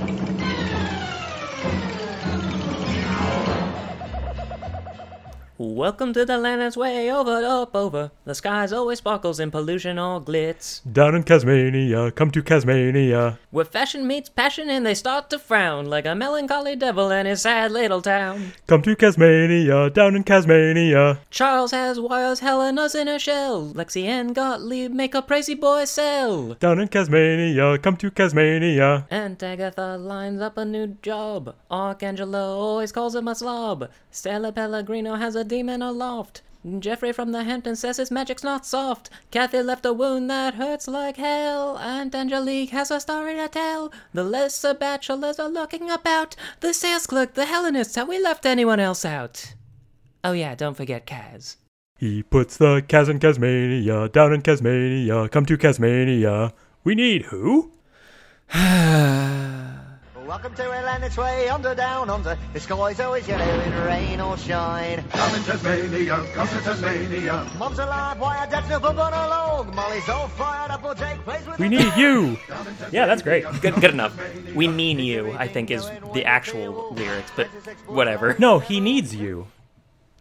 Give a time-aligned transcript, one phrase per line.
[0.00, 0.47] Thank you.
[5.60, 8.12] Welcome to the land that's way over, up, over.
[8.24, 10.82] The skies always sparkles in pollution or glitz.
[10.92, 13.38] Down in Casmania, come to Casmania.
[13.50, 17.42] Where fashion meets passion and they start to frown like a melancholy devil in his
[17.42, 18.52] sad little town.
[18.68, 21.18] Come to Casmania, down in Casmania.
[21.28, 23.72] Charles has wires, Helena's in a shell.
[23.74, 26.54] Lexi and Gottlieb make a crazy boy sell.
[26.54, 29.06] Down in Casmania, come to Casmania.
[29.10, 31.56] And Agatha lines up a new job.
[31.68, 33.88] Archangelo always calls him a slob.
[34.12, 36.42] Stella Pellegrino has a demon aloft.
[36.80, 39.10] Jeffrey from the Hamptons says his magic's not soft.
[39.30, 41.78] Kathy left a wound that hurts like hell.
[41.78, 43.92] Aunt Angelique has a story to tell.
[44.12, 46.34] The lesser bachelors are looking about.
[46.60, 49.54] The sales clerk, the Hellenists, have we left anyone else out?
[50.24, 51.56] Oh yeah, don't forget Kaz.
[51.96, 56.52] He puts the Kaz in Casmania, down in Casmania, come to Casmania.
[56.84, 57.72] We need who?
[60.28, 62.36] Welcome to Atlantic's Way, under, down, under.
[62.52, 64.96] The sky's always yellow in rain or shine.
[64.96, 67.50] Down in Taz-Mania, come to Taz-Mania.
[67.58, 69.74] Mom's alive, why a dad's never been along.
[69.74, 72.36] Molly's all fired up, or Jake plays with We need you.
[72.92, 73.46] Yeah, that's great.
[73.62, 74.20] Good, good enough.
[74.54, 77.46] We mean you, I think, is the actual lyrics, but
[77.86, 78.36] whatever.
[78.38, 79.46] No, he needs you.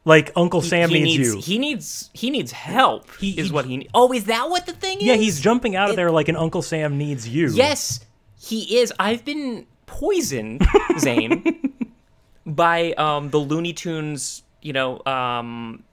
[0.06, 1.42] Like Uncle Sam he needs, needs you.
[1.42, 3.14] He needs he needs help.
[3.20, 3.76] He- is he- what he.
[3.76, 5.04] ne- Oh, is that what the thing is?
[5.04, 7.50] yeah, he's jumping out of there like an Uncle Sam needs you.
[7.50, 8.00] Yes,
[8.40, 8.94] he is.
[8.98, 10.62] I've been poisoned,
[11.00, 11.44] Zane,
[12.46, 14.44] by um the Looney Tunes.
[14.62, 15.84] You know, um,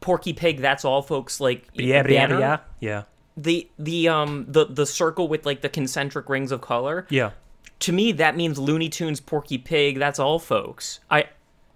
[0.00, 0.60] Porky Pig.
[0.60, 1.40] That's all, folks.
[1.40, 2.38] Like Yeah, yeah, banner.
[2.40, 3.02] yeah, yeah,
[3.36, 7.06] The the um the the circle with like the concentric rings of color.
[7.10, 7.30] yeah.
[7.80, 9.98] To me, that means Looney Tunes, Porky Pig.
[9.98, 11.00] That's all, folks.
[11.10, 11.26] I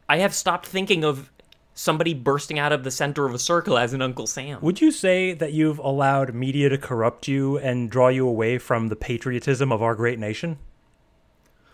[0.08, 1.30] I have stopped thinking of
[1.74, 4.58] somebody bursting out of the center of a circle as an Uncle Sam.
[4.62, 8.88] Would you say that you've allowed media to corrupt you and draw you away from
[8.88, 10.58] the patriotism of our great nation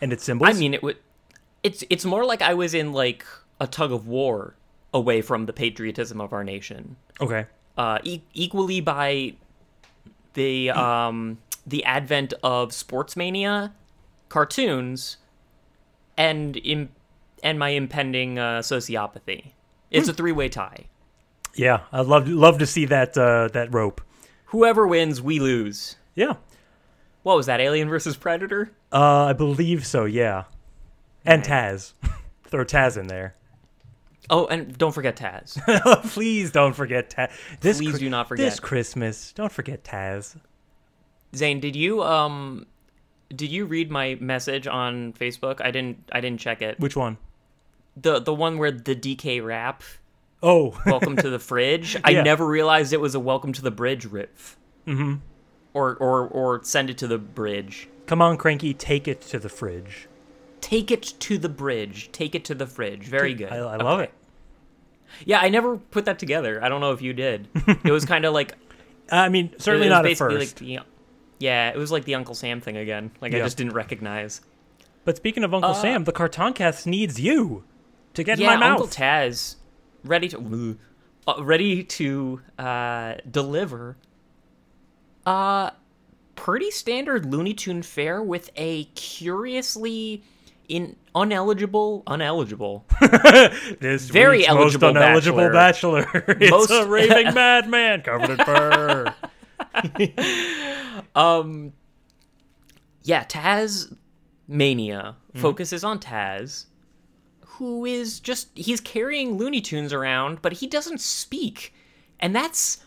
[0.01, 0.51] and its symbols?
[0.51, 0.97] I mean, it would.
[1.63, 3.25] It's it's more like I was in like
[3.61, 4.55] a tug of war
[4.95, 6.97] away from the patriotism of our nation.
[7.21, 7.47] okay.
[7.77, 9.35] Uh, e- equally by
[10.35, 13.73] the um the advent of sports mania,
[14.29, 15.17] cartoons,
[16.17, 16.91] and Im-
[17.43, 19.53] and my impending uh, sociopathy.
[19.91, 20.87] It's a three way tie.
[21.55, 24.01] Yeah, I'd love love to see that uh, that rope.
[24.47, 25.97] Whoever wins, we lose.
[26.15, 26.35] Yeah,
[27.25, 27.61] What was that?
[27.61, 28.71] Alien versus Predator?
[28.97, 30.05] Uh, I believe so.
[30.05, 30.45] Yeah,
[31.25, 31.93] and Taz.
[32.45, 33.35] Throw Taz in there.
[34.31, 35.61] Oh, and don't forget Taz.
[36.13, 37.31] Please don't forget Taz.
[37.61, 38.61] This Please do not forget This.
[38.61, 40.37] Christmas, don't forget Taz.
[41.35, 42.67] Zane, did you um
[43.35, 45.61] did you read my message on Facebook?
[45.61, 46.79] I didn't I didn't check it.
[46.81, 47.19] Which one?
[47.97, 49.83] The the one where the DK rap
[50.43, 51.97] Oh, Welcome to the Fridge.
[52.05, 54.57] I never realized it was a Welcome to the Bridge riff.
[54.87, 55.15] Mm-hmm.
[55.75, 57.89] Or or or send it to the bridge.
[58.07, 60.09] Come on, Cranky, take it to the fridge.
[60.61, 62.11] Take it to the bridge.
[62.13, 63.05] Take it to the fridge.
[63.05, 63.53] Very good.
[63.53, 64.05] I, I love Okay.
[64.05, 64.13] it.
[65.25, 66.63] Yeah, I never put that together.
[66.63, 67.49] I don't know if you did.
[67.85, 68.55] it was kind of like
[69.11, 70.61] I mean, certainly not at first.
[70.61, 70.83] Like
[71.39, 73.11] yeah, it was like the Uncle Sam thing again.
[73.21, 74.41] Like I just didn't recognize.
[75.05, 77.63] But speaking of Uncle Sam, the Cartoncast needs you
[78.15, 78.81] to get yeah, in my mouth.
[78.81, 79.57] Uncle Taz,
[80.03, 80.77] ready to
[81.29, 83.97] uh, ready to uh, deliver
[85.25, 85.73] a
[86.37, 90.23] pretty standard Looney Tune fare with a curiously
[90.69, 92.83] in uneligible uneligible.
[93.81, 96.07] this very eligible most uneligible bachelor.
[96.29, 99.15] it's Most- a raving madman covered in fur.
[101.15, 101.73] um,
[103.03, 103.95] yeah, Taz
[104.49, 105.43] mania Mm-hmm.
[105.43, 106.65] focuses on Taz,
[107.45, 111.75] who is just he's carrying Looney Tunes around, but he doesn't speak,
[112.21, 112.79] and that's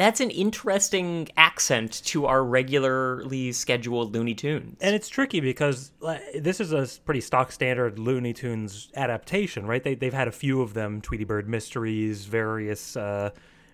[0.00, 4.78] that's an interesting accent to our regularly scheduled Looney Tunes.
[4.80, 5.92] and it's tricky because
[6.34, 9.82] this is a pretty stock standard Looney Tunes adaptation, right?
[9.82, 13.30] They, they've had a few of them: Tweety Bird mysteries, various uh,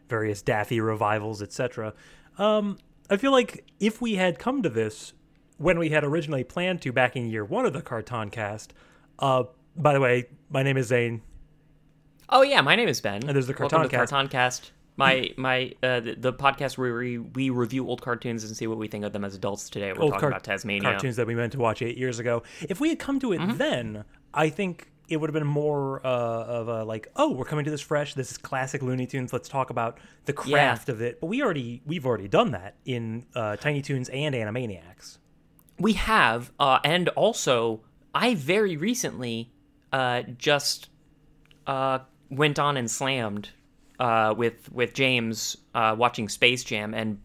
[0.08, 1.94] various Daffy revivals, etc.
[2.38, 5.12] Um, I feel like if we had come to this
[5.58, 8.74] when we had originally planned to back in year one of the Carton Cast.
[9.18, 9.44] Uh,
[9.76, 11.22] by the way, my name is Zane.
[12.28, 13.22] oh yeah, my name is Ben.
[13.26, 14.30] And there's the Welcome to Cartoncast.
[14.30, 14.70] Cartoncast.
[14.96, 18.78] My my uh, the, the podcast where we, we review old cartoons and see what
[18.78, 19.68] we think of them as adults.
[19.68, 20.82] Today we're old talking car- about Taz-Mania.
[20.82, 22.42] cartoons that we meant to watch eight years ago.
[22.68, 23.58] If we had come to it Mm-hmm.
[23.58, 27.64] then, I think it would have been more uh, of a like, oh, we're coming
[27.66, 28.14] to this fresh.
[28.14, 29.32] This is classic Looney Tunes.
[29.32, 31.20] Let's talk about the craft of it.
[31.20, 35.18] But we already we've already done that in uh, Tiny Toons and Animaniacs.
[35.78, 37.82] We have, uh, and also,
[38.14, 39.52] I very recently
[39.92, 40.88] uh, just
[41.66, 41.98] uh,
[42.30, 43.50] went on and slammed
[43.98, 47.20] uh, with with James uh, watching Space Jam, and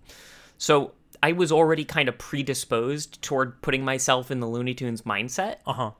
[0.57, 5.57] so I was already kind of predisposed toward putting myself in the Looney Tunes mindset,
[5.67, 5.91] Uh huh.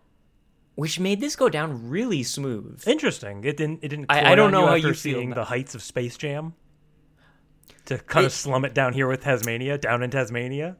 [0.75, 2.83] which made this go down really smooth.
[2.87, 3.43] Interesting.
[3.43, 3.79] It didn't.
[3.83, 4.05] It didn't.
[4.09, 6.53] I- I don't on know how after you seeing the heights of Space Jam.
[7.85, 10.77] To kind of slum it down here with Taz-Mania, down in Taz-Mania.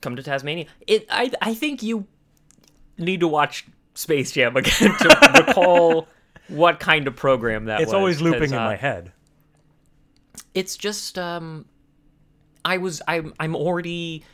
[0.00, 0.66] Come to Taz-Mania.
[0.86, 2.06] It I I think you
[2.96, 6.06] need to watch Space Jam again to recall
[6.48, 7.82] what kind of program that was.
[7.84, 7.98] It's was.
[7.98, 9.12] always looping in uh, my head.
[10.54, 11.64] it's just um
[12.64, 14.24] i was i'm i'm already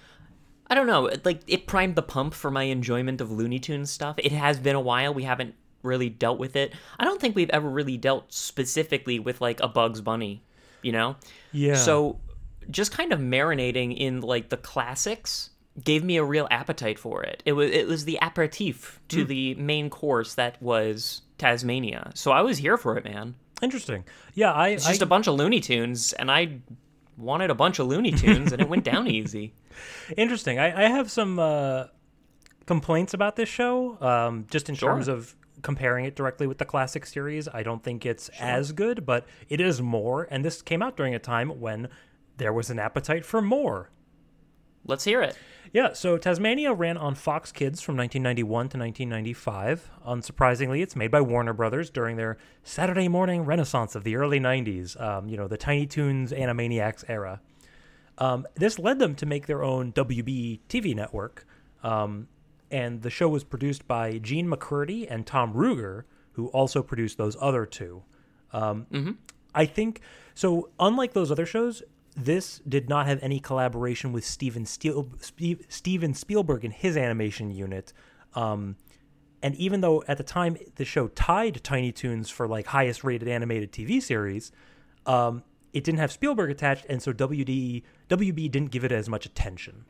[0.68, 4.14] i don't know like it primed the pump for my enjoyment of looney tunes stuff
[4.18, 7.50] it has been a while we haven't really dealt with it i don't think we've
[7.50, 10.42] ever really dealt specifically with like a bugs bunny
[10.82, 11.16] you know
[11.52, 11.74] Yeah.
[11.76, 12.18] so
[12.70, 15.50] just kind of marinating in like the classics
[15.82, 19.26] gave me a real appetite for it it was it was the aperitif to Hmm.
[19.28, 24.04] the main course that was Taz-Mania so i was here for it man Interesting.
[24.34, 24.70] Yeah, I.
[24.70, 26.58] it's just a bunch of Looney Tunes, and I
[27.16, 29.54] wanted a bunch of Looney Tunes, and it went down easy.
[30.18, 30.58] Interesting.
[30.58, 31.84] I, I have some uh,
[32.66, 34.90] complaints about this show, um, just in Sure.
[34.90, 37.46] terms of comparing it directly with the classic series.
[37.48, 40.26] I don't think it's as good, but it is more.
[40.30, 41.88] And this came out during a time when
[42.36, 43.88] there was an appetite for more.
[44.84, 45.38] Let's hear it.
[45.74, 49.90] Yeah, so Taz-Mania ran on Fox Kids from 1991 to 1995.
[50.06, 54.98] Unsurprisingly, it's made by Warner Brothers during their Saturday morning renaissance of the early 90s,
[55.02, 57.40] um, you know, the Tiny Toons Animaniacs era.
[58.18, 61.44] Um, this led them to make their own WB TV network,
[61.82, 62.28] um,
[62.70, 66.04] and the show was produced by Jean MacCurdy and Tom Ruegger,
[66.34, 68.04] who also produced those other two.
[68.52, 68.86] Um,
[69.52, 70.02] I think
[70.34, 70.70] so.
[70.78, 71.82] Unlike those other shows,
[72.16, 75.08] this did not have any collaboration with Steven Steel,
[75.68, 77.92] Steven Spielberg and his animation unit.
[78.34, 78.76] Um,
[79.42, 83.28] and even though at the time the show tied Tiny Toons for like highest rated
[83.28, 84.52] animated TV series,
[85.06, 89.26] um, it didn't have Spielberg attached, and so WD WB didn't give it as much
[89.26, 89.84] attention.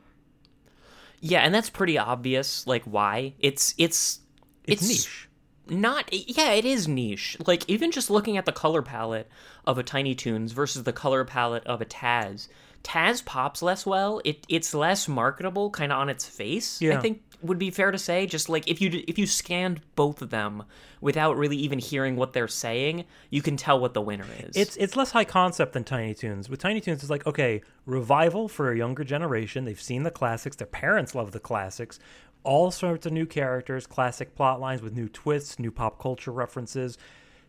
[1.21, 2.65] Yeah, and that's pretty obvious.
[2.67, 3.35] Like why?
[3.39, 4.19] It's it's
[4.65, 5.29] It's, niche.
[5.67, 7.37] Not yeah, it is niche.
[7.45, 9.29] Like even just looking at the color palette
[9.65, 12.47] of a Tiny Toons versus the color palette of a Taz.
[12.83, 14.21] Taz pops less well.
[14.23, 16.79] It it's less marketable, kind of on its face.
[16.97, 18.27] I think would be fair to say.
[18.27, 20.63] Just like if you if you scanned both of them
[21.01, 24.55] without really even hearing what they're saying, you can tell what the winner is.
[24.55, 26.49] It's it's less high concept than Tiny Toons.
[26.49, 29.65] With Tiny Toons, it's like okay, revival for a younger generation.
[29.65, 30.55] They've seen the classics.
[30.55, 31.99] Their parents love the classics.
[32.45, 36.97] All sorts of new characters, classic plot lines with new twists, new pop culture references.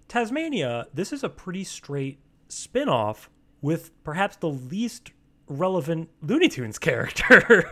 [0.09, 3.29] Taz-Mania, this is a pretty straight spin-off
[3.61, 5.13] with perhaps the least
[5.49, 7.71] relevant Looney Tunes character.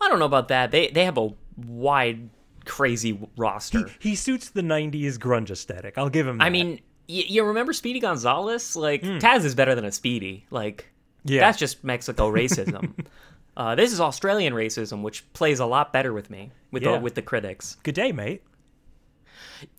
[0.00, 0.70] I don't know about that.
[0.70, 2.30] They they have a wide,
[2.64, 3.90] crazy roster.
[3.98, 5.98] he suits the 90s grunge aesthetic.
[5.98, 6.44] I'll give him that.
[6.44, 8.76] I mean, y- you remember Speedy Gonzales?
[8.76, 9.18] Like hmm.
[9.18, 10.46] Taz is better than a Speedy.
[10.50, 10.86] Like
[11.24, 11.40] Yeah.
[11.40, 12.92] that's just Mexico racism.
[13.58, 16.92] uh, this is Australian racism, which plays a lot better with me with Yeah.
[16.92, 17.76] the with the critics.
[17.82, 18.42] good day, mate.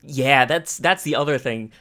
[0.03, 1.71] Yeah, that's that's the other thing.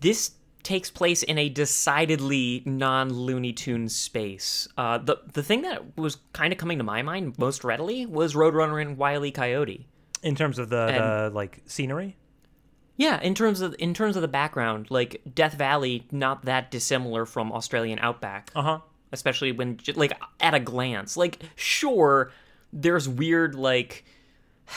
[0.00, 0.32] This
[0.62, 4.68] takes place in a decidedly non Looney Tunes space.
[4.76, 8.34] Uh, the the thing that was kind of coming to my mind most readily was
[8.34, 9.30] Roadrunner and Wile E.
[9.30, 9.86] Coyote.
[10.22, 12.16] In terms of the, the like scenery.
[12.96, 17.24] Yeah, in terms of in terms of the background, like Death Valley, not that dissimilar
[17.26, 18.50] from Australian Outback.
[18.54, 18.78] Uh huh.
[19.12, 22.30] Especially when, like, at a glance, like, sure,
[22.72, 24.04] there's weird, like,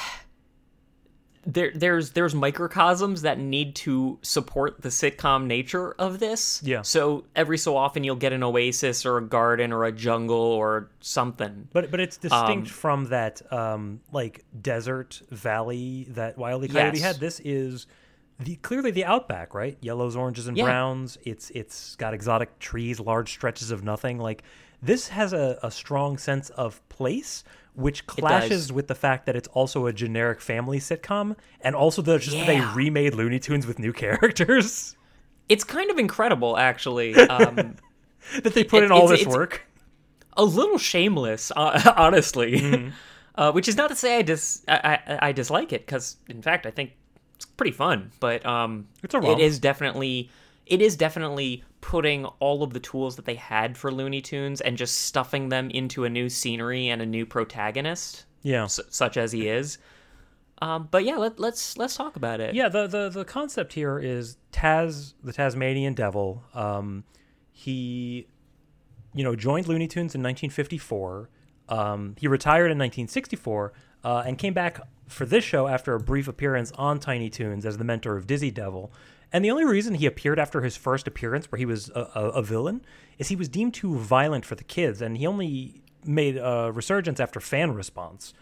[1.44, 6.61] there there's there's microcosms that need to support the sitcom nature of this.
[6.64, 6.83] Yeah.
[6.83, 10.92] So every so often you'll get an oasis or a garden or a jungle or
[11.00, 11.68] something.
[11.73, 16.68] But but it's distinct Um, from that um like desert valley that Wile E.
[16.68, 17.04] Coyote Yes.
[17.04, 17.19] had.
[17.19, 17.88] This is
[18.44, 19.78] the clearly the outback, right?
[19.81, 20.66] Yellows, oranges, and Yeah.
[20.66, 21.18] browns.
[21.24, 24.18] It's it's got exotic trees, large stretches of nothing.
[24.18, 24.44] Like
[24.81, 27.44] this has a, a strong sense of place,
[27.76, 32.18] which clashes with the fact that it's also a generic family sitcom, and also the
[32.18, 34.95] just that they remade Looney Tunes with new characters.
[35.50, 37.14] It's kind of incredible, actually.
[37.30, 37.76] Um,
[38.44, 39.64] that they put It- in all this work.
[40.38, 42.60] a little shameless, uh, honestly.
[42.62, 42.90] Mm-hmm.
[43.33, 46.42] Uh, which is not to say I dis I, I, I dislike it, because in
[46.42, 46.92] fact I think
[47.42, 48.12] it's pretty fun.
[48.19, 49.62] But um, It's a it romp.
[49.62, 50.30] definitely
[50.68, 54.78] it is definitely putting all of the tools that they had for Looney Tunes and
[54.78, 58.66] just stuffing them into a new scenery and a new protagonist, Yeah.
[58.66, 59.80] s- such as he is.
[60.62, 62.54] Um, but yeah, let, let's let's talk about it.
[62.54, 66.44] Yeah, the, the the concept here is Taz, the Tasmanian Devil.
[66.54, 67.04] Um,
[67.52, 68.28] he,
[69.16, 71.30] you know, joined Looney Tunes in 1954.
[71.69, 74.80] Um, he retired in 1964 uh, and came back
[75.11, 78.51] for this show after a brief appearance on Tiny Toons as the mentor of Dizzy
[78.51, 78.91] Devil.
[79.33, 82.30] And the only reason he appeared after his first appearance, where he was a, a,
[82.30, 82.83] a villain,
[83.18, 87.19] is he was deemed too violent for the kids, and he only made a resurgence
[87.19, 88.33] after fan response.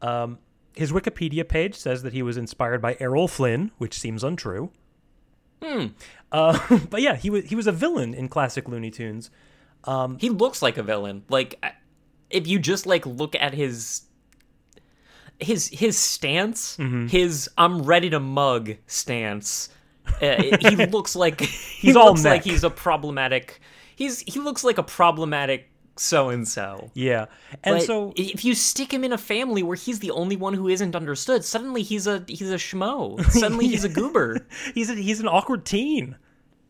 [0.00, 0.38] Um,
[0.74, 4.70] his Wikipedia page says that he was inspired by Errol Flynn, which seems untrue.
[5.62, 5.86] Hmm.
[6.32, 9.30] Uh, but yeah, he was he was a villain in classic Looney Tunes.
[10.18, 11.24] He looks like a villain.
[11.28, 11.62] Like
[12.30, 14.04] if you just like look at his
[15.42, 17.06] his his stance, Mm-hmm.
[17.08, 19.68] his I'm ready to mug stance.
[20.20, 23.60] Uh, he looks like he He's all looks like he's a problematic.
[23.96, 26.90] He's he looks like a problematic so and so.
[26.94, 27.26] Yeah,
[27.62, 30.54] and But so if you stick him in a family where he's the only one
[30.54, 33.22] who isn't understood, suddenly he's a he's a schmo.
[33.30, 34.46] Suddenly he's a goober.
[34.74, 36.16] he's a, he's an awkward teen.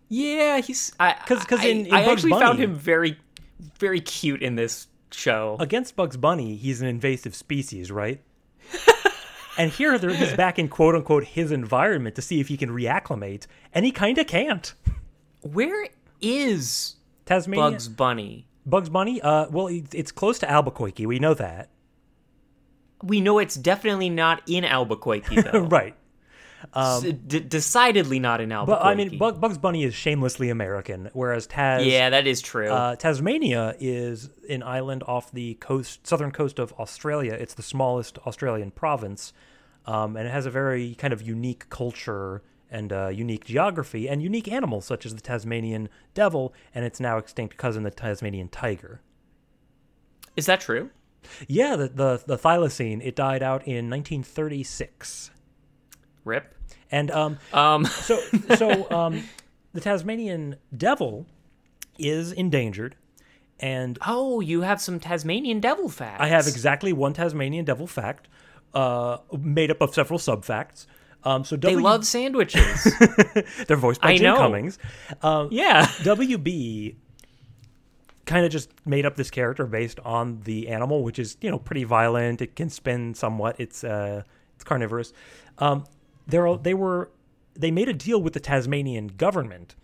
[0.09, 3.17] Yeah, he's I 'cause I- in- in I Bugs actually found him very
[3.79, 5.57] very cute in this show.
[5.61, 8.21] Against Bugs Bunny, he's an invasive species, right?
[9.59, 12.71] and here there- he's back in quote unquote his environment to see if he can
[12.71, 14.75] reacclimate, and he kind of can't.
[15.43, 15.89] Where
[16.21, 18.47] is Tasmania, Bugs Bunny?
[18.65, 19.21] Bugs Bunny.
[19.21, 21.05] Uh, well, it's, it's close to Albuquerque.
[21.07, 21.69] We know that,
[23.03, 25.61] We know it's definitely not in Albuquerque though.
[25.71, 25.97] right?
[26.75, 28.83] S- d- decidedly not in Albuquerque.
[28.83, 32.69] But I mean, Bug, Bugs Bunny is shamelessly American, whereas Taz, yeah, that is true.
[32.71, 37.33] uh, Tasmania is an island off the coast, southern coast of Australia.
[37.35, 39.33] It's the smallest Australian province,
[39.87, 44.23] um, and it has a very kind of unique culture and uh, unique geography and
[44.23, 49.01] unique animals such as the Tasmanian devil and its now extinct cousin, the Tasmanian tiger.
[50.37, 50.91] is that true?
[51.47, 55.31] Yeah, the the, the thylacine it died out in 1936,
[56.25, 56.55] Rip.
[56.91, 58.19] and um, Um, so
[58.57, 59.25] so um,
[59.73, 61.27] the Tasmanian devil
[61.99, 62.97] is endangered,
[63.61, 66.21] and oh, you have some Tasmanian devil facts.
[66.23, 68.29] I have exactly one Tasmanian devil fact,
[68.75, 70.87] uh, made up of several sub facts.
[71.25, 72.85] Um, so They love sandwiches.
[73.69, 74.37] they're voiced by I Jim know.
[74.39, 74.77] Cummings.
[75.23, 75.87] Um, yeah.
[76.03, 76.97] WB
[78.27, 81.59] kind of just made up this character based on the animal, which is you know
[81.59, 82.43] pretty violent.
[82.43, 83.57] It can spin somewhat.
[83.61, 84.23] It's uh,
[84.57, 85.13] it's carnivorous.
[85.59, 85.85] Um,
[86.27, 87.11] they're they were
[87.55, 89.75] they made a deal with the Tasmanian government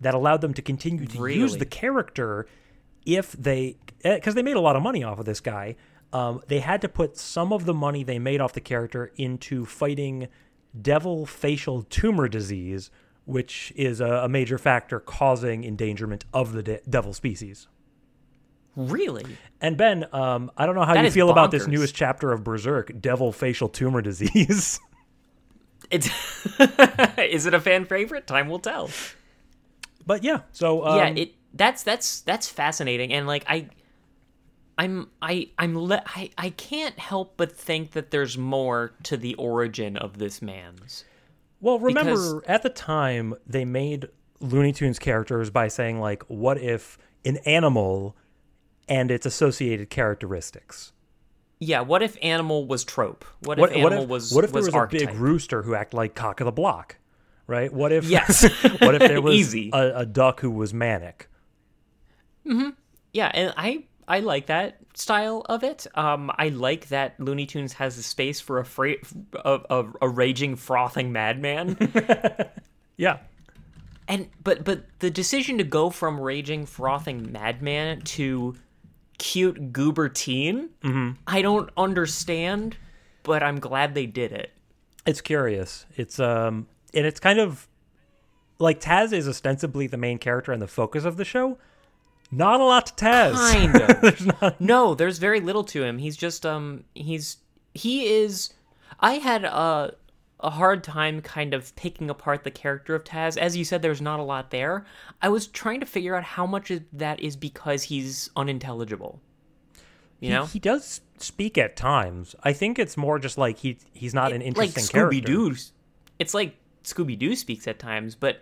[0.00, 2.46] that allowed them to continue to use the character
[3.04, 5.76] if they because they made a lot of money off of this guy.
[6.12, 9.66] Um, they had to put some of the money they made off the character into
[9.66, 10.28] fighting
[10.80, 12.90] devil facial tumor disease,
[13.26, 17.68] which is a, a major factor causing endangerment of the de- devil species.
[18.74, 19.26] Really?
[19.60, 22.44] And Ben, um, I don't know how That you feel about this newest chapter of
[22.44, 24.78] Berserk, devil facial tumor disease.
[25.90, 26.08] It's
[27.18, 28.26] is it a fan favorite?
[28.26, 28.90] Time will tell.
[30.06, 33.68] but yeah, so um, yeah, it that's that's that's fascinating, and like I,
[34.76, 39.34] I'm I I'm le- I I can't help but think that there's more to the
[39.36, 41.04] origin of this man's.
[41.60, 44.08] Well, remember Because- at the time they made
[44.40, 48.14] Looney Tunes characters by saying like, what if an animal
[48.88, 50.92] and its associated characteristics?
[51.60, 53.24] Yeah, what if animal was trope?
[53.40, 55.08] What if What, animal what if, was what if there was, was, a archetype?
[55.10, 56.96] big rooster who acted like cock of the block,
[57.46, 57.72] right?
[57.72, 58.42] What if Yes.
[58.80, 59.70] what if there was Easy.
[59.72, 61.28] A, a duck who was manic?
[62.46, 62.74] Mhm.
[63.12, 65.86] Yeah, and I I like that style of it.
[65.94, 68.94] Um, I like that Looney Tunes has a space for a fra-
[69.44, 71.76] a, a, a raging frothing madman.
[72.96, 73.18] Yeah,
[74.08, 78.56] and but but the decision to go from raging frothing madman to
[79.18, 80.70] cute goober teen,
[81.26, 82.76] I don't understand,
[83.22, 84.52] but I'm glad they did it.
[85.06, 85.86] it's curious.
[85.96, 87.68] It's um, and it's kind of
[88.58, 91.58] like Taz is ostensibly the main character and the focus of the show.
[92.30, 93.34] Not a lot to Taz.
[93.34, 94.00] Kind of.
[94.02, 94.60] there's not...
[94.60, 95.98] No, there's very little to him.
[95.98, 97.38] He's just um he's
[97.74, 98.52] he is
[99.00, 99.94] I had a
[100.40, 103.36] a hard time kind of picking apart the character of Taz.
[103.36, 104.84] As you said there's not a lot there.
[105.20, 109.20] I was trying to figure out how much of that is because he's unintelligible.
[110.20, 110.46] You He- know?
[110.46, 112.34] he, does speak at times.
[112.42, 115.16] I think it's more just like he he's not an interesting character.
[115.16, 115.26] like Scooby.
[115.26, 115.54] Doo.
[116.18, 116.54] It's like
[116.84, 118.40] Scooby Doo speaks at times, but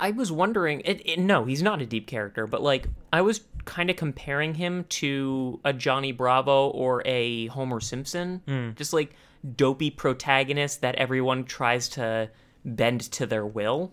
[0.00, 0.82] I was wondering.
[0.84, 4.54] It, it, no, he's not a deep character, but like I was kind of comparing
[4.54, 8.70] him to a Johnny Bravo or a Homer Simpson, Hmm.
[8.74, 9.14] just like
[9.56, 12.30] dopey protagonist that everyone tries to
[12.64, 13.92] bend to their will.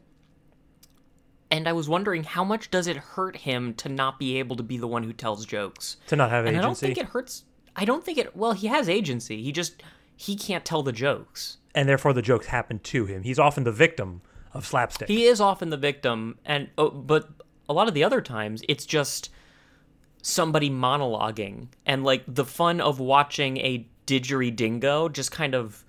[1.51, 4.63] And I was wondering how much does it hurt him to not be able to
[4.63, 5.97] be the one who tells jokes?
[6.07, 6.59] to not have And agency.
[6.59, 7.43] I don't think it hurts.
[7.75, 8.35] I don't think it.
[8.35, 9.41] Well, he has agency.
[9.41, 9.81] He just
[10.15, 11.57] he can't tell the jokes.
[11.73, 13.23] and therefore the jokes happen to him.
[13.23, 14.21] He's often the victim
[14.53, 15.07] of slapstick.
[15.07, 17.29] He is often the victim, and oh, but
[17.67, 19.29] a lot of the other times it's just
[20.21, 25.83] somebody monologuing, and like the fun of watching a Didgeri Dingo just kind of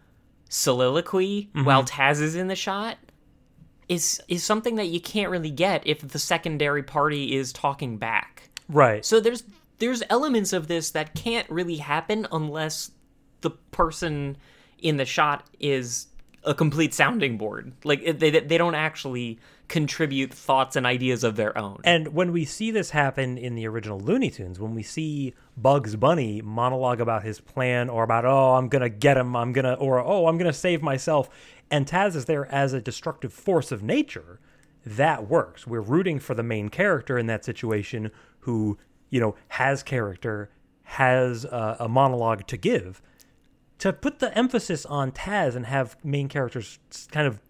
[0.50, 1.64] soliloquy mm-hmm.
[1.64, 2.98] while Taz is in the shot
[3.88, 8.50] is is something that you can't really get if the secondary party is talking back.
[8.68, 9.04] right.
[9.04, 9.44] So there's
[9.78, 12.90] there's elements of this that can't really happen unless
[13.40, 14.36] the person
[14.78, 16.06] in the shot is
[16.44, 17.72] a complete sounding board.
[17.84, 19.38] Like they they don't actually
[19.70, 21.80] contribute thoughts and ideas of their own.
[21.84, 25.94] And when we see this happen in the original Looney Tunes, when we see Bugs
[25.94, 29.64] Bunny monologue about his plan or about, oh, I'm going to get him, I'm going
[29.64, 31.30] to, or, oh, I'm going to save myself,
[31.70, 34.40] and Taz is there as a destructive force of nature,
[34.84, 35.68] that works.
[35.68, 38.10] We're rooting for the main character in that situation
[38.40, 38.76] who,
[39.08, 40.50] you know, has character,
[40.82, 43.00] has uh, a monologue to give.
[43.78, 46.80] To put the emphasis on Taz and have main characters
[47.12, 47.40] kind of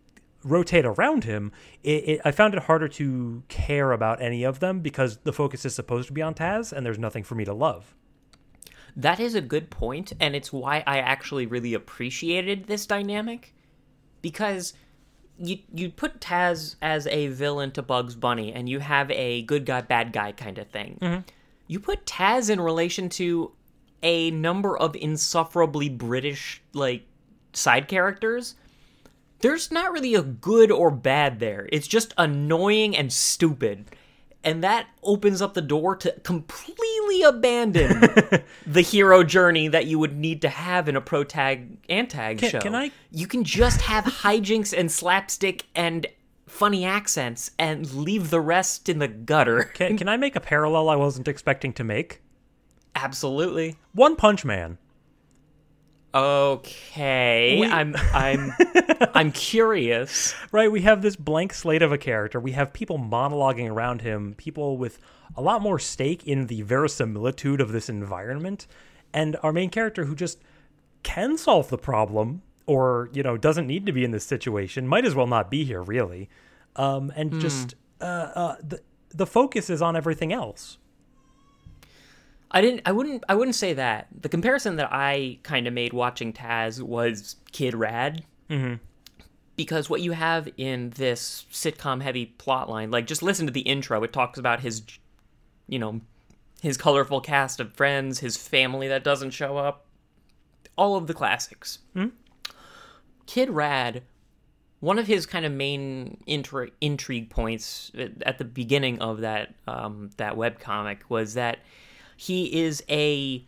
[0.42, 4.80] rotate around him, it, it, I found it harder to care about any of them
[4.80, 7.52] because the focus is supposed to be on Taz, and there's nothing for me to
[7.52, 7.94] love.
[8.96, 13.54] That is a good point, and it's why I actually really appreciated this dynamic.
[14.22, 14.74] Because
[15.38, 19.64] you you put Taz as a villain to Bugs Bunny, and you have a good
[19.64, 20.98] guy, bad guy kind of thing.
[21.00, 21.20] Mm-hmm.
[21.66, 23.52] You put Taz in relation to
[24.02, 27.06] a number of insufferably British like
[27.52, 28.54] side characters.
[29.40, 31.68] There's not really a good or bad there.
[31.72, 33.86] It's just annoying and stupid.
[34.42, 38.00] And that opens up the door to completely abandon
[38.66, 42.50] the hero journey that you would need to have in a pro tag antag Can-
[42.50, 42.60] show.
[42.60, 46.06] can I- You can just have hijinks and slapstick and
[46.46, 49.62] funny accents and leave the rest in the gutter.
[49.74, 52.22] Can, can I make a parallel I wasn't expecting to make?
[52.96, 53.76] Absolutely.
[53.92, 54.78] One Punch Man.
[56.14, 58.52] Okay, We- I'm I'm
[59.14, 60.34] I'm curious.
[60.52, 60.70] right?
[60.70, 62.40] We have this blank slate of a character.
[62.40, 64.98] We have people monologuing around him, people with
[65.36, 68.66] a lot more stake in the verisimilitude of this environment,
[69.12, 70.38] and our main character who just
[71.02, 75.04] can solve the problem or, you know, doesn't need to be in this situation, might
[75.04, 76.28] as well not be here, really.
[76.76, 80.78] Um, and just uh, uh, the, the focus is on everything else.
[82.50, 82.82] I didn't.
[82.84, 83.24] I wouldn't.
[83.28, 84.08] I wouldn't say that.
[84.20, 88.22] The comparison that I kind of made watching Taz was Kid Radd.
[88.48, 88.74] Mm-hmm.
[89.56, 94.02] Because what you have in this sitcom-heavy plot line, like just listen to the intro.
[94.02, 94.82] It talks about his,
[95.68, 96.00] you know,
[96.62, 99.84] his colorful cast of friends, his family that doesn't show up,
[100.76, 101.78] all of the classics.
[103.26, 104.00] Kid Radd,
[104.80, 109.54] one of his kind of main intri- intrigue points at- at the beginning of that
[109.68, 111.58] um, that webcomic was that
[112.20, 113.42] he is a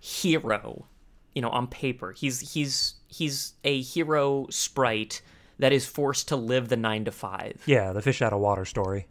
[0.00, 0.84] hero,
[1.32, 2.10] you know, on paper.
[2.10, 5.22] He's he's he's a hero sprite
[5.60, 7.62] that is forced to live the nine to five.
[7.66, 9.06] Yeah, the fish out of water story.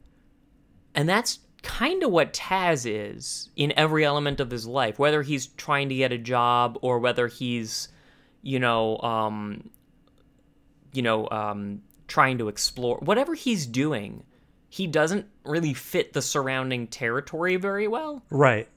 [0.93, 5.47] And that's kind of what Taz is in every element of his life, whether he's
[5.47, 7.88] trying to get a job or whether he's,
[8.41, 9.69] you know, um,
[10.91, 12.97] you know, um, trying to explore.
[12.97, 14.25] Whatever he's doing,
[14.67, 18.21] he doesn't really fit the surrounding territory very well.
[18.30, 18.67] Right.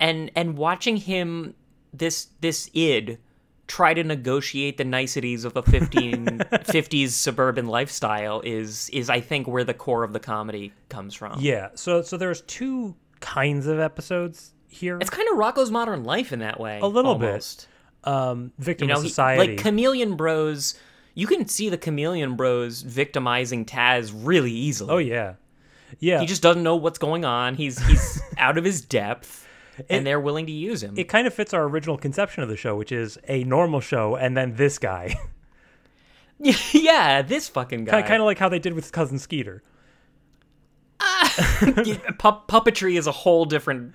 [0.00, 1.54] And and watching him
[1.92, 3.18] this this id
[3.66, 9.46] try to negotiate the niceties of a 15 50s suburban lifestyle is is I think
[9.46, 11.38] where the core of the comedy comes from.
[11.40, 11.68] Yeah.
[11.74, 14.98] So so there's two kinds of episodes here.
[15.00, 16.80] It's kind of Rocko's Modern Life in that way.
[16.80, 17.66] A little bit.
[18.04, 19.52] um, victim You know, of he- society.
[19.52, 20.74] like Chameleon Bros.
[21.14, 24.90] You can see the Chameleon Bros victimizing Taz really easily.
[24.92, 25.34] oh yeah,
[25.98, 26.20] yeah.
[26.20, 27.56] He just doesn't know what's going on.
[27.56, 29.46] He's he's out of his depth,
[29.88, 30.94] and they're willing to use him.
[30.96, 34.16] it kind of fits our original conception of the show, which is a normal show
[34.16, 35.18] and then this guy.
[36.72, 38.02] yeah, this fucking guy.
[38.02, 39.62] kind of like how they did with cousin Skeeter.
[41.00, 43.94] Pu- puppetry is a whole different.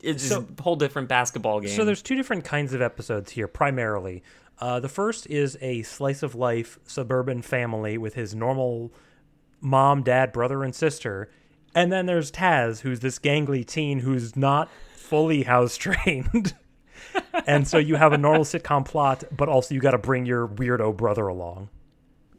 [0.00, 1.70] It's a whole different basketball game.
[1.70, 4.22] So there's two different kinds of episodes here, primarily.
[4.58, 8.92] Uh, the first is a slice of life suburban family with his normal
[9.60, 11.28] mom, dad, brother, and sister.
[11.74, 14.70] And then there's Taz, who's this gangly teen who's not
[15.10, 16.54] fully house trained.
[17.46, 20.46] and so you have a normal sitcom plot, but also you got to bring your
[20.46, 21.68] weirdo brother along.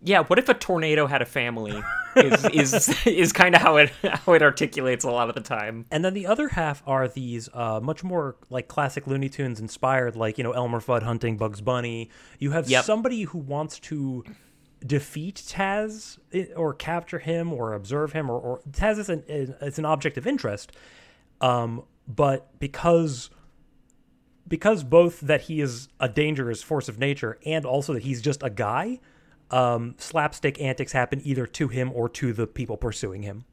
[0.04, 1.80] yeah, what if a tornado had a family?
[2.16, 2.74] is is
[3.06, 5.86] is kind of how it how it articulates a lot of the time.
[5.92, 10.16] And then the other half are these uh, much more like classic Looney Tunes inspired,
[10.16, 12.10] like, you know, Elmer Fudd hunting Bugs Bunny.
[12.40, 12.84] You have Yep.
[12.86, 14.24] somebody who wants to
[14.86, 16.18] defeat Taz
[16.56, 20.26] or capture him or observe him, or, or Taz is an, it's an object of
[20.26, 20.72] interest.
[21.40, 23.30] Um, but because
[24.48, 28.44] because both that he is a dangerous force of nature and also that he's just
[28.44, 29.00] a guy,
[29.50, 33.46] um, slapstick antics happen either to him or to the people pursuing him.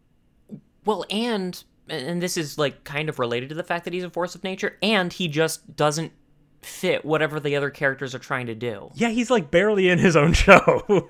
[0.85, 4.11] Well, and and this is like kind of related to the fact that he's a
[4.11, 6.13] force of nature, and he just doesn't
[6.63, 8.91] fit whatever the other characters are trying to do.
[8.95, 11.09] Yeah, he's like barely in his own show.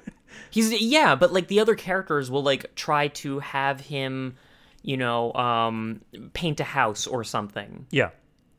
[0.51, 4.37] He's yeah, but like the other characters will like try to have him,
[4.82, 6.00] you know, um,
[6.32, 7.86] paint a house or something.
[7.90, 8.10] Yeah.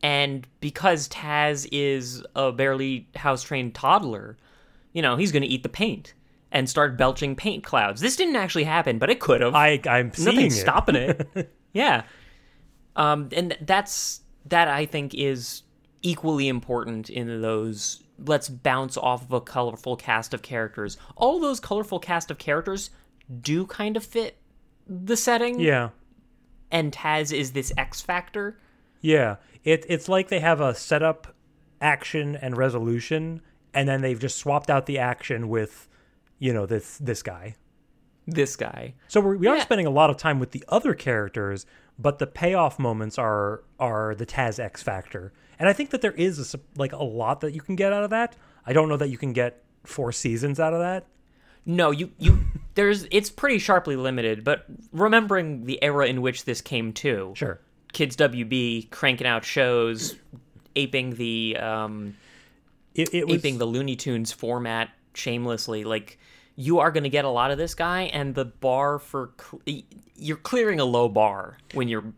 [0.01, 4.37] And because Taz is a barely house trained toddler,
[4.93, 6.13] you know, he's going to eat the paint
[6.51, 8.01] and start belching paint clouds.
[8.01, 9.55] This didn't actually happen, but it could have.
[9.55, 10.61] I I'm seeing Nothing's it.
[10.61, 11.53] stopping it.
[11.73, 12.03] yeah.
[12.95, 15.63] Um, and that's that I think is
[16.01, 18.03] equally important in those.
[18.25, 20.97] Let's bounce off of a colorful cast of characters.
[21.15, 22.89] All those colorful cast of characters
[23.41, 24.37] do kind of fit
[24.87, 25.59] the setting.
[25.59, 25.89] Yeah.
[26.71, 28.57] And Taz is this X factor.
[29.01, 29.37] Yeah.
[29.63, 31.33] It it's like they have a setup,
[31.81, 33.41] action, and resolution,
[33.73, 35.87] and then they've just swapped out the action with,
[36.37, 37.55] you know, this this guy.
[38.27, 38.93] This guy.
[39.07, 39.63] So we're, we are Yeah.
[39.63, 41.65] spending a lot of time with the other characters,
[41.97, 46.11] but the payoff moments are are the Taz X factor, and I think that there
[46.13, 48.35] is a, like a lot that you can get out of that.
[48.65, 51.05] I don't know that you can get four seasons out of that.
[51.69, 52.39] No, you you
[52.73, 57.33] there's it's pretty sharply limited, but remembering the era in which this came to.
[57.35, 57.59] Sure.
[57.93, 60.15] Kids WB cranking out shows,
[60.75, 62.15] aping the um,
[62.95, 65.83] It, it was aping the Looney Tunes format shamelessly.
[65.83, 66.17] Like
[66.55, 69.83] you are going to get a lot of this guy, and the bar for cl-
[70.15, 72.13] you're clearing a low bar when you're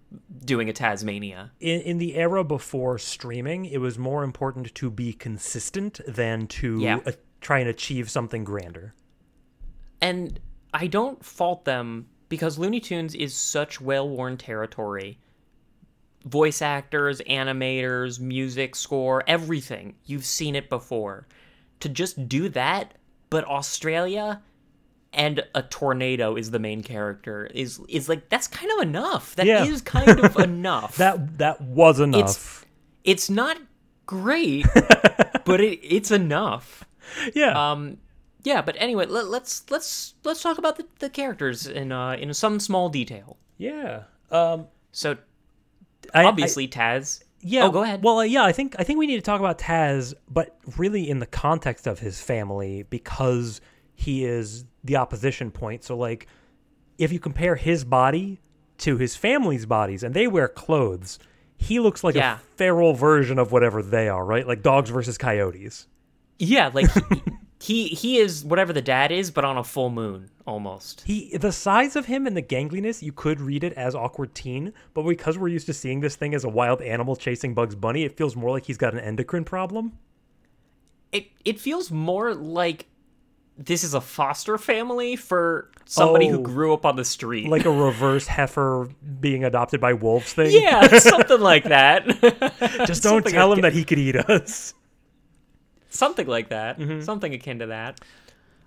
[0.45, 1.51] doing a Taz-Mania.
[1.59, 3.65] in, in the era before streaming.
[3.65, 6.99] It was more important to be consistent than to Yeah.
[7.05, 7.11] uh,
[7.41, 8.93] try and achieve something grander.
[10.01, 10.39] And
[10.73, 15.19] I don't fault them because Looney Tunes is such well worn territory.
[16.25, 19.95] Voice actors, animators, music, score, everything.
[20.05, 21.27] You've seen it before.
[21.79, 22.93] To just do that,
[23.31, 24.41] but Australia
[25.13, 29.35] and a tornado is the main character is is like that's kind of enough.
[29.35, 29.77] That is Yeah.
[29.83, 30.95] kind of enough.
[30.97, 32.65] That that was enough.
[33.03, 33.57] it's not
[34.05, 34.65] great,
[35.45, 36.85] but it, it's enough.
[37.33, 37.71] yeah.
[37.71, 37.97] Um,
[38.43, 42.33] yeah, but anyway, let, let's let's let's talk about the, the characters in uh, in
[42.33, 43.37] some small detail.
[43.57, 44.03] yeah.
[44.31, 44.67] Um.
[44.91, 45.17] So
[46.13, 47.23] I- I- obviously, Taz.
[47.43, 47.63] Yeah.
[47.65, 48.03] Oh, go ahead.
[48.03, 51.09] Well, uh, yeah, I think I think we need to talk about Taz, but really
[51.09, 53.61] in the context of his family because
[53.95, 55.83] he is the opposition point.
[55.83, 56.27] So like
[56.99, 58.39] if you compare his body
[58.79, 61.17] to his family's bodies and they wear clothes,
[61.57, 62.35] he looks like Yeah.
[62.35, 64.45] a feral version of whatever they are, right?
[64.47, 65.87] Like dogs versus coyotes.
[66.37, 66.89] Yeah, like
[67.61, 71.01] he he is whatever the dad is, but on a full moon almost.
[71.05, 74.73] He the size of him and the gangliness, you could read it as awkward teen,
[74.93, 78.03] but because we're used to seeing this thing as a wild animal chasing Bugs Bunny,
[78.03, 79.93] it feels more like he's got an endocrine problem.
[81.11, 82.87] It it feels more like
[83.57, 86.41] this is a foster family for somebody who Oh.
[86.41, 87.47] grew up on the street.
[87.49, 88.87] Like a reverse heifer
[89.19, 90.51] being adopted by wolves thing.
[90.51, 92.07] yeah, something like that.
[92.87, 94.73] Just don't Something tell him akin- that he could eat us.
[95.91, 97.01] Something like that Mm-hmm.
[97.01, 97.99] something akin to that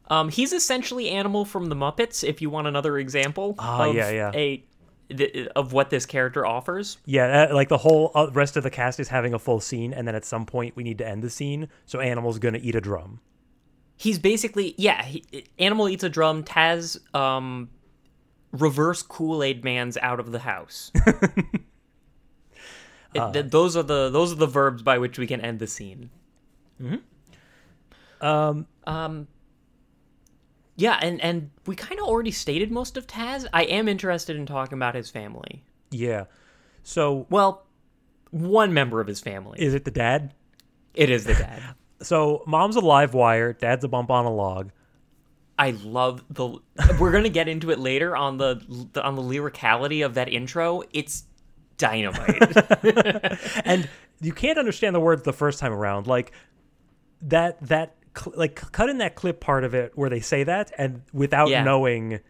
[0.08, 4.10] um, he's essentially animal from the muppets if you want another example Ah, of yeah,
[4.10, 4.30] yeah.
[4.34, 4.62] a
[5.08, 8.70] th- of what this character offers Yeah, uh, like the whole uh, rest of the
[8.70, 11.22] cast is having a full scene, and then at some point we need to end
[11.22, 13.20] the scene, so Animal's gonna eat a drum.
[13.96, 15.24] he's basically yeah he,
[15.58, 17.70] animal eats a drum taz um,
[18.52, 20.90] reverse kool-aid man's out of the house
[23.14, 23.32] It- Uh.
[23.32, 26.10] th- those are the those are the verbs by which we can end the scene
[28.24, 29.28] Um, Um,
[30.76, 33.46] yeah, and and we kind of already stated most of Taz.
[33.52, 35.62] I am interested in talking about his family.
[35.90, 36.24] yeah.
[36.82, 37.66] So Well,
[38.30, 39.60] one member of his family.
[39.60, 40.34] is it the dad?
[40.94, 41.62] it is the dad.
[42.02, 44.72] So mom's a live wire, dad's a bump on a log.
[45.58, 46.58] I love the.
[46.98, 48.60] We're gonna get into it later on the,
[48.92, 50.82] the on the lyricality of that intro.
[50.92, 51.24] It's
[51.78, 52.42] dynamite.
[53.64, 53.88] and
[54.20, 56.32] you can't understand the words the first time around like
[57.22, 60.72] that that cl- like cut in that clip part of it where they say that
[60.79, 61.62] and without Yeah.
[61.64, 62.20] knowing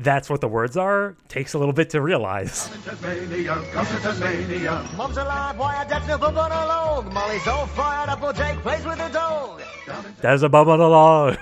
[0.00, 4.84] that's what the words are takes a little bit to realize Taz-Mania, comes to Taz-Mania.
[4.96, 7.12] Mum's a live wire, dad's no a log.
[7.12, 9.60] Molly's all fired up, or Jake plays with a dog.
[10.20, 11.36] there's a bump on a log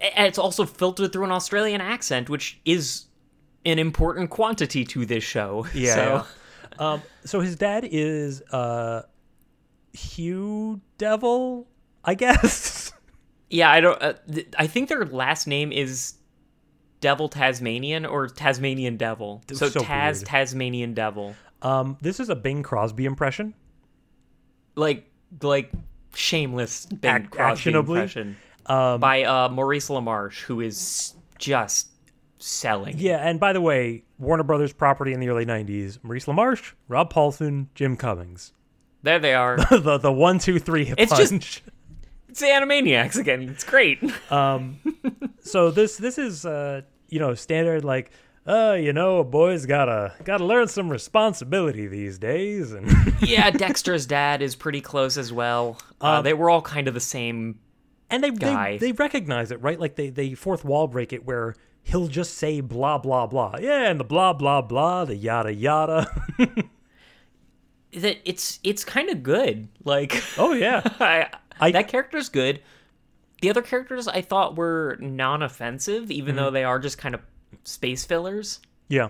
[0.00, 3.06] and it's also filtered through an Australian accent, which is
[3.64, 5.66] an important quantity to this show.
[5.74, 6.26] yeah, So,
[6.80, 6.86] yeah.
[6.92, 9.02] um so his dad is uh
[9.94, 11.66] hugh devil
[12.04, 12.77] i guess
[13.50, 14.02] yeah, I don't.
[14.02, 16.14] Uh, th- I think their last name is
[17.00, 19.42] Devil Tasmanian or Tasmanian Devil.
[19.52, 20.26] So, so Taz weird.
[20.26, 21.34] Tasmanian Devil.
[21.62, 23.52] um this is a bing crosby impression
[24.74, 25.04] like
[25.42, 25.70] like
[26.14, 31.88] shameless Bing Ac- Crosby impression um by uh, Maurice LaMarche, who is just
[32.38, 32.94] selling.
[32.98, 37.12] Yeah, and by the way, Warner Brothers property in the early '90s: Maurice LaMarche, Rob
[37.12, 38.52] Paulsen, Jim Cummings.
[39.02, 39.56] There they are.
[39.70, 41.62] the the one two three It's just- punch.
[42.28, 43.42] It's the Animaniacs again.
[43.48, 43.98] It's great.
[45.40, 48.10] so this this is uh you know standard like
[48.46, 54.06] uh, you know, a boy's gotta gotta learn some responsibility these days, and yeah, Dexter's
[54.06, 55.76] dad is pretty close as well.
[56.00, 57.58] Uh, Um, they were all kind of the same.
[58.08, 58.78] and they, Guy.
[58.78, 59.78] they they recognize it, right?
[59.78, 63.90] Like they they fourth wall break it where he'll just say blah blah blah, yeah,
[63.90, 66.06] and the blah blah blah, the yada yada.
[67.94, 69.68] That it's it's kind of good.
[69.82, 71.28] Like, oh yeah, I,
[71.60, 72.60] I- that character's good.
[73.40, 76.44] The other characters I thought were non-offensive, even Mm-hmm.
[76.44, 77.20] though they are just kind of
[77.64, 78.60] space fillers.
[78.88, 79.08] yeah.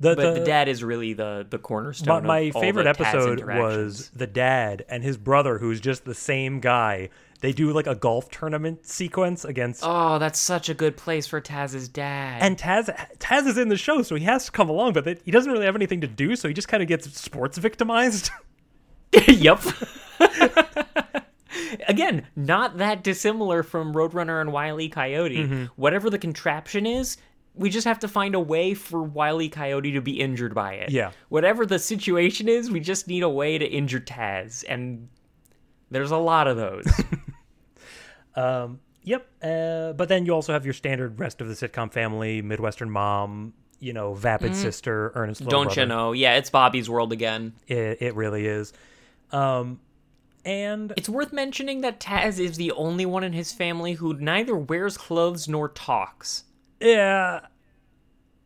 [0.00, 2.24] The, But the, dad is really the the My, cornerstone.
[2.24, 6.14] my of all favorite the episode was the dad and his brother, who's just the
[6.14, 7.08] same guy.
[7.40, 11.40] They do like a golf tournament sequence against, Oh, that's such a good place for
[11.40, 12.42] Taz's dad.
[12.42, 15.16] and Taz Taz is in the show, so he has to come along, but they,
[15.24, 18.30] he doesn't really have anything to do, so he just kind of gets sports victimized.
[19.26, 19.60] yep.
[21.88, 24.88] Again, not that dissimilar from Roadrunner and Wile E.
[24.88, 25.38] Coyote.
[25.38, 25.64] Mm-hmm.
[25.76, 27.16] Whatever the contraption is,
[27.54, 29.48] we just have to find a way for Wile E.
[29.48, 30.90] Coyote to be injured by it.
[30.90, 31.12] Yeah.
[31.28, 35.08] Whatever the situation is, we just need a way to injure Taz, and
[35.90, 36.86] there's a lot of those.
[38.38, 39.26] Um, yep.
[39.42, 43.52] Uh, but then you also have your standard rest of the sitcom family: Midwestern mom,
[43.80, 45.46] you know, vapid sister, Ernest.
[45.46, 46.12] Don't you know?
[46.12, 47.54] Yeah, it's Bobby's world again.
[47.66, 48.72] It, it really is.
[49.32, 49.80] Um,
[50.48, 54.56] and It's worth mentioning that Taz is the only one in his family who neither
[54.56, 56.44] wears clothes nor talks.
[56.80, 57.40] yeah,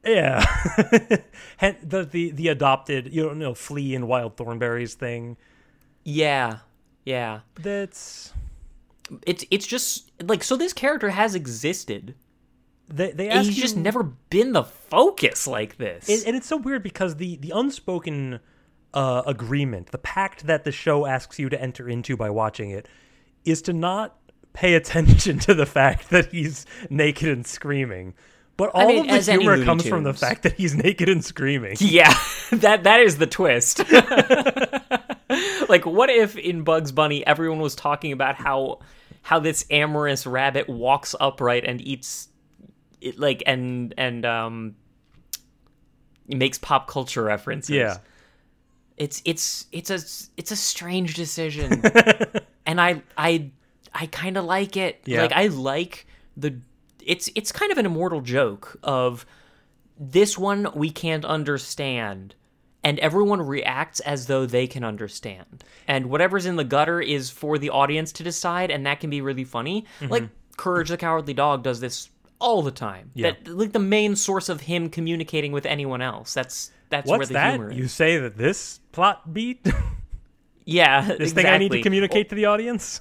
[0.05, 0.45] yeah.
[1.61, 5.37] The the the adopted, you know, flea and wild Thornberrys thing.
[6.05, 6.59] Yeah.
[7.05, 7.41] Yeah.
[7.55, 8.33] That's
[9.27, 12.15] It's it's just like so this character has existed.
[12.89, 16.09] they they ask he's you, just never been the focus like this.
[16.09, 18.41] and, and it's so weird because the the unspoken
[18.95, 22.89] uh, agreement, the pact that the show asks you to enter into by watching it,
[23.45, 24.17] is to not
[24.53, 28.15] pay attention to the fact that he's naked and screaming.
[28.57, 31.77] But all mean, of the humor comes from the fact that he's naked and screaming.
[31.81, 32.13] yeah,
[32.53, 33.79] that that is the twist.
[35.69, 38.81] like what if in Bugs Bunny everyone was talking about how
[39.23, 42.29] how this amorous rabbit walks upright and eats
[43.01, 44.77] it like and and um
[46.29, 47.75] makes pop culture references.
[47.75, 47.99] Yeah.
[49.03, 49.99] It's it's it's a
[50.37, 51.83] it's a strange decision
[52.67, 53.51] and i i
[53.93, 55.23] i kind of like it Yeah.
[55.23, 56.51] like i like the
[57.05, 59.27] it's it's kind of an immortal joke of
[59.99, 62.35] this one we can't understand
[62.85, 67.59] and everyone reacts as though they can understand and whatever's in the gutter is for
[67.59, 70.13] the audience to decide and that can be really funny Mm-hmm.
[70.13, 72.09] like courage the cowardly dog does this
[72.43, 73.31] all the time Yeah.
[73.31, 77.29] that like the main source of him communicating with anyone else that's that's where What's
[77.29, 77.55] the that?
[77.55, 79.61] humor is You say that this plot beat,
[80.65, 81.43] Yeah, this exactly.
[81.43, 83.01] thing I need to communicate to the audience?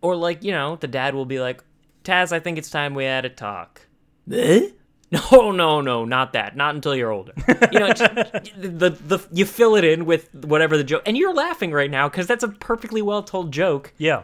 [0.00, 1.62] Or, or like you know, the dad will be like,
[2.04, 3.86] "Taz, I think it's time we had a talk."
[4.30, 4.68] Eh?
[5.12, 6.56] No, no, no, not that.
[6.56, 7.34] Not until you're older.
[7.70, 8.14] You know, just,
[8.56, 12.08] the the you fill it in with whatever the joke, and you're laughing right now
[12.08, 14.22] because that's a perfectly well told joke, Yeah.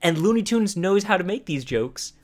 [0.00, 2.14] and Looney Tunes knows how to make these jokes.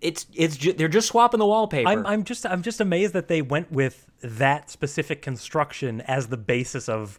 [0.00, 1.88] It's it's ju- they're just swapping the wallpaper.
[1.88, 6.36] I'm I'm just I'm just amazed that they went with that specific construction as the
[6.36, 7.18] basis of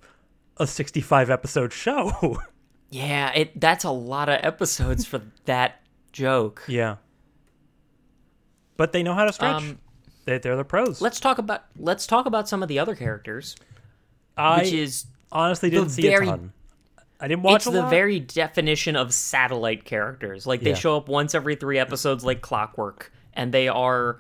[0.58, 2.38] a 65 episode show.
[2.90, 5.82] yeah, it that's a lot of episodes for that
[6.14, 6.64] joke.
[6.68, 6.96] yeah.
[8.78, 9.56] But they know how to stretch.
[9.62, 9.80] Um,
[10.26, 11.02] they, they're the pros.
[11.02, 13.56] Let's talk about let's talk about some of the other characters,
[14.38, 16.54] I which is honestly didn't see very- a ton.
[17.20, 17.90] I didn't watch it's the lot.
[17.90, 20.48] very definition of satellite characters.
[20.48, 20.76] Like they Yeah.
[20.76, 24.20] show up once every three episodes, like clockwork, and they are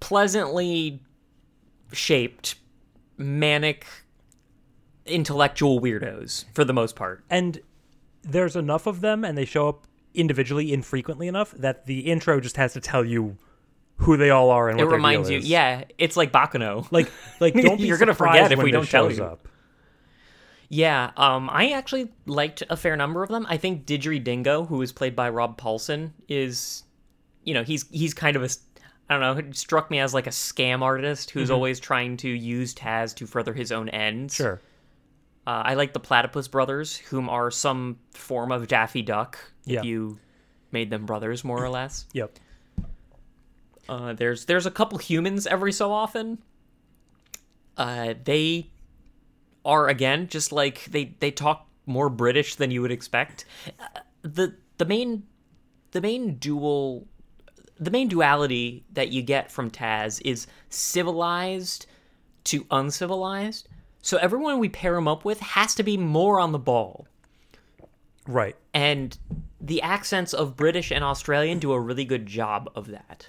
[0.00, 1.00] pleasantly
[1.92, 2.56] shaped,
[3.16, 3.86] manic,
[5.06, 7.24] intellectual weirdos for the most part.
[7.30, 7.60] and
[8.24, 12.56] there's enough of them, and they show up individually infrequently enough that the intro just
[12.56, 13.38] has to tell you
[13.98, 16.86] who they all are and It what their reminds you, yeah, it's like Baccano.
[16.90, 17.10] Like,
[17.40, 19.22] like don't be You're gonna forget if we don't tell you.
[19.24, 19.48] Up.
[20.70, 23.46] Yeah, um, I actually liked a fair number of them.
[23.48, 26.82] I think Didgeridoo Dingo, who is played by Rob Paulsen, is,
[27.44, 28.48] you know, he's he's kind of a,
[29.08, 32.28] I don't know, it struck me as like a scam artist who's always trying to
[32.28, 34.34] use Taz to further his own ends.
[34.34, 34.60] Sure.
[35.46, 39.38] Uh, I like the Platypus brothers, whom are some form of Daffy Duck.
[39.64, 39.78] Yeah.
[39.78, 40.18] If you
[40.72, 42.06] made them brothers, more or less.
[42.14, 42.38] Yep.
[43.88, 46.36] Uh, there's there's a couple humans every so often.
[47.78, 48.68] Uh, they
[49.68, 53.44] are again just like they they talk more British than you would expect.
[53.78, 55.22] Uh, the the main
[55.92, 57.06] the main dual
[57.78, 61.86] the main duality that you get from Taz is civilized
[62.44, 63.68] to uncivilized.
[64.02, 67.06] So everyone we pair him up with has to be more on the ball
[68.26, 68.56] Right.
[68.74, 69.16] and
[69.60, 73.28] the accents of British and Australian do a really good job of that.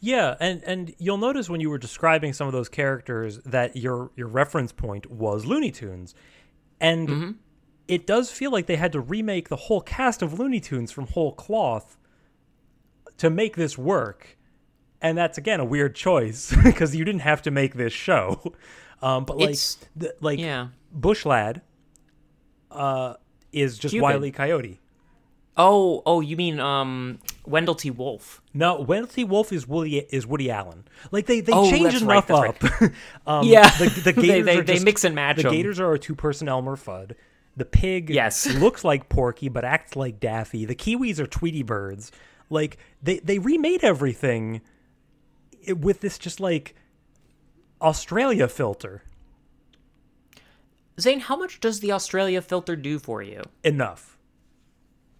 [0.00, 4.10] Yeah, and and you'll notice when you were describing some of those characters that your
[4.16, 6.14] your reference point was Looney Tunes,
[6.80, 7.30] and Mm-hmm.
[7.88, 11.08] it does feel like they had to remake the whole cast of Looney Tunes from
[11.08, 11.96] whole cloth
[13.16, 14.38] to make this work,
[15.02, 18.54] and that's again a weird choice because you didn't have to make this show,
[19.02, 19.56] um, but like
[19.96, 20.68] the, like Yeah.
[20.92, 21.60] Bush Lad,
[22.70, 23.14] uh,
[23.52, 24.04] is just Cupid.
[24.04, 24.78] Wiley Coyote.
[25.56, 27.90] Oh, oh, you mean um Wendell T.
[27.90, 28.42] Wolf?
[28.54, 29.24] No, Wendell T.
[29.24, 30.86] Wolf is Woody is Woody Allen.
[31.10, 32.90] Like they they Oh, change enough right, that's up.
[33.26, 33.68] um, Yeah.
[33.78, 35.50] the, the They- Gators they- are they mix and match The.
[35.50, 37.12] Gators are a two person Elmer Fudd.
[37.56, 38.46] The pig Yes.
[38.54, 40.64] looks like Porky but acts like Daffy.
[40.64, 42.12] The Kiwis are Tweety birds.
[42.50, 44.60] Like they they remade everything
[45.68, 46.74] with this just like
[47.80, 49.02] Australia filter.
[51.00, 53.42] Zane, how much does the Australia filter do for you?
[53.62, 54.17] Enough,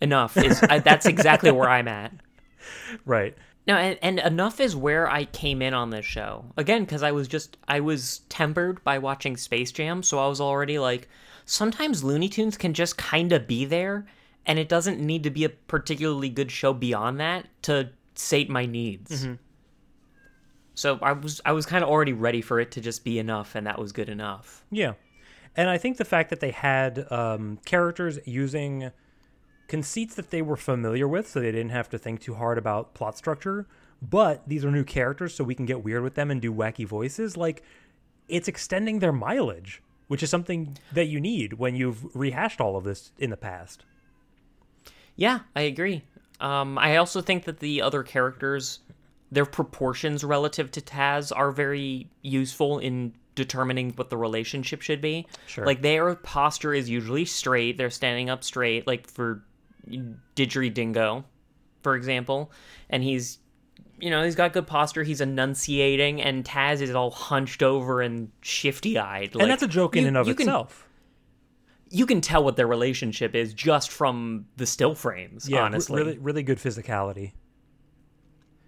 [0.00, 2.12] Enough is I, that's exactly where I'm at.
[3.04, 3.36] right?
[3.66, 6.46] No, and, and enough is where I came in on this show.
[6.56, 10.40] Again, because I was just, I was tempered by watching Space Jam, so I was
[10.40, 11.06] already like,
[11.44, 14.06] sometimes Looney Tunes can just kind of be there,
[14.46, 18.64] and it doesn't need to be a particularly good show beyond that to sate my
[18.64, 19.26] needs.
[20.74, 23.54] So I was, I was kind of already ready for it to just be enough,
[23.54, 24.64] and that was good enough.
[24.70, 24.94] Yeah.
[25.56, 28.92] And I think the fact that they had um, characters using
[29.68, 32.94] conceits that they were familiar with, so they didn't have to think too hard about
[32.94, 33.66] plot structure,
[34.02, 36.86] but these are new characters, so we can get weird with them and do wacky
[36.86, 37.62] voices, like,
[38.28, 42.84] it's extending their mileage, which is something that you need when you've rehashed all of
[42.84, 43.84] this in the past.
[45.16, 46.02] Yeah, I agree.
[46.40, 48.80] Um, I also think that the other characters,
[49.32, 55.26] their proportions relative to Taz are very useful in determining what the relationship should be.
[55.46, 55.64] Sure.
[55.64, 57.78] Like their posture is usually straight.
[57.78, 59.42] They're standing up straight, like for
[60.36, 61.24] Didgeri Dingo,
[61.82, 62.50] for example,
[62.90, 63.38] and he's.
[64.00, 65.02] You know, he's got good posture.
[65.02, 69.34] He's enunciating, and Taz is all hunched over and shifty-eyed.
[69.34, 70.86] and that's a joke in you- and of you can- itself.
[71.90, 75.48] you can tell what their relationship is just from the still frames.
[75.48, 77.32] Yeah, honestly, really, really good physicality.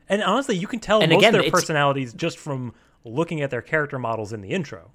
[0.09, 3.51] And honestly, you can tell And most again, of their personalities just from looking at
[3.51, 4.91] their character models in the intro.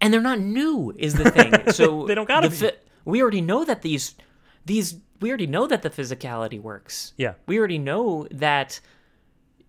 [0.00, 2.70] and they're not new is the thing so They don't gotta the be.
[2.72, 4.16] phy- we already know that these
[4.66, 7.34] these we already know that the physicality works Yeah.
[7.46, 8.80] we already know that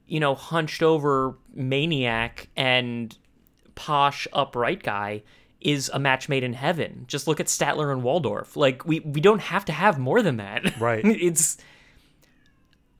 [0.07, 3.17] you know hunched over maniac and
[3.75, 5.23] posh upright guy
[5.61, 9.21] is a match made in heaven just look at statler and waldorf like we we
[9.21, 11.01] don't have to have more than that Right.
[11.05, 11.57] it's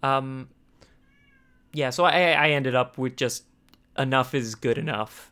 [0.03, 0.49] um
[1.73, 3.43] yeah so i i ended up with just
[3.97, 5.31] enough is good enough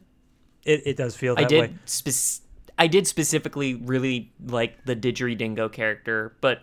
[0.65, 1.74] It, it does feel that I did way.
[2.80, 6.62] I did specifically really like the Didgeri Dingo character, but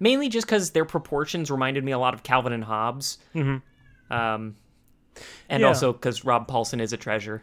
[0.00, 3.18] mainly just because their proportions reminded me a lot of Calvin and Hobbes.
[3.34, 4.12] Mm-hmm.
[4.12, 4.56] Um,
[5.48, 5.68] and Yeah.
[5.68, 7.42] also because Rob Paulsen is a treasure.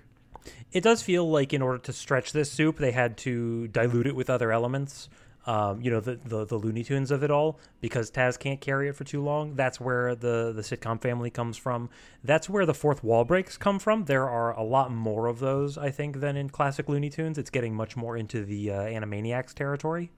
[0.71, 4.15] It does feel like in order to stretch this soup, they had to dilute it
[4.15, 5.07] with other elements.
[5.47, 8.89] Um, you know, the, the the Looney Tunes of it all, because Taz can't carry
[8.89, 9.55] it for too long.
[9.55, 11.89] That's where the the sitcom family comes from.
[12.21, 14.03] That's where the fourth wall breaks come from.
[14.05, 17.37] There are a lot more of those, I think, than in classic Looney Tunes.
[17.37, 20.11] It's getting much more into the uh, Animaniacs territory.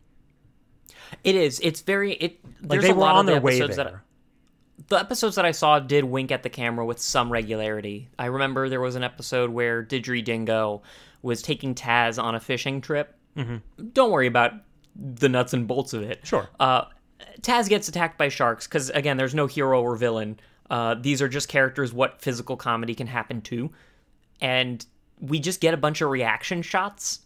[1.23, 1.59] It is.
[1.63, 2.13] It's very.
[2.13, 2.39] It.
[2.63, 4.03] Like There's they a were lot on of the their way episodes that there.
[4.87, 8.09] the episodes that I saw did wink at the camera with some regularity.
[8.17, 10.81] I remember there was an episode where Didgeri Dingo
[11.21, 13.15] was taking Taz on a fishing trip.
[13.37, 13.89] Mm-hmm.
[13.93, 14.53] Don't worry about
[15.01, 16.19] the nuts and bolts of it.
[16.23, 16.49] Sure.
[16.59, 16.85] Uh,
[17.41, 20.39] Taz gets attacked by sharks because again, there's no hero or villain.
[20.69, 23.71] Uh, these are just characters what physical comedy can happen to,
[24.41, 24.85] and
[25.19, 27.19] we just get a bunch of reaction shots,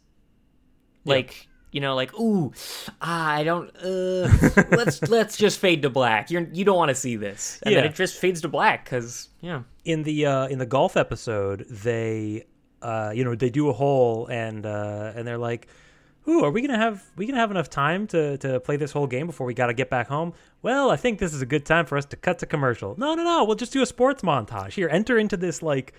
[1.06, 2.54] like you know, like ooh,
[3.02, 3.70] ah, I don't.
[3.78, 4.30] Uh,
[4.72, 6.30] let's let's just fade to black.
[6.32, 7.90] You're you don't want to see this, and then Yeah.
[7.90, 9.64] it just fades to black because yeah.
[9.84, 12.46] in the uh, in the golf episode, they
[12.82, 15.68] uh, you know they do a hole and uh, and they're like,
[16.28, 19.08] "Ooh, are we gonna have we gonna have enough time to to play this whole
[19.08, 21.66] game before we got to get back home?" Well, I think this is a good
[21.66, 22.96] time for us to cut to commercial.
[22.98, 23.44] No, no, no.
[23.44, 24.88] We'll just do a sports montage here.
[24.90, 25.94] Enter into this like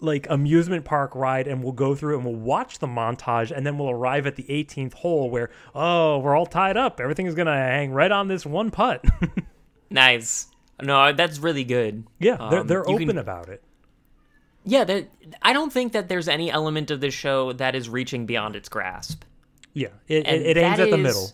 [0.00, 3.78] like amusement park ride and we'll go through and we'll watch the montage and then
[3.78, 7.54] we'll arrive at the 18th hole where oh we're all tied up everything is gonna
[7.54, 9.04] hang right on this one putt
[9.90, 10.48] Nice.
[10.82, 12.04] No, that's really good.
[12.18, 13.62] yeah they're, Um, they're open can- about it
[14.64, 15.02] Yeah,
[15.40, 18.68] I don't think that there's any element of this show that is reaching beyond its
[18.68, 19.22] grasp.
[19.74, 21.30] Yeah it, And it, it aims at the is- middle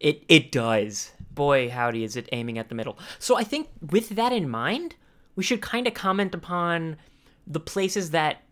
[0.00, 1.12] It it does.
[1.30, 2.98] Boy, howdy, is it aiming at the middle.
[3.18, 4.96] So I think with that in mind,
[5.36, 6.96] we should kind of comment upon
[7.46, 8.42] the places that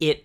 [0.00, 0.24] it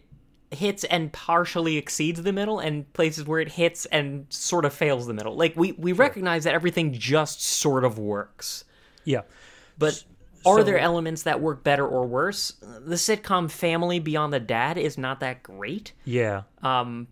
[0.52, 5.08] hits and partially exceeds the middle and places where it hits and sort of fails
[5.08, 5.36] the middle.
[5.36, 8.64] Like we we recognize that everything just sort of works.
[9.04, 9.22] yeah
[9.78, 10.04] But
[10.46, 12.54] Are So- there elements that work better or worse?
[12.62, 15.92] The sitcom Family Beyond the Dad is not that great.
[16.06, 16.44] Yeah.
[16.64, 17.08] Um,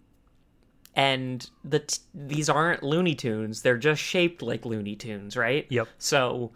[0.97, 5.65] and the t- these aren't Looney Tunes; they're just shaped like Looney Tunes, right?
[5.69, 5.87] Yep.
[5.97, 6.51] So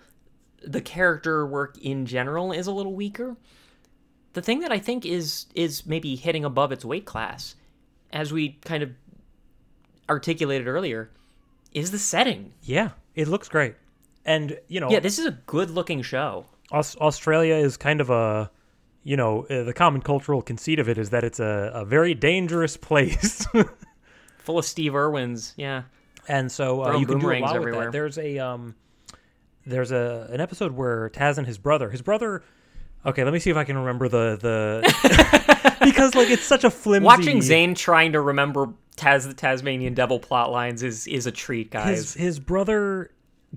[0.62, 3.38] the character work in general is a little weaker.
[4.34, 7.56] The thing that I think is is maybe hitting above its weight class,
[8.12, 8.90] as we kind of
[10.10, 11.10] articulated earlier,
[11.74, 12.54] is the setting.
[12.62, 12.90] Yeah.
[13.16, 13.76] It looks great.
[14.26, 16.46] And, you know, Yeah, this is a good looking show.
[16.72, 18.50] Aus- Australia is kind of a,
[19.04, 22.14] you know, uh, the common cultural conceit of it is that it's a, a very
[22.14, 23.46] dangerous place.
[24.52, 25.54] Full of Steve Irwins.
[25.56, 25.84] Yeah.
[26.28, 27.94] and so uh, you can do a lot with that.
[27.94, 28.76] There's a um,
[29.66, 32.44] there's a an episode where Taz and his brother, his brother.
[33.06, 36.70] Okay, let me see if I can remember the the because like it's such a
[36.70, 37.06] flimsy.
[37.06, 41.72] Watching Zane trying to remember Taz the Tasmanian Devil plot lines is is a treat,
[41.72, 41.98] guys.
[41.98, 43.12] his his brother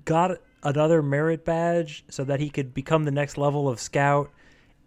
[0.05, 4.31] got another merit badge so that he could become the next level of scout.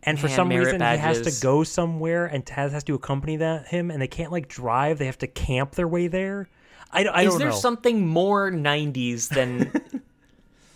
[0.05, 3.67] And for some reason, he has to go somewhere, and Taz has to accompany that
[3.69, 6.49] him, and they can't like drive; they have to camp their way there.
[6.91, 7.55] I, don't- I is there know.
[7.55, 9.73] something more 90s than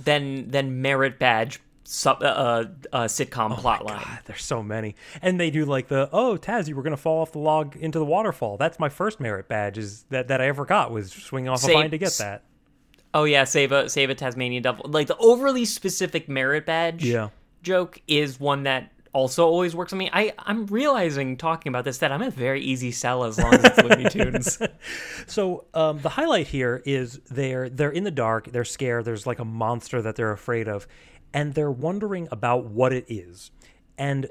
[0.01, 4.05] than than merit badge sub, uh, uh, uh, sitcom plot line?
[4.27, 7.33] There's so many, and they do like the oh Taz, you were gonna fall off
[7.33, 8.57] the log into the waterfall.
[8.57, 11.71] That's my first merit badge is that that I ever got was swinging off Same-
[11.71, 12.43] a vine to get that.
[13.15, 14.87] Oh yeah, save a save a Tasmanian Devil.
[14.89, 17.29] Like the overly specific merit badge Yeah.
[17.63, 20.11] joke is one that also always works on me.
[20.13, 23.65] I I'm realizing talking about this that I'm a very easy sell as long as
[23.65, 24.59] it's Looney Tunes.
[25.27, 29.05] So um, the highlight here is they're they're in the dark, they're scared.
[29.05, 30.87] There's like a monster that they're afraid of,
[31.33, 33.51] and they're wondering about what it is.
[33.97, 34.29] And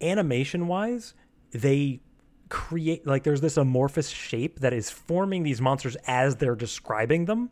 [0.00, 1.14] animation wise,
[1.50, 2.00] they
[2.48, 7.50] create like there's this amorphous shape that is forming these monsters as they're describing them,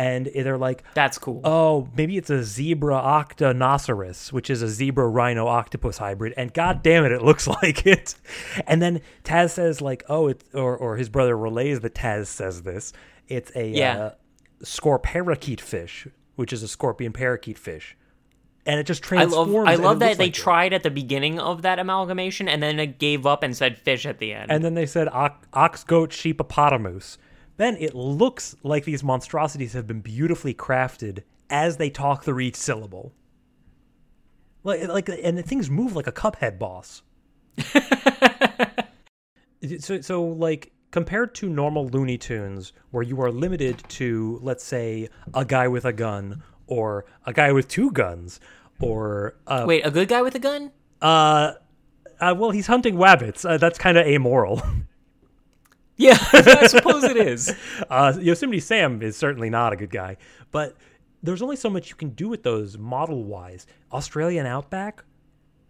[0.00, 1.40] and they're like, That's cool.
[1.44, 6.82] oh, maybe it's a zebra octanoceros, which is a zebra rhino octopus hybrid, and god
[6.82, 8.14] damn it, it looks like it.
[8.66, 12.62] And then Taz says like, oh, it's or or his brother relays that Taz says
[12.62, 12.92] this.
[13.28, 13.98] It's a Yeah.
[13.98, 14.14] uh,
[14.64, 17.96] scorparakeet fish, which is a scorpion parakeet fish,
[18.66, 19.52] and it just I transforms.
[19.54, 20.40] love I love that they like it.
[20.40, 24.04] tried at the beginning of that amalgamation and then it gave up and said fish
[24.06, 24.50] at the end.
[24.50, 27.18] And then they said ox, ox goat, sheepopotamus.
[27.60, 32.56] Then it looks like these monstrosities have been beautifully crafted as they talk through each
[32.56, 33.12] syllable.
[34.64, 37.02] Like, like, and the things move like a Cuphead boss.
[39.78, 45.10] so, so, like, compared to normal Looney Tunes, where you are limited to, let's say,
[45.34, 48.40] a guy with a gun, or a guy with two guns,
[48.80, 50.72] or uh, Wait, a good guy with a gun?
[51.02, 51.52] uh,
[52.22, 53.46] uh well, he's hunting wabbits.
[53.46, 54.62] Uh, that's kind of amoral.
[56.00, 57.54] Yeah, I suppose it is.
[57.90, 60.16] Uh, Yosemite Sam is certainly not a good guy,
[60.52, 60.76] but
[61.22, 63.66] there's only so much you can do with those model wise.
[63.92, 65.04] Australian Outback,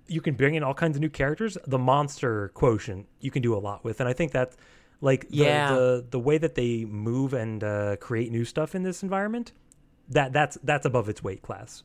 [0.06, 1.56] you can bring in all kinds of new characters.
[1.66, 4.52] The monster quotient you can do a lot with, and I think that
[5.00, 5.72] like the Yeah.
[5.74, 9.52] the, the way that they move and uh, create new stuff in this environment,
[10.10, 11.82] that that's that's above its weight class.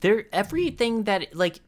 [0.00, 1.60] There everything that like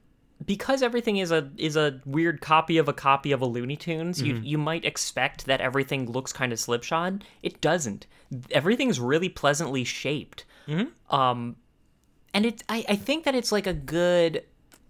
[0.45, 4.21] because everything is a is a weird copy of a copy of a Looney Tunes,
[4.23, 4.45] you Mm-hmm.
[4.45, 7.25] you might expect that everything looks kind of slipshod.
[7.43, 8.07] It doesn't.
[8.51, 10.45] Everything's really pleasantly shaped.
[10.67, 11.15] Mm-hmm.
[11.15, 11.57] Um,
[12.33, 14.45] and it I, I think that it's like a good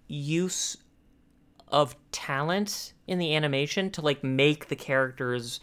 [0.07, 0.77] use
[1.67, 5.59] of talent in the animation to like make the characters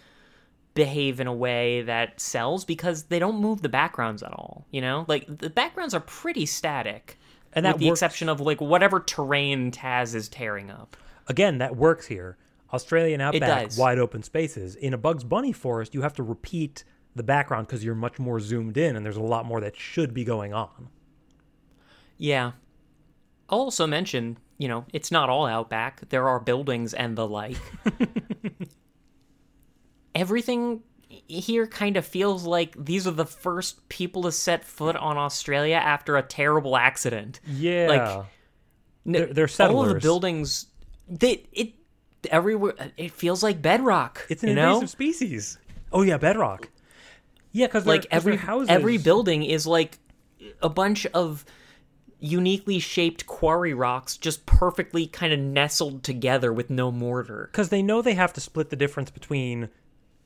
[0.75, 4.67] behave in a way that sells because they don't move the backgrounds at all.
[4.71, 7.19] You know, like the backgrounds are pretty static,
[7.53, 10.97] And that with the works- exception of like whatever terrain Taz is tearing up.
[11.29, 12.37] Again, that works here.
[12.73, 14.77] Australian Outback, wide open spaces.
[14.77, 16.85] In a Bugs Bunny forest, you have to repeat
[17.15, 20.15] the background because you're much more zoomed in, and there's a lot more that should
[20.15, 20.89] be going on.
[22.17, 22.53] Yeah.
[23.51, 26.09] I'll also mention, you know, it's not all outback.
[26.09, 27.59] There are buildings and the like.
[30.15, 30.83] Everything
[31.41, 35.77] here kind of feels like these are the first people to set foot on Australia
[35.77, 37.41] after a terrible accident.
[37.47, 37.87] Yeah.
[37.89, 38.27] like
[39.07, 40.67] They're- they're All of the buildings,
[41.09, 41.73] they it
[42.31, 42.75] everywhere.
[42.97, 44.27] It feels like bedrock.
[44.29, 44.75] it's an you know?
[44.75, 45.59] invasive species.
[45.93, 46.69] Oh yeah, bedrock.
[47.53, 48.71] Yeah, because like every houses.
[48.71, 49.99] every building is like
[50.63, 51.45] a bunch of
[52.19, 57.49] uniquely shaped quarry rocks just perfectly kind of nestled together with no mortar.
[57.51, 59.69] because they know they have to split the difference between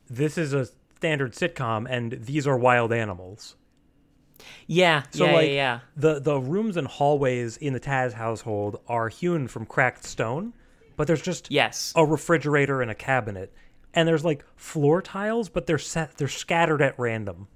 [0.09, 3.57] this is a standard sitcom and these are wild animals.
[4.67, 5.81] Yeah, So yeah, like yeah, yeah.
[5.97, 10.53] the the rooms and hallways in the Taz household are hewn from cracked stone,
[10.97, 11.93] but there's just Yes.
[11.97, 13.53] a refrigerator and a cabinet,
[13.95, 17.49] and there's like floor tiles, but they're set they're scattered at random.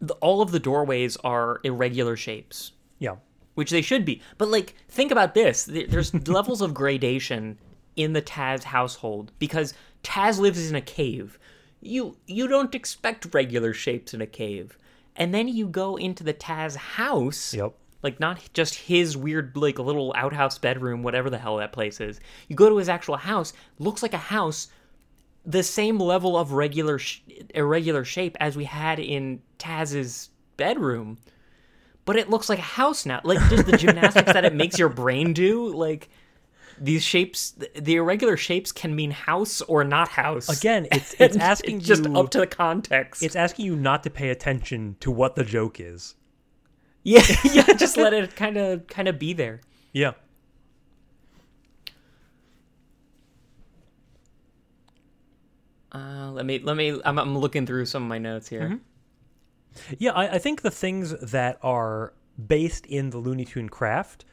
[0.00, 2.72] The- all of the doorways are irregular shapes.
[2.98, 3.16] Yeah,
[3.54, 4.22] which they should be.
[4.38, 7.58] But like, think about this: there's levels of gradation
[7.94, 11.38] in the Taz household because Taz lives in a cave.
[11.80, 14.78] You you don't expect regular shapes in a cave,
[15.16, 17.54] and then you go into the Taz house.
[17.54, 17.74] Yep.
[18.02, 22.20] Like not just his weird like little outhouse bedroom, whatever the hell that place is.
[22.48, 24.68] You go to his actual house, looks like a house,
[25.44, 27.20] the same level of regular sh-
[27.54, 31.18] irregular shape as we had in Taz's bedroom,
[32.04, 33.20] but it looks like a house now.
[33.24, 36.08] Like just the gymnastics that it makes your brain do, like
[36.80, 40.48] these shapes, the irregular shapes can mean house or not house.
[40.48, 43.22] Again, it's it's asking it's just you up to the context.
[43.22, 46.14] it's asking you not to pay attention to what the joke is.
[47.02, 47.72] yeah, yeah.
[47.74, 49.60] Just let it kind of kind of be there.
[49.92, 50.12] Yeah.
[55.90, 57.00] Uh, let me let me.
[57.04, 58.80] I'm, I'm looking through some of my notes here.
[59.98, 62.12] Yeah, I, I think the things that are
[62.46, 64.24] based in the Looney Tune craft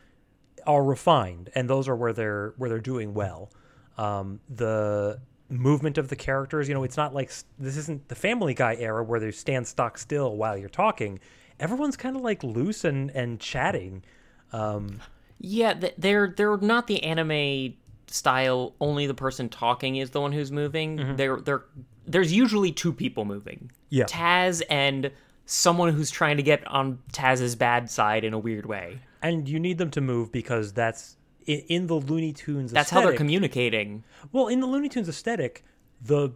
[0.67, 3.51] are refined, and those are where they're where they're doing well.
[3.97, 8.53] Um, the movement of the characters, you know, it's not like this isn't the Family
[8.53, 11.19] Guy era where they stand stock still while you're talking.
[11.59, 14.03] Everyone's kind of like loose and and chatting.
[14.51, 15.01] Um,
[15.39, 17.75] Yeah, they're they're not the anime
[18.07, 18.73] style.
[18.79, 21.15] Only the person talking is the one who's moving.
[21.15, 21.63] They're they're
[22.07, 23.71] there's usually two people moving.
[23.89, 24.05] Yeah.
[24.05, 25.11] Taz and
[25.45, 28.99] someone who's trying to get on Taz's bad side in a weird way.
[29.25, 32.71] And you need them to move because that's in, in the Looney Tunes.
[32.71, 34.03] That's how they're communicating.
[34.31, 35.63] Well, in the Looney Tunes aesthetic,
[36.01, 36.33] the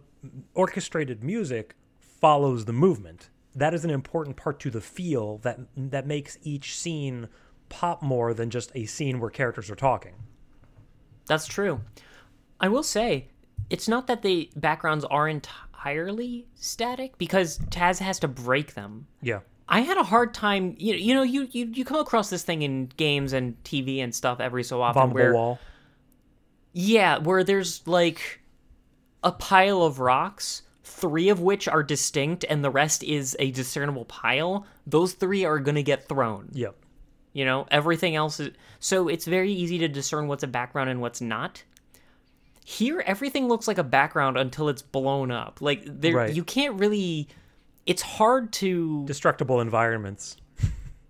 [0.54, 3.30] orchestrated music follows the movement.
[3.54, 7.28] That is an important part to the feel that that makes each scene
[7.68, 10.14] pop more than just a scene where characters are talking.
[11.26, 11.82] That's true.
[12.60, 13.28] I will say,
[13.70, 19.06] it's not that the backgrounds are entirely static because Taz has to break them.
[19.22, 19.40] Yeah.
[19.70, 20.74] I had a hard time.
[20.78, 24.02] You, know, you know, you, you you come across this thing in games and TV
[24.02, 25.10] and stuff every so often.
[25.10, 25.58] Bombable where, wall.
[26.72, 28.40] Yeah, where there's like
[29.22, 34.04] a pile of rocks, three of which are distinct, and the rest is a discernible
[34.06, 34.66] pile.
[34.86, 36.48] Those three are gonna get thrown.
[36.52, 36.76] Yep.
[37.32, 38.50] You know, everything else is
[38.80, 41.62] so it's very easy to discern what's a background and what's not.
[42.64, 45.60] Here, everything looks like a background until it's blown up.
[45.60, 46.34] Like there, Right.
[46.34, 47.28] you can't really.
[47.86, 50.36] It's hard to Destructible environments.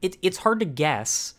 [0.03, 1.35] it, it's hard to guess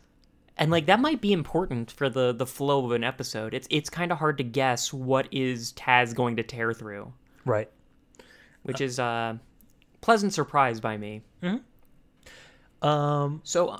[0.57, 3.89] and like that might be important for the the flow of an episode it's it's
[3.89, 7.11] kind of hard to guess what is taz going to tear through
[7.45, 7.69] Right.
[8.63, 9.39] which is a
[10.01, 11.21] pleasant surprise by me
[12.82, 13.41] Um.
[13.43, 13.79] so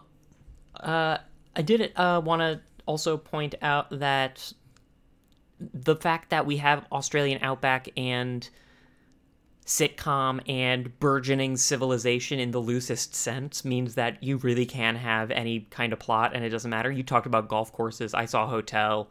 [0.80, 1.18] uh
[1.56, 4.52] i did uh want to also point out that
[5.74, 8.49] the fact that we have australian outback and
[9.66, 15.62] sitcom and burgeoning civilization in the loosest sense means that you really can have any
[15.70, 16.91] kind of plot and it doesn't matter.
[16.91, 18.14] You talked about golf courses.
[18.14, 19.09] I saw a hotel.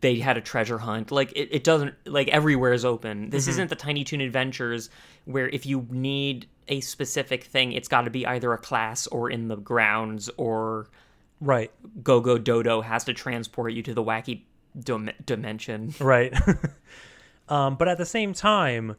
[0.00, 1.10] They had a treasure hunt.
[1.10, 3.30] Like it, it doesn't like everywhere is open.
[3.30, 4.90] This isn't the Tiny Toon Adventures
[5.24, 9.30] where if you need a specific thing, it's got to be either a class or
[9.30, 10.88] in the grounds or
[11.40, 11.70] Right.
[12.02, 14.42] Go Go Dodo has to transport you to the wacky
[14.78, 15.94] dim- dimension.
[16.00, 16.34] Right.
[17.48, 18.96] um, but at the same time,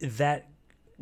[0.00, 0.48] that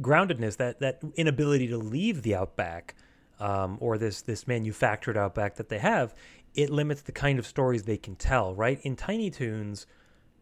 [0.00, 2.94] groundedness, that that inability to leave the outback,
[3.40, 6.14] um, or this this manufactured outback that they have,
[6.54, 8.54] it limits the kind of stories they can tell.
[8.54, 9.86] Right in Tiny Toons,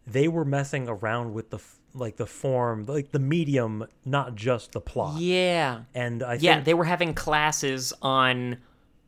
[0.06, 4.72] they were messing around with the f- like the form, like the medium, not just
[4.72, 5.20] the plot.
[5.20, 5.82] Yeah.
[5.94, 8.58] And I Yeah, think they were having classes on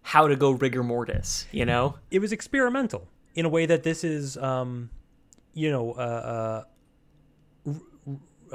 [0.01, 1.96] how to go rigor mortis, you know?
[2.11, 4.88] it was experimental in a way that this is, um,
[5.53, 6.64] you know, uh,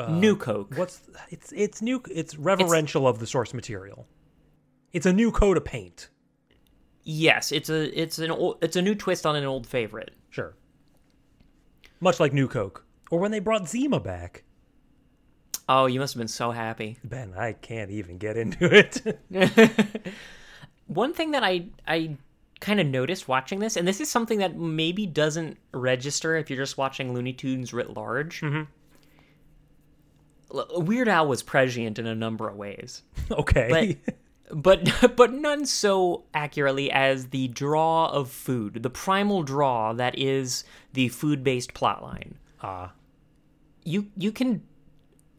[0.09, 0.73] New Coke.
[0.77, 4.07] what's it's it's new it's reverential of the source material
[4.91, 6.09] it's a new coat of paint
[7.05, 10.11] Yes, it's a it's an old, it's a new twist on an old favorite.
[10.29, 10.55] sure
[11.99, 14.43] much like new coke or when they brought zima back
[15.69, 16.97] Oh, you must have been so happy.
[17.03, 19.01] ben i can't even get into it
[20.87, 22.17] One thing that I I
[22.59, 26.59] kind of noticed watching this, and this is something that maybe doesn't register if you're
[26.59, 28.41] just watching Looney Tunes writ large.
[28.41, 28.63] Mm-hmm.
[30.53, 33.01] Weird Al was prescient in a number of ways.
[33.31, 34.15] okay but
[34.53, 40.63] but but none so accurately as the draw of food, the primal draw that is
[40.93, 42.33] the food-based plotline.
[42.61, 42.91] ah
[43.83, 44.63] You you can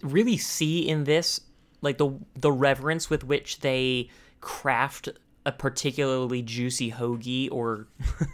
[0.02, 1.40] really see in this
[1.80, 4.10] like the the reverence with which they
[4.40, 5.08] craft
[5.46, 7.86] a particularly juicy hoagie or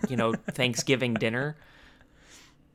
[0.08, 1.56] you know Thanksgiving dinner.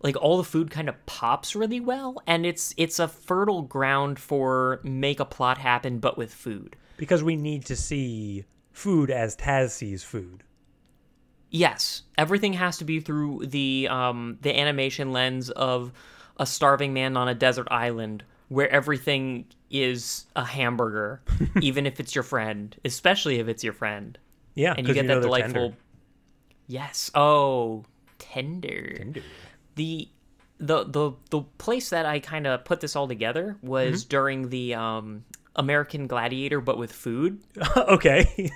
[0.05, 4.19] Like all the food kind of pops really well, and it's it's a fertile ground
[4.19, 6.75] for make a plot happen, but with food.
[6.95, 10.43] because we need to see food as taz sees food
[11.49, 15.93] Yes, everything has to be through the um, the animation lens of
[16.37, 21.21] a starving man on a desert island where everything is a hamburger,
[21.61, 24.17] even if it's your friend, especially if it's your friend,
[24.53, 25.75] Yeah, and you get know that delightful.
[26.67, 27.09] Yes.
[27.15, 27.85] Oh,
[28.19, 28.93] tender.
[28.97, 29.21] tender.
[29.76, 30.09] The
[30.57, 34.09] the the the place that I kind of put this all together was Mm-hmm.
[34.09, 37.41] during the um, American Gladiator, but with food.
[37.78, 38.51] okay.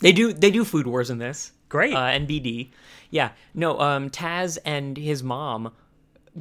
[0.00, 1.52] They do they do food wars in this.
[1.68, 1.94] Great.
[1.94, 2.70] Uh, NBD.
[3.10, 3.32] Yeah.
[3.54, 5.72] No, um Taz and his mom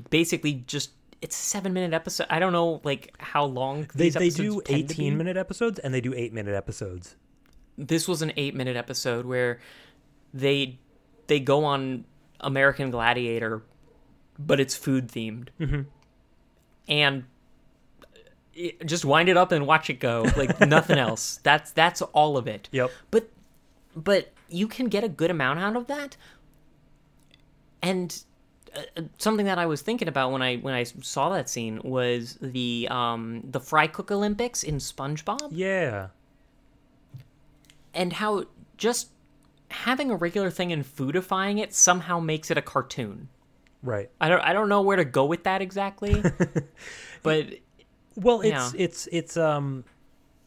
[0.10, 2.26] basically just it's a 7 minute episode.
[2.30, 5.94] I don't know like how long they these they episodes do eighteen minute episodes and
[5.94, 7.16] they do 8 minute episodes.
[7.78, 9.60] This was an 8 minute episode where
[10.34, 10.80] they
[11.28, 12.06] they go on
[12.40, 13.62] American Gladiator
[14.48, 15.48] but it's food themed.
[15.60, 15.82] Mm-hmm.
[16.88, 17.24] And
[18.54, 21.40] it, just wind it up and watch it go like nothing else.
[21.44, 22.70] That's that's all of it.
[22.72, 22.92] Yep.
[23.12, 23.30] but
[23.96, 26.18] but you can get a good amount out of that
[27.82, 28.24] and
[28.76, 31.80] uh, uh, something that i was thinking about when i when i saw that scene
[31.84, 36.08] was the um the fry cook olympics in spongebob Yeah.
[37.94, 38.46] and how
[38.78, 39.10] just
[39.70, 43.30] having a regular thing and foodifying it somehow makes it a cartoon
[43.84, 44.10] Right.
[44.20, 46.22] i don't i don't know where to go with that exactly
[47.24, 47.48] but
[48.16, 48.72] Well, it's Yeah.
[48.76, 49.84] it's it's um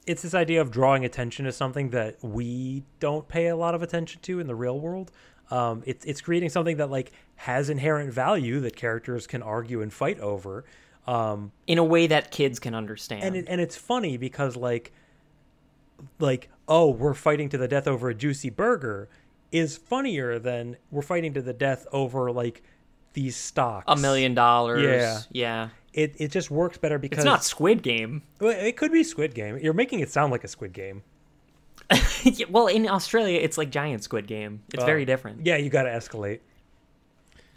[0.06, 3.82] it's this idea of drawing attention to something that we don't pay a lot of
[3.82, 5.10] attention to in the real world.
[5.50, 9.90] Um, it's it's creating something that like has inherent value that characters can argue and
[9.92, 10.64] fight over.
[11.06, 14.92] Um, in a way that kids can understand and it, and it's funny because like
[16.18, 19.08] like oh we're fighting to the death over a juicy burger
[19.52, 22.62] is funnier than we're fighting to the death over like
[23.14, 25.20] these stocks a million dollars Yeah.
[25.32, 29.02] yeah it, it just works better because it's not squid game Well, it could be
[29.04, 31.02] squid game you're making it sound like a squid game
[32.22, 34.62] Yeah, well, in Australia, it's like giant Squid Game.
[34.72, 34.86] It's Oh.
[34.86, 35.44] very different.
[35.46, 36.40] yeah you got to escalate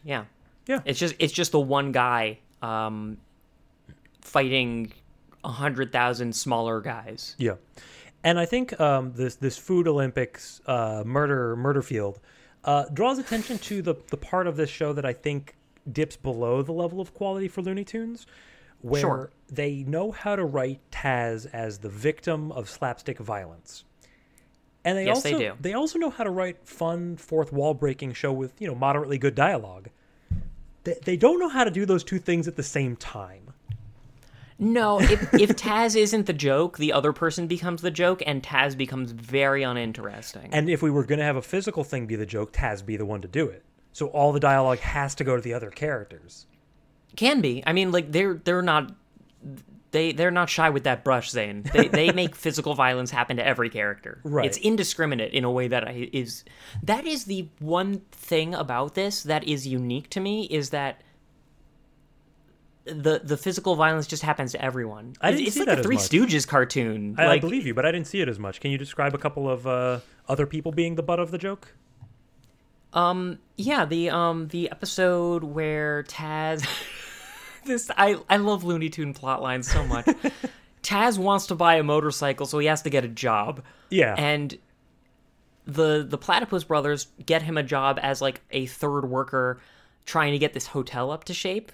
[0.03, 0.25] Yeah,
[0.67, 0.79] Yeah.
[0.85, 3.17] It's just it's just the one guy um,
[4.21, 4.91] fighting
[5.43, 7.35] a hundred thousand smaller guys.
[7.37, 7.55] Yeah,
[8.23, 12.19] and I think um, this this food Olympics uh, murder murder field
[12.63, 15.55] uh, draws attention to the the part of this show that I think
[15.91, 18.25] dips below the level of quality for Looney Tunes,
[18.81, 19.31] where Sure.
[19.47, 23.85] they know how to write Taz as the victim of slapstick violence.
[24.83, 25.53] And they Yes, also they do.
[25.59, 29.17] they also know how to write fun fourth wall breaking show with you know moderately
[29.17, 29.89] good dialogue.
[30.83, 33.46] They, they don't know how to do those two things at the same time.
[34.59, 38.77] No, if if Taz isn't the joke, the other person becomes the joke, and Taz
[38.77, 40.49] becomes very uninteresting.
[40.51, 42.97] And if we were going to have a physical thing be the joke, Taz be
[42.97, 43.63] the one to do it.
[43.93, 46.45] So all the dialogue has to go to the other characters.
[47.15, 47.63] Can be.
[47.65, 48.93] I mean, like they're they're not
[49.91, 51.63] they they're not shy with that brush, Zane.
[51.73, 54.19] They they make physical violence happen to every character.
[54.23, 54.45] Right.
[54.45, 56.43] It's indiscriminate in a way that I, is
[56.83, 61.01] that is the one thing about this that is unique to me is that
[62.87, 65.13] the the physical violence just happens to everyone.
[65.21, 65.97] I It's- didn't it's see like that a Three.
[65.97, 67.15] Stooges cartoon.
[67.17, 68.59] I, I believe you, but I didn't see it as much.
[68.59, 71.73] Can you describe a couple of uh, other people being the butt of the joke?
[72.93, 76.65] Um, yeah, the um the episode where Taz
[77.65, 80.05] this I I love Looney Tune plot lines so much.
[80.83, 83.61] Taz wants to buy a motorcycle, so he has to get a job.
[83.89, 84.15] Yeah.
[84.17, 84.57] And
[85.65, 89.59] the the Platypus brothers get him a job as like a third worker
[90.05, 91.73] trying to get this hotel up to shape.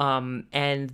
[0.00, 0.92] Um and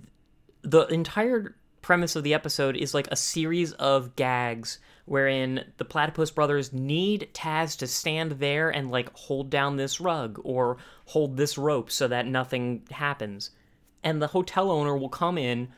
[0.61, 6.29] the entire premise of the episode is like a series of gags wherein the platypus
[6.29, 11.57] brothers need Taz to stand there and like hold down this rug or hold this
[11.57, 13.51] rope so that nothing happens.
[14.03, 15.69] And the hotel owner will come in,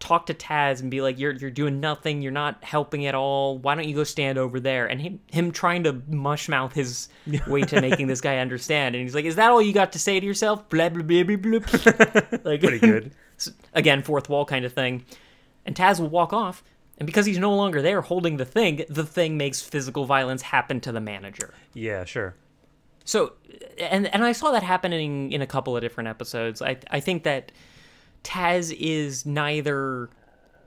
[0.00, 2.22] talk to Taz and be like, "You're you're doing nothing.
[2.22, 3.58] You're not helping at all.
[3.58, 7.08] Why don't you go stand over there?" And him him trying to mush mouth his
[7.46, 8.94] way to making this guy understand.
[8.94, 11.22] And he's like, "Is that all you got to say to yourself?" Blah blah blah
[11.22, 11.58] blah blah.
[12.44, 13.12] like Pretty good.
[13.74, 15.04] again fourth wall kind of thing
[15.64, 16.64] and taz will walk off
[16.98, 20.80] and because he's no longer there holding the thing the thing makes physical violence happen
[20.80, 22.34] to the manager yeah, sure.
[23.04, 23.32] so
[23.78, 27.22] and and i saw that happening in a couple of different episodes i i think
[27.22, 27.52] that
[28.24, 30.10] taz is neither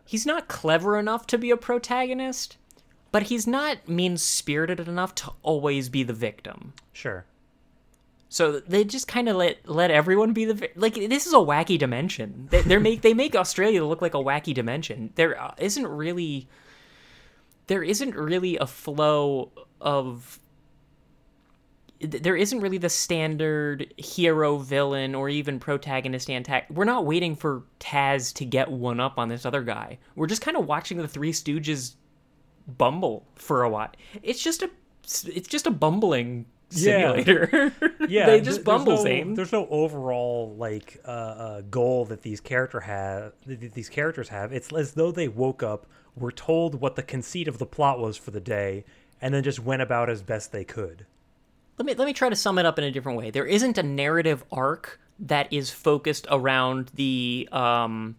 [0.05, 2.57] he's not clever enough to be a protagonist
[3.11, 7.25] but he's not mean-spirited enough to always be the victim Sure.
[8.29, 11.77] so they just kind of let let everyone be the like this is a wacky
[11.77, 12.47] dimension.
[12.51, 15.11] They they make they make Australia look like a wacky dimension.
[15.15, 16.47] There uh, isn't really
[17.67, 20.39] there isn't really a flow of
[22.01, 26.75] there isn't really the standard hero villain or even protagonist antagonist.
[26.75, 29.99] We're not waiting for Taz to get one up on this other guy.
[30.15, 31.95] We're just kind of watching the Three Stooges
[32.67, 33.91] bumble for a while.
[34.23, 34.69] It's just a
[35.03, 37.73] it's just a bumbling simulator.
[38.07, 39.35] yeah, they th- just there's bumble no, same.
[39.35, 43.33] There's no overall like uh, uh, goal that these character have.
[43.45, 44.51] Th- these characters have.
[44.51, 48.17] It's as though they woke up, were told what the conceit of the plot was
[48.17, 48.85] for the day,
[49.21, 51.05] and then just went about as best they could.
[51.77, 53.31] Let me let me try to sum it up in a different way.
[53.31, 58.15] There isn't a narrative arc that is focused around the um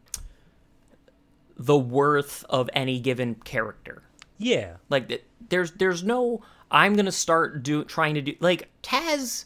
[1.56, 4.02] the worth of any given character.
[4.38, 9.44] Yeah, Like there's there's no I'm gonna start do trying to do like Taz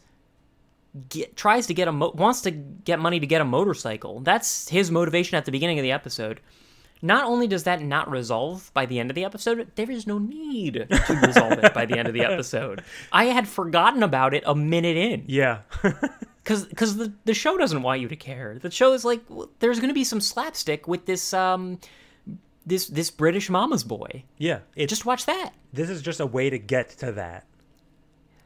[1.09, 4.21] get, tries to get a mo- wants to get money to get a motorcycle.
[4.21, 6.41] That's his motivation at the beginning of the episode.
[7.03, 10.19] Not only does that not resolve by the end of the episode, there is no
[10.19, 12.83] need to resolve it by the end of the episode.
[13.13, 15.61] I had forgotten about it a minute in yeah,
[16.43, 18.59] because because the, the show doesn't want you to care.
[18.59, 21.79] The show is like well, there's going to be some slapstick with this um
[22.65, 24.25] this this British mama's boy.
[24.39, 24.61] yeah.
[24.75, 25.51] It Just watch that.
[25.73, 27.47] this is just a way to get to that.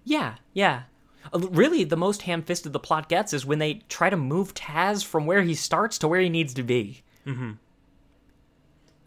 [0.05, 0.83] Yeah, yeah.
[1.33, 5.05] Uh, Really, the most ham-fisted the plot gets is when they try to move Taz
[5.05, 7.03] from where he starts to where he needs to be.
[7.27, 7.53] Mm-hmm.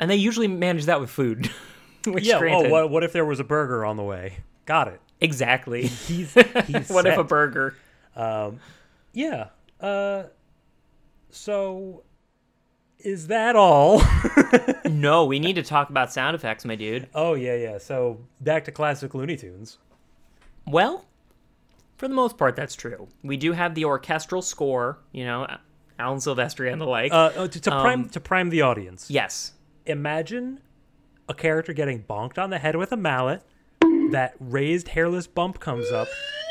[0.03, 1.49] And they usually manage that with food.
[2.05, 2.39] Which, Yeah.
[2.39, 4.39] granted, Oh, what, what if there was a burger on the way?
[4.65, 4.99] Got it.
[5.21, 5.87] exactly.
[5.87, 6.33] He's
[6.67, 7.27] he's what if a set.
[7.29, 7.75] burger?
[9.13, 9.47] Yeah.
[9.79, 10.23] Uh.
[11.29, 12.03] So,
[12.99, 14.01] is that all?
[14.85, 17.07] no, we need to talk about sound effects, my dude.
[17.15, 17.77] oh yeah, yeah.
[17.77, 19.77] So back to classic Looney Tunes.
[20.67, 21.05] Well,
[21.97, 23.07] for the most part, that's true.
[23.23, 25.47] We do have the orchestral score, you know,
[25.99, 27.11] Alan Silvestri and the like.
[27.11, 29.09] Uh, uh, to, to prime Um, to prime the audience.
[29.09, 29.53] yes.
[29.85, 30.59] Imagine
[31.27, 33.43] a character getting bonked on the head with a mallet.
[34.11, 36.07] That raised hairless bump comes up.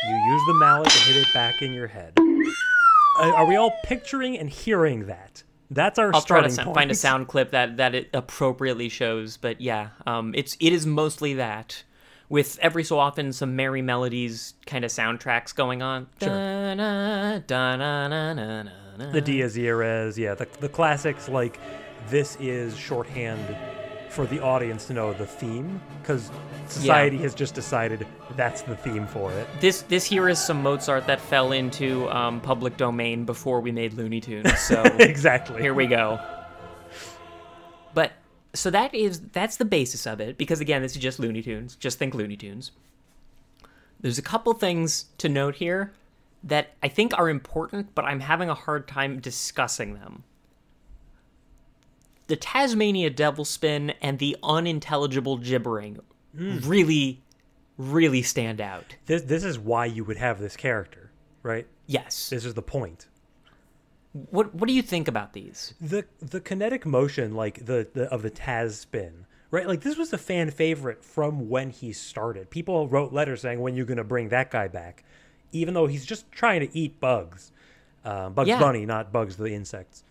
[0.09, 2.15] You use the mallet to hit it back in your head.
[2.19, 5.45] Uh, are we all picturing and hearing that?
[5.71, 6.75] That's our I'll try to point.
[6.75, 10.87] find a sound clip that that it appropriately shows, but yeah, um, it's it is
[10.87, 11.85] mostly that,
[12.29, 16.09] with every so often some merry melodies, kind of soundtracks going on.
[16.19, 19.13] Da-na, da-na-na-na-na-na.
[19.13, 21.59] the Dies Irae, yeah, the, the classics like
[22.09, 23.57] this is shorthand
[24.13, 26.31] for the audience to know the theme because
[26.69, 29.49] society has just decided that's the theme for it.
[29.61, 33.95] This this here is some Mozart that fell into um, public domain before we made
[33.95, 34.59] Looney Tunes.
[34.61, 35.63] So exactly.
[35.63, 36.21] here we go.
[37.95, 38.13] But
[38.53, 41.75] so that is that's the basis of it because again, this is just Looney Tunes.
[41.77, 42.73] Just think Looney Tunes.
[44.01, 45.93] There's a couple things to note here
[46.45, 50.25] that I think are important, but I'm having a hard time discussing them.
[52.33, 56.01] The Tasmania Devil Spin and the unintelligible gibbering
[56.33, 57.23] really,
[57.77, 58.97] really stand out.
[59.05, 61.11] This this is why you would have this character,
[61.43, 61.67] right?
[61.87, 62.31] Yes.
[62.31, 63.07] This is the point.
[64.13, 65.75] What What do you think about these?
[65.79, 69.69] The the kinetic motion, like the, the of the Taz spin, right?
[69.69, 72.49] Like this was a fan favorite from when he started.
[72.49, 75.05] People wrote letters saying, "When you're gonna bring that guy back?"
[75.53, 77.53] Even though he's just trying to eat bugs,
[78.07, 78.59] uh, Bugs Yeah.
[78.59, 80.03] Bunny, not bugs the insects.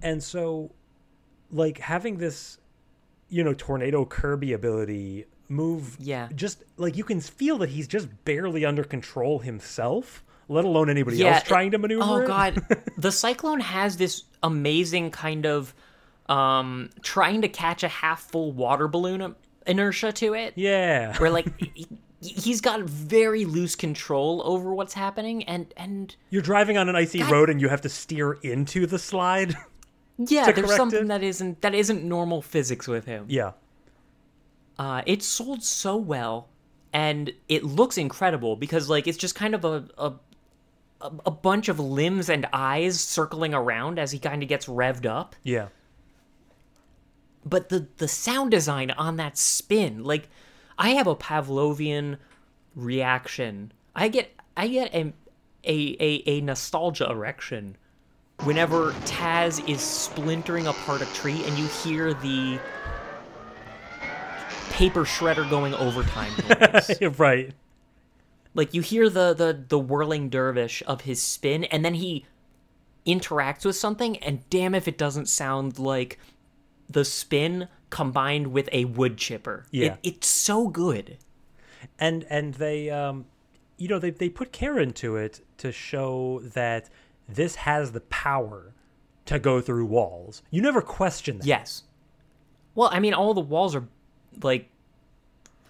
[0.00, 0.70] And so,
[1.54, 2.58] like having this,
[3.28, 6.28] you know, tornado Kirby ability move, Yeah.
[6.34, 11.18] just like you can feel that he's just barely under control himself, let alone anybody
[11.18, 12.02] Yeah, else trying to maneuver.
[12.22, 12.62] It, Oh god,
[12.98, 15.72] the cyclone has this amazing kind of
[16.28, 19.34] um trying to catch a half full water balloon
[19.66, 20.54] inertia to it.
[20.56, 21.16] Yeah.
[21.18, 21.86] Where like he,
[22.20, 27.18] he's got very loose control over what's happening and and You're driving on an icy
[27.18, 27.30] God.
[27.30, 29.54] road and you have to steer into the slide.
[30.18, 31.08] yeah, there's something it.
[31.08, 33.26] that isn't that isn't normal physics with him.
[33.28, 33.52] yeah.
[34.76, 36.48] Uh, it sold so well,
[36.92, 40.12] and it looks incredible because like it's just kind of a a,
[41.00, 45.06] a a bunch of limbs and eyes circling around as he kind of gets revved
[45.06, 45.36] up.
[45.42, 45.68] Yeah.
[47.44, 50.28] But the the sound design on that spin, like
[50.78, 52.18] I have a Pavlovian
[52.74, 53.72] reaction.
[53.94, 55.12] I get I get a
[55.64, 57.76] a a, a nostalgia erection
[58.42, 62.58] whenever Taz is splintering apart a tree and you hear the
[64.70, 66.32] paper shredder going overtime
[67.18, 67.52] right.
[68.54, 72.24] like you hear the, the the whirling dervish of his spin and then he
[73.06, 76.18] interacts with something and damn if it doesn't sound like
[76.88, 79.64] the spin combined with a wood chipper.
[79.72, 79.96] It- Yeah.
[80.02, 81.18] it's so good.
[81.98, 83.26] And and they um
[83.78, 86.90] you know they they put care into it to show that
[87.28, 88.72] this has the power
[89.26, 90.42] to go through walls.
[90.50, 91.46] You never question that.
[91.46, 91.84] Yes.
[92.74, 93.86] Well, I mean, all the walls are
[94.42, 94.68] like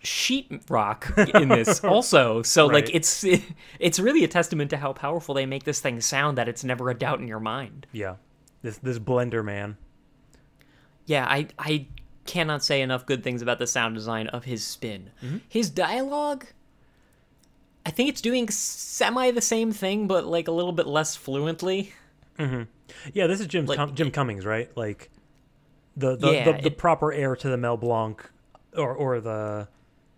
[0.02, 2.42] sheet rock in this also.
[2.42, 2.94] So like Right.
[2.96, 3.24] it's
[3.78, 6.90] it's really a testament to how powerful they make this thing sound that it's never
[6.90, 7.86] a doubt in your mind.
[7.92, 8.16] Yeah.
[8.62, 9.76] This this blender man.
[11.06, 11.86] Yeah, I I
[12.26, 15.10] cannot say enough good things about the sound design of his spin.
[15.22, 15.36] Mm-hmm.
[15.48, 16.46] His dialogue
[17.86, 21.92] I think it's doing semi the same thing, but like a little bit less fluently.
[22.38, 24.74] Yeah, this is Jim Like, Com- Jim Cummings, right?
[24.76, 25.10] Like
[25.96, 28.28] the the, Yeah, the, the it- proper heir to the Mel Blanc
[28.76, 29.68] or or the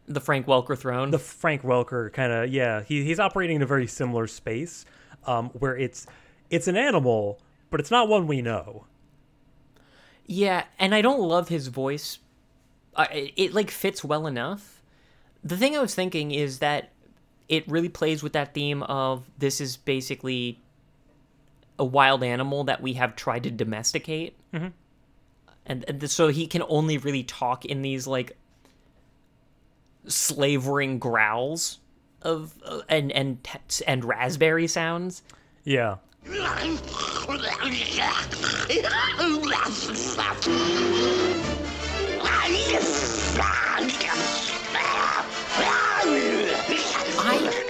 [0.06, 1.10] The Frank Welker throne.
[1.10, 2.82] the Frank Welker kind of yeah.
[2.82, 4.84] He he's operating in a very similar space,
[5.26, 6.06] um, where it's
[6.50, 7.40] it's an animal,
[7.70, 8.86] but it's not one we know.
[10.26, 12.18] Yeah, and I don't love his voice.
[12.98, 14.82] It like fits well enough.
[15.44, 16.90] The thing I was thinking is that
[17.49, 20.61] it really plays with that theme of this is basically
[21.78, 24.68] a wild animal that we have tried to domesticate, mm-hmm.
[25.66, 28.36] and, and so he can only really talk in these like
[30.07, 31.78] slavering growls
[32.22, 33.47] of uh, and and
[33.86, 35.22] and raspberry sounds.
[35.64, 35.97] Yeah.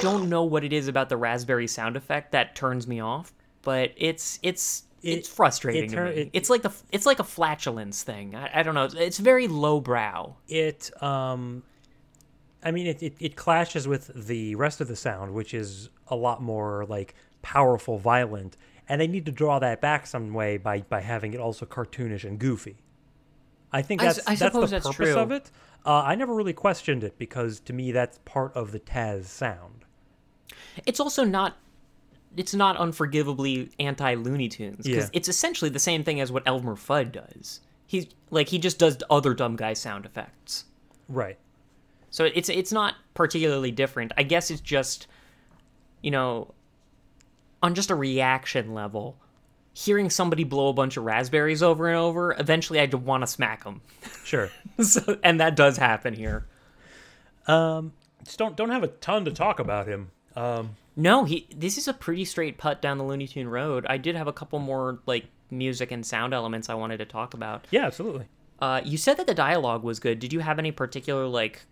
[0.08, 3.32] don't know what it is about the raspberry sound effect that turns me off,
[3.62, 6.10] but it's it's it's frustrating it to me.
[6.22, 8.34] it- it's like a it's like a flatulence thing.
[8.34, 8.84] I, I don't know.
[8.84, 10.36] It's, it's very lowbrow.
[10.48, 11.62] it um
[12.64, 16.16] i mean it, it, it clashes with the rest of the sound which is a
[16.16, 18.56] lot more like powerful violent
[18.88, 22.24] and they need to draw that back some way by by having it also cartoonish
[22.24, 22.76] and goofy
[23.72, 25.18] i think that's I that's the suppose that's purpose true.
[25.22, 25.50] of it
[25.84, 29.84] uh, i never really questioned it because to me that's part of the taz sound
[30.84, 31.56] It's also not.
[32.36, 35.10] It's not unforgivably anti Looney Tunes because Yeah.
[35.14, 37.60] it's essentially the same thing as what Elmer Fudd does.
[37.86, 40.64] He's like he just does other dumb guy sound effects.
[41.08, 41.38] right
[42.10, 44.12] So it's it's not particularly different.
[44.18, 45.06] I guess it's just,
[46.02, 46.52] you know,
[47.62, 49.16] on just a reaction level,
[49.72, 52.34] hearing somebody blow a bunch of raspberries over and over.
[52.38, 53.80] Eventually, I'd want to smack them.
[54.24, 54.50] sure
[54.82, 56.44] so, and that does happen here.
[57.46, 57.92] Um,
[58.24, 61.46] just don't don't have a ton to talk about him um No, he.
[61.54, 63.86] This is a pretty straight putt down the Looney Tune road.
[63.88, 67.32] I did have a couple more like music and sound elements I wanted to talk
[67.34, 67.66] about.
[67.70, 68.26] yeah absolutely
[68.60, 70.18] Uh, you said that the dialogue was good.
[70.18, 71.66] Did you have any particular like?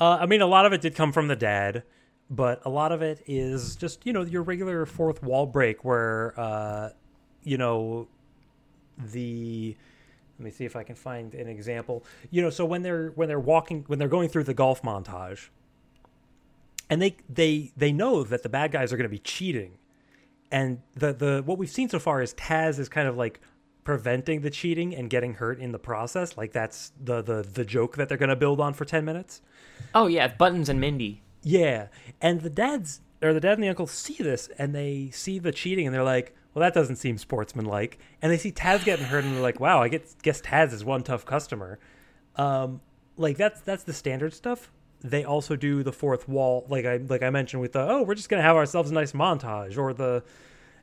[0.00, 1.82] Uh, I mean, a lot of it did come from the dad,
[2.30, 6.34] but a lot of it is just you know your regular fourth wall break where
[6.38, 6.90] uh,
[7.42, 8.08] you know
[8.98, 9.76] the.
[10.38, 12.04] Let me see if I can find an example.
[12.30, 15.48] You know, so when they're when they're walking when they're going through the golf montage,
[16.90, 19.78] and they they they know that the bad guys are going to be cheating,
[20.50, 23.40] and the the what we've seen so far is Taz is kind of like
[23.84, 26.36] preventing the cheating and getting hurt in the process.
[26.36, 29.40] Like that's the the the joke that they're going to build on for ten minutes.
[29.94, 31.22] Oh yeah, Buttons and Mindy.
[31.42, 31.88] Yeah,
[32.20, 35.52] and the dads or the dad and the uncle see this, and they see the
[35.52, 39.24] cheating, and they're like, "Well, that doesn't seem sportsmanlike." And they see Taz getting hurt,
[39.24, 41.78] and they're like, "Wow, I guess guess Taz is one tough customer."
[42.36, 42.80] Um,
[43.16, 44.70] like that's that's the standard stuff.
[45.00, 48.14] They also do the fourth wall, like I like I mentioned with the oh, we're
[48.16, 50.24] just gonna have ourselves a nice montage, or the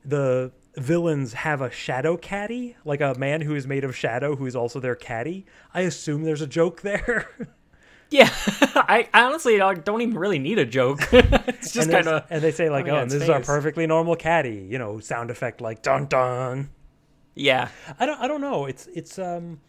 [0.06, 4.46] the villains have a shadow caddy, like a man who is made of shadow who
[4.46, 5.46] is also their caddy.
[5.74, 7.30] I assume there's a joke there.
[8.12, 8.30] Yeah,
[8.76, 11.00] I, I honestly don't don't even really need a joke.
[11.12, 13.88] it's just kind of and they say like, "Oh, and this its is our perfectly
[13.88, 16.70] normal caddy," you know, sound effect like dun dun.
[17.34, 17.70] yeah.
[18.00, 18.66] I don't, I don't know.
[18.66, 19.60] It's, it's, um,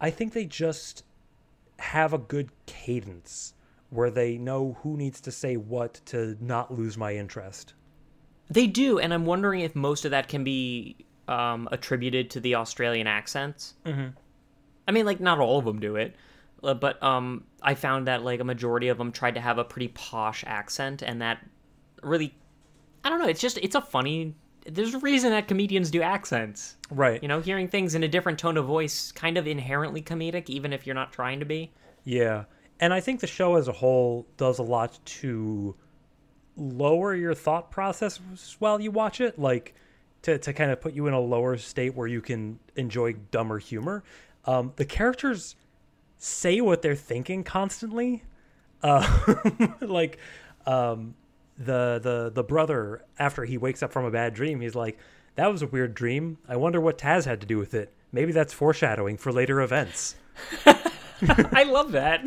[0.00, 1.04] I think they just
[1.78, 3.54] have a good cadence
[3.90, 7.74] where they know who needs to say what to not lose my interest.
[8.48, 10.96] They do, and I'm wondering if most of that can be
[11.28, 13.74] um, attributed to the Australian accents.
[13.84, 14.08] Mm-hmm.
[14.86, 16.14] I mean, like not all of them do it,
[16.62, 19.64] uh, but um, I found that like a majority of them tried to have a
[19.64, 21.44] pretty posh accent, and that
[22.02, 22.34] really,
[23.02, 23.28] I don't know.
[23.28, 24.34] It's just it's a funny.
[24.68, 26.76] There's a reason that comedians do accents.
[26.90, 27.22] Right.
[27.22, 30.72] You know, hearing things in a different tone of voice kind of inherently comedic, even
[30.72, 31.72] if you're not trying to be.
[32.04, 32.44] Yeah.
[32.80, 35.74] And I think the show as a whole does a lot to
[36.56, 38.18] lower your thought process
[38.58, 39.74] while you watch it, like
[40.22, 43.58] to, to kind of put you in a lower state where you can enjoy dumber
[43.58, 44.02] humor.
[44.44, 45.56] Um, the characters
[46.18, 48.24] say what they're thinking constantly.
[48.82, 49.36] Uh,
[49.80, 50.18] like
[50.66, 51.14] um,
[51.58, 54.98] the the the brother after he wakes up from a bad dream, he's like,
[55.36, 56.38] "That was a weird dream.
[56.48, 57.92] I wonder what Taz had to do with it.
[58.12, 60.16] Maybe that's foreshadowing for later events."
[61.22, 62.22] I love that.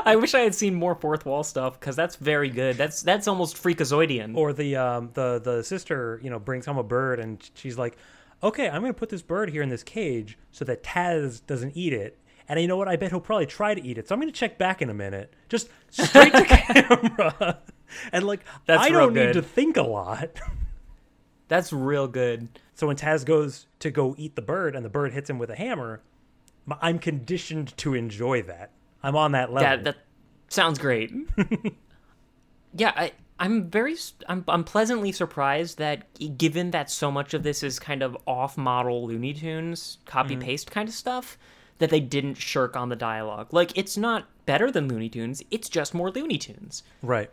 [0.04, 2.76] I wish I had seen more fourth wall stuff because that's very good.
[2.76, 4.34] That's that's almost freakazoidian.
[4.36, 7.96] or the um the the sister you know brings home a bird and she's like
[8.42, 11.92] okay i'm gonna put this bird here in this cage so that taz doesn't eat
[11.92, 14.20] it and you know what i bet he'll probably try to eat it so i'm
[14.20, 17.58] gonna check back in a minute just straight to camera
[18.12, 20.30] and like That's i don't need to think a lot
[21.46, 22.48] That's real good.
[22.74, 25.50] so when taz goes to go eat the bird and the bird hits him with
[25.50, 26.02] a hammer
[26.80, 28.70] I'm conditioned to enjoy that
[29.02, 29.96] i'm on that level That that
[30.54, 31.12] sounds great.
[32.76, 33.96] yeah, I I'm very
[34.28, 39.06] I'm I'm pleasantly surprised that given that so much of this is kind of off-model
[39.06, 40.10] Looney Tunes mm-hmm.
[40.10, 41.36] copy paste kind of stuff
[41.78, 43.52] that they didn't shirk on the dialogue.
[43.52, 46.82] Like it's not better than Looney Tunes, it's just more Looney Tunes.
[47.02, 47.30] Right.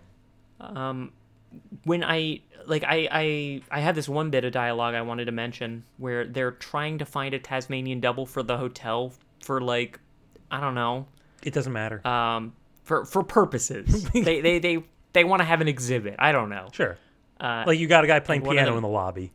[1.83, 5.31] When I like I I I had this one bit of dialogue I wanted to
[5.31, 9.99] mention where they're trying to find a Tasmanian devil for the hotel for like
[10.49, 11.07] I don't know.
[11.43, 12.05] It doesn't matter.
[12.07, 12.53] um
[12.83, 14.07] for for purposes.
[14.13, 14.83] They they they
[15.13, 16.15] they want to have an exhibit.
[16.19, 16.67] I don't know.
[16.71, 16.97] Sure.
[17.39, 19.31] uh, Like you got a guy playing and one of piano them- in the lobby.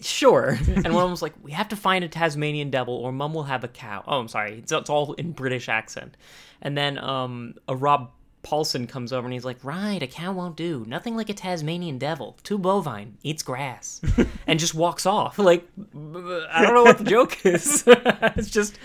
[0.00, 0.58] sure.
[0.66, 3.34] And one of them was like we have to find a Tasmanian devil or mum
[3.34, 4.02] will have a cow.
[4.06, 4.58] Oh I'm sorry.
[4.58, 6.16] It's, it's all in British accent.
[6.62, 8.10] And then um a Rob
[8.46, 10.84] Paulsen comes over and he's like, Right, a cow won't do.
[10.86, 12.36] Nothing like a Tasmanian devil.
[12.44, 14.00] Too bovine, eats grass.
[14.46, 15.38] and just walks off.
[15.38, 17.82] Like, I don't know what the joke is.
[17.86, 18.78] it's just,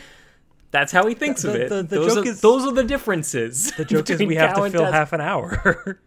[0.71, 1.69] that's how he thinks of it.
[1.69, 3.71] the- the those, joke are, is- those are the differences.
[3.77, 5.99] The joke is we have to fill Tas- half an hour.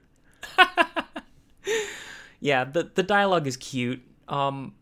[2.41, 4.03] Yeah, the, the dialogue is cute.
[4.29, 4.75] Um,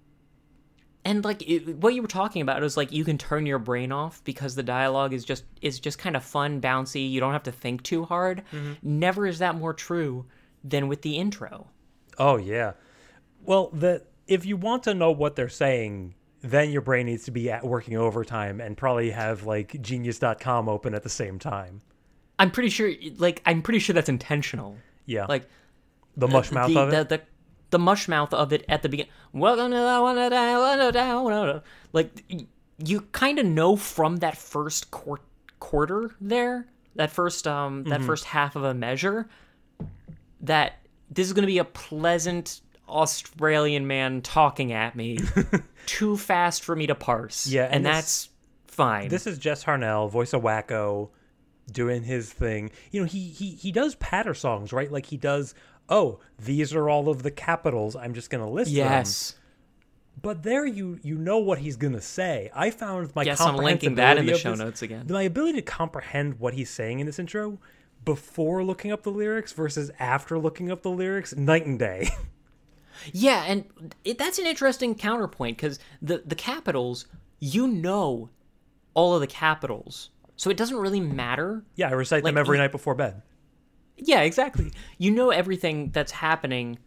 [1.05, 3.93] and like it, what you were talking about is like you can turn your brain
[3.93, 7.11] off because the dialogue is just is just kind of fun, bouncy.
[7.11, 8.43] You don't have to think too hard.
[8.53, 8.73] Mm-hmm.
[8.83, 10.27] Never is that more true
[10.65, 11.69] than with the intro.
[12.19, 12.73] oh yeah.
[13.45, 17.31] Well, the if you want to know what they're saying, then your brain needs to
[17.31, 21.83] be at working overtime and probably have like genius.com open at the same time.
[22.39, 24.77] I'm pretty sure, like, I'm pretty sure that's intentional.
[25.07, 25.27] Yeah.
[25.27, 25.49] Like
[26.17, 27.09] the uh, mush mouth the, of it.
[27.09, 27.23] the, the
[27.73, 29.11] the mush mouth of it at the beginning.
[29.33, 31.63] Welcome to the.
[31.93, 32.11] Like
[32.79, 35.21] you kind of know from that first quar-
[35.59, 36.67] quarter there,
[36.97, 39.29] that first um that first half of a measure,
[40.41, 40.75] that
[41.11, 45.19] this is going to be a pleasant Australian man talking at me,
[45.87, 47.47] too fast for me to parse.
[47.47, 48.29] Yeah, and, and this- that's
[48.67, 49.09] fine.
[49.09, 51.11] This is Jess Harnell, voice of Wakko,
[51.71, 52.71] doing his thing.
[52.91, 54.91] You know, he he he does patter songs, right?
[54.93, 55.55] Like he does.
[55.89, 57.95] Oh, these are all of the capitals.
[57.97, 58.77] I'm just gonna list them.
[58.77, 59.35] yes.
[60.21, 62.51] But there, you you know what he's gonna say.
[62.55, 65.07] I found my Yes, I'm linking that in the show this- notes again.
[65.09, 67.59] My ability to comprehend what he's saying in this intro
[68.05, 72.11] before looking up the lyrics versus after looking up the lyrics, night and day.
[73.13, 73.65] Yeah, and
[74.05, 77.07] it, that's an interesting counterpoint because the the capitals,
[77.41, 78.29] you know,
[78.95, 81.65] all of the capitals, so it doesn't really matter.
[81.75, 83.23] yeah, I recite them every night before bed.
[83.97, 84.73] Yeah, exactly.
[84.99, 86.79] You know everything that's happening,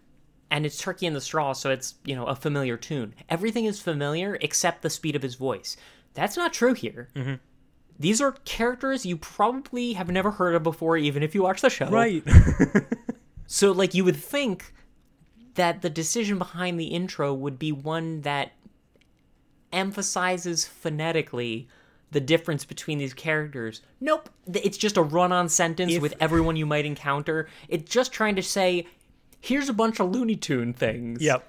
[0.52, 3.14] and it's Turkey in the Straw, so it's you know a familiar tune.
[3.30, 5.78] Everything is familiar except the speed of his voice.
[6.14, 7.10] That's not true here.
[7.16, 7.36] Mm-hmm.
[7.98, 11.70] These are characters you probably have never heard of before, even if you watch the
[11.70, 11.90] show.
[11.90, 12.24] Right.
[13.48, 14.74] So, like, you would think
[15.56, 18.54] that the decision behind the intro would be one that
[19.72, 21.68] emphasizes phonetically
[22.16, 23.82] the difference between these characters.
[24.00, 24.30] Nope.
[24.54, 27.50] It's just a run on sentence If- with everyone you might encounter.
[27.68, 28.88] It's just trying to say,
[29.42, 31.22] here's a bunch of Looney Tune things.
[31.22, 31.46] yep.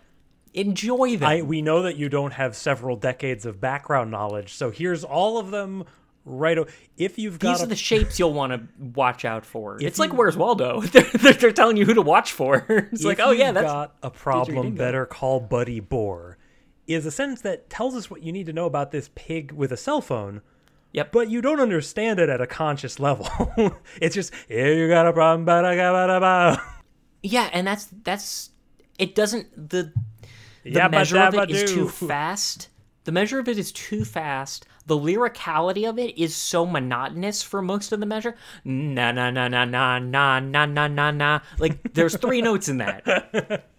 [0.54, 1.28] Enjoy them.
[1.28, 5.36] I we know that you don't have several decades of background knowledge, so here's all
[5.38, 5.84] of them
[6.24, 9.44] right o- if you've got These a, are the shapes you'll want to watch out
[9.44, 9.76] for.
[9.80, 10.80] It's like Where's Waldo?
[10.92, 12.64] they're, they're, they're telling you who to watch for.
[12.90, 14.74] it's like, oh yeah, you've that's got a problem.
[14.74, 16.38] Better call Buddy Boar.
[16.86, 19.72] Is a sentence that tells us what you need to know about this pig with
[19.72, 20.40] a cell phone,
[20.96, 21.12] yep.
[21.12, 23.28] but you don't understand it at a conscious level.
[24.02, 26.62] it's just here you got a problem, ba da ga ba da ba.
[27.22, 28.50] Yeah, and that's that's
[28.98, 29.92] it doesn't the
[30.64, 32.68] the Yabba measure of it is too fast.
[33.04, 34.66] The measure of it is too fast.
[34.86, 38.36] The lyricality of it is so monotonous for most of the measure.
[38.64, 41.40] Na na na na na na na na na na.
[41.58, 43.64] Like there's three notes in that.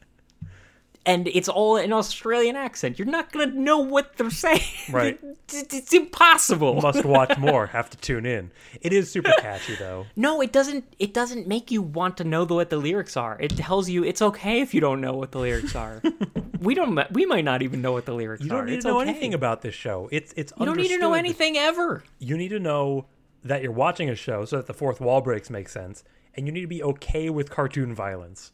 [1.07, 2.99] And it's all in Australian accent.
[2.99, 4.61] You're not gonna know what they're saying.
[4.91, 5.19] Right.
[5.53, 6.81] It's, it's impossible.
[6.81, 7.67] Must watch more.
[7.67, 8.51] Have to tune in.
[8.81, 10.05] It is super catchy though.
[10.15, 10.83] No, it doesn't.
[10.99, 13.37] It doesn't make you want to know the, what the lyrics are.
[13.39, 16.01] It tells you it's okay if you don't know what the lyrics are.
[16.59, 16.97] we don't.
[17.13, 18.57] We might not even know what the lyrics You are.
[18.57, 19.09] don't need It's to know okay.
[19.09, 20.09] anything about this show.
[20.11, 22.03] It's it's You don't need to know anything ever.
[22.19, 23.05] You need to know
[23.43, 26.03] that you're watching a show so that the fourth wall breaks make sense,
[26.35, 28.51] and you need to be okay with cartoon violence.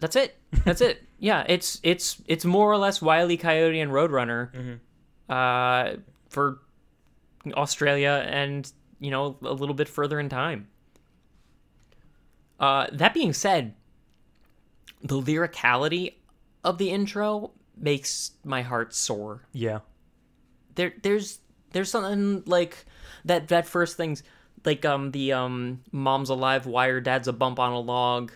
[0.00, 0.36] That's it.
[0.64, 1.02] That's it.
[1.18, 3.38] Yeah, it's it's it's more or less Wile E.
[3.38, 5.32] Coyote and Roadrunner, Mm-hmm.
[5.32, 5.96] uh,
[6.28, 6.58] for
[7.54, 8.70] Australia and
[9.00, 10.68] you know a little bit further in time.
[12.60, 13.74] Uh, that being said,
[15.02, 16.14] the lyricality
[16.64, 19.42] of the intro makes my heart soar.
[19.52, 19.80] Yeah.
[20.74, 21.38] there there's
[21.72, 22.84] there's something like
[23.24, 24.22] that that first thing's
[24.66, 28.32] like um the um mom's alive wire dad's a bump on a log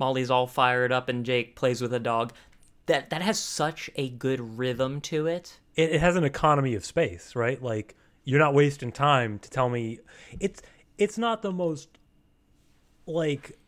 [0.00, 2.32] molly's all fired up and jake plays with a dog
[2.86, 6.84] that that has such a good rhythm to it It, it has an economy of
[6.84, 7.62] space, right?
[7.62, 7.94] Like
[8.24, 10.00] you're not wasting time to tell me
[10.40, 10.60] it's
[10.98, 11.88] it's not the most
[13.06, 13.58] like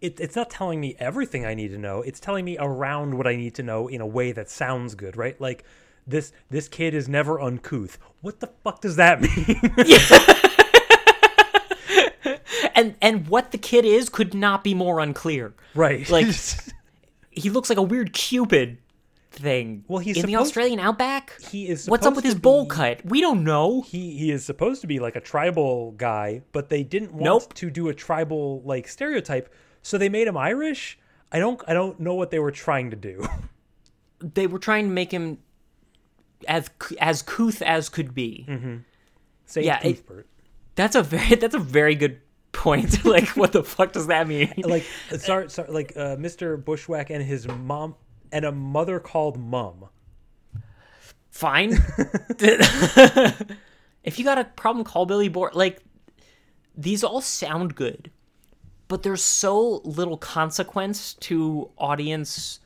[0.00, 2.02] it, it's not telling me everything I need to know.
[2.02, 5.16] It's telling me around what I need to know in a way that sounds good,
[5.16, 5.40] right?
[5.40, 5.64] Like
[6.06, 7.96] this this kid is never uncouth.
[8.22, 10.42] What the fuck does that mean?
[12.76, 15.54] And and what the kid is could not be more unclear.
[15.74, 16.08] right.
[16.08, 16.28] Like
[17.30, 18.78] he looks like a weird cupid
[19.30, 19.84] thing.
[19.88, 21.40] Well, he's in the Australian outback.
[21.50, 23.04] he is What's up with his to bowl cut?
[23.04, 23.82] We don't know.
[23.82, 27.54] he he is supposed to be like a tribal guy, but they didn't want Nope.
[27.54, 29.52] to do a tribal like stereotype,
[29.82, 30.98] so they made him Irish.
[31.32, 33.26] I don't I don't know what they were trying to do.
[34.20, 35.38] They were trying to make him
[36.48, 36.70] as
[37.00, 38.46] as couth as could be.
[38.48, 38.76] Mm-hmm.
[39.46, 40.02] Say Yeah, it-
[40.74, 42.20] That's a very that's a very good
[42.56, 43.04] point.
[43.04, 44.52] like, what the fuck does that mean?
[44.64, 44.84] like
[45.18, 46.62] sorry, sorry like uh, Mr.
[46.62, 47.94] Bushwhack and his mom
[48.32, 49.88] and a mother called Mum.
[51.30, 51.72] Fine.
[54.02, 55.54] if you got a problem, call Billy Board.
[55.54, 55.82] Like,
[56.76, 58.10] these all sound good,
[58.88, 62.60] but there's so little consequence to audience,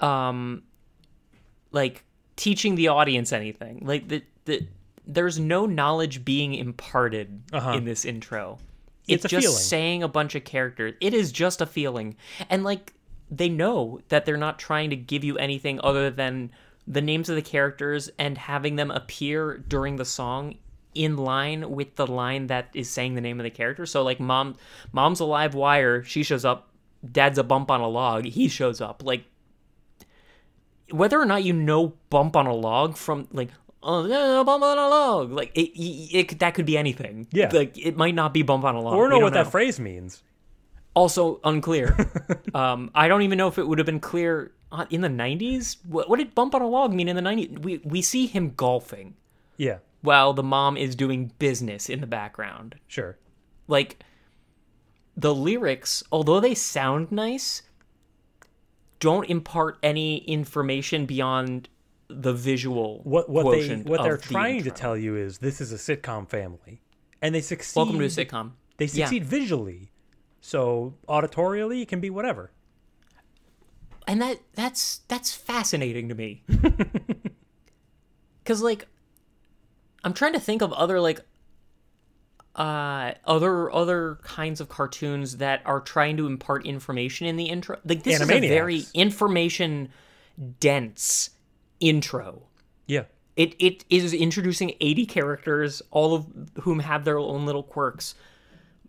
[0.00, 0.62] um,
[1.70, 2.04] like
[2.36, 3.82] teaching the audience anything.
[3.84, 4.66] Like the the
[5.12, 7.72] there's no knowledge being imparted Uh-huh.
[7.72, 8.58] in this intro.
[9.08, 9.58] It's It's, just feeling.
[9.58, 10.94] saying a bunch of characters.
[11.00, 12.16] It is just a feeling,
[12.48, 12.92] and like
[13.30, 16.50] they know that they're not trying to give you anything other than
[16.86, 20.56] the names of the characters and having them appear during the song
[20.94, 23.86] in line with the line that is saying the name of the character.
[23.86, 24.56] So like mom
[24.92, 26.68] mom's a live wire, she shows up,
[27.08, 29.02] dad's a bump on a log, he shows up.
[29.04, 29.24] Like
[30.90, 33.50] whether or not you know bump on a log from like
[33.82, 35.32] oh yeah, bump on a log.
[35.32, 37.26] Like it, it, it that could be anything.
[37.32, 37.50] Yeah.
[37.52, 38.94] like it might not be bump on a log.
[38.94, 40.22] Or We know don't know what that phrase means.
[40.94, 41.96] also unclear.
[42.54, 45.76] Um i don't even know if it would have been clear uh, in the 90s
[45.86, 48.52] what, what did bump on a log mean in the 90s we we see him
[48.56, 49.14] golfing.
[49.56, 52.76] Yeah, while the mom is doing business in the background.
[52.88, 53.16] Sure.
[53.68, 54.02] like
[55.16, 57.62] the lyrics although they sound nice
[59.00, 61.68] don't impart any information beyond
[62.10, 65.60] the visual What what they what they're of the trying to tell you is this
[65.60, 66.82] is a sitcom family,
[67.22, 67.78] and they succeed.
[67.78, 69.06] welcome to a sitcom They Yeah.
[69.06, 69.90] succeed visually,
[70.40, 72.50] so auditorially it can be whatever.
[74.06, 76.42] and that that's that's fascinating to me
[78.42, 78.86] because like
[80.02, 81.20] i'm trying to think of other like
[82.56, 87.78] uh other other kinds of cartoons that are trying to impart information in the intro
[87.84, 89.88] like this is a very information
[90.58, 91.30] dense
[91.80, 92.42] intro.
[92.86, 93.04] Yeah,
[93.36, 96.26] it it is introducing 80 characters all of
[96.62, 98.14] whom have their own little quirks.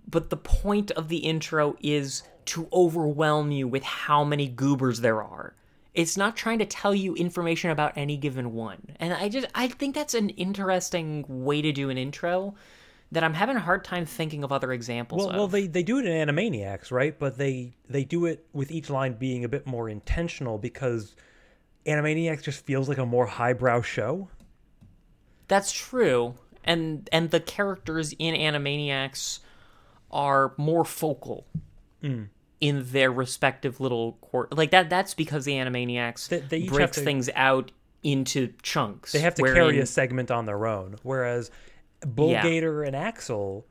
[0.08, 5.24] But the point of the intro is to overwhelm you with how many goobers there
[5.24, 5.56] are.
[5.94, 8.82] It's not trying to tell you information about any given one.
[9.00, 12.56] And i just i think that's an interesting way to do an intro
[13.12, 15.36] that i'm having a hard time thinking of other examples well, of.
[15.36, 17.18] well, they they do it in Animaniacs, right?
[17.18, 21.16] But they they do it with each line being a bit more intentional because
[21.86, 24.30] Animaniacs just feels like a more highbrow show.
[25.48, 26.36] That's true.
[26.64, 29.40] And and the characters in Animaniacs
[30.12, 31.46] are more focal
[32.02, 32.24] Hmm.
[32.60, 37.02] in their respective little quar Like that that's because the Animaniacs They- they breaks to-
[37.04, 37.72] things out
[38.04, 39.12] into chunks.
[39.12, 41.52] They have to wherein- carry a segment on their own, whereas
[42.06, 42.42] Bull Yeah.
[42.44, 43.64] Gator and Axl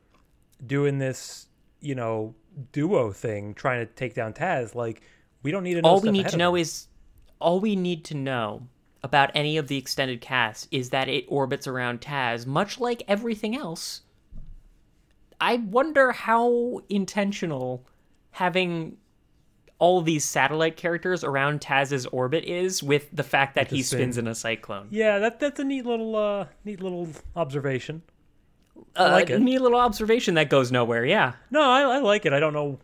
[0.65, 1.47] doing this,
[1.81, 2.33] you know,
[2.71, 4.73] duo thing, trying to take down Taz.
[4.75, 5.01] Like
[5.43, 5.89] we don't need to know.
[5.89, 6.87] all we need to know is
[7.41, 8.67] all we need to know
[9.03, 13.55] about any of the extended cast is that it orbits around Taz, much like everything
[13.55, 14.01] else.
[15.39, 17.83] I wonder how intentional
[18.31, 18.97] having
[19.79, 23.97] all these satellite characters around Taz's orbit is with the fact that the he spin.
[23.99, 24.87] spins in a cyclone.
[24.91, 28.03] Yeah, that that's a neat little uh neat little observation.
[28.95, 29.39] Uh, like it.
[29.39, 31.03] Neat little observation that goes nowhere.
[31.03, 32.33] Yeah, No, I, I like it.
[32.33, 32.77] I don't know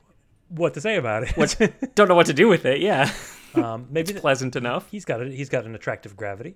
[0.49, 1.75] what to say about it.
[1.95, 2.81] don't know what to do with it.
[2.81, 3.11] Yeah,
[3.55, 4.89] um, maybe th- pleasant enough.
[4.89, 5.33] he's got it.
[5.33, 6.55] He's got an attractive gravity.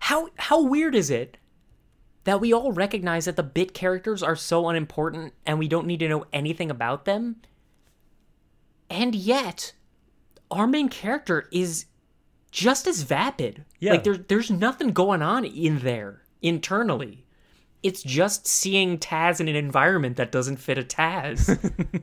[0.00, 1.36] How how weird is it
[2.24, 6.00] that we all recognize that the bit characters are so unimportant and we don't need
[6.00, 7.36] to know anything about them?
[8.90, 9.72] And yet,
[10.50, 11.86] our main character is
[12.50, 13.64] just as vapid.
[13.80, 13.92] Yeah.
[13.92, 17.26] Like there's there's nothing going on in there internally.
[17.82, 22.02] It's just seeing Taz in an environment that doesn't fit a Taz.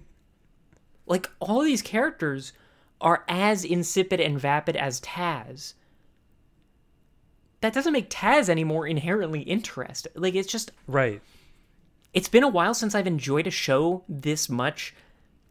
[1.08, 2.54] like all these characters
[3.02, 5.74] are as insipid and vapid as Taz
[7.62, 10.12] that doesn't make Taz any more inherently interesting.
[10.16, 11.22] Like it's just Right.
[12.14, 14.96] it's been a while since I've enjoyed a show this much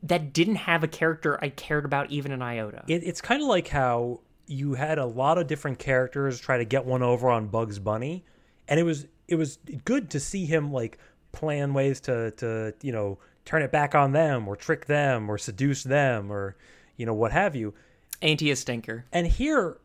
[0.03, 2.85] that didn't have a character I cared about even an iota.
[2.89, 6.65] It, it's kind of like how you had a lot of different characters try to
[6.65, 8.25] get one over on Bugs Bunny,
[8.67, 10.99] and it was it was good to see him like
[11.33, 15.39] plan ways to to you know turn it back on them or trick them or
[15.39, 16.57] seduce them or
[17.01, 17.73] you know what have you.
[18.21, 19.07] Ain't he a stinker?
[19.11, 19.79] And here,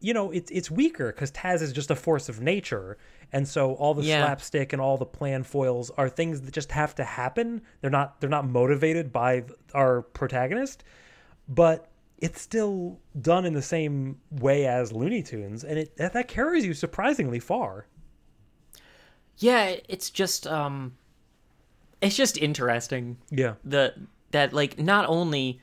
[0.00, 2.96] you know, it's it's weaker because Taz is just a force of nature,
[3.32, 4.20] and so all the Yeah.
[4.20, 7.62] slapstick and all the plan foils are things that just have to happen.
[7.80, 9.44] They're not they're not motivated by
[9.74, 10.84] our protagonist,
[11.48, 11.88] but
[12.18, 16.64] it's still done in the same way as Looney Tunes, and it that, that carries
[16.64, 17.86] you surprisingly far.
[19.38, 20.96] Yeah, it's just um,
[22.00, 23.16] it's just interesting.
[23.30, 23.94] Yeah, the
[24.30, 25.60] that like not only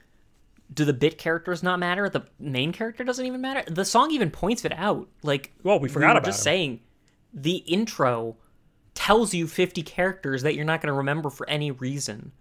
[0.73, 3.64] do the bit characters not matter, the main character doesn't even matter.
[3.72, 5.07] The song even points it out.
[5.23, 6.44] Like, Well, we forgot were about just him.
[6.44, 6.80] saying.
[7.34, 8.38] The intro
[8.95, 12.31] tells you 50 characters that you're not going to remember for any reason,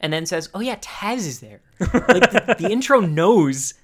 [0.00, 3.74] and then says, "Oh yeah, Taz is there." Like the, the intro knows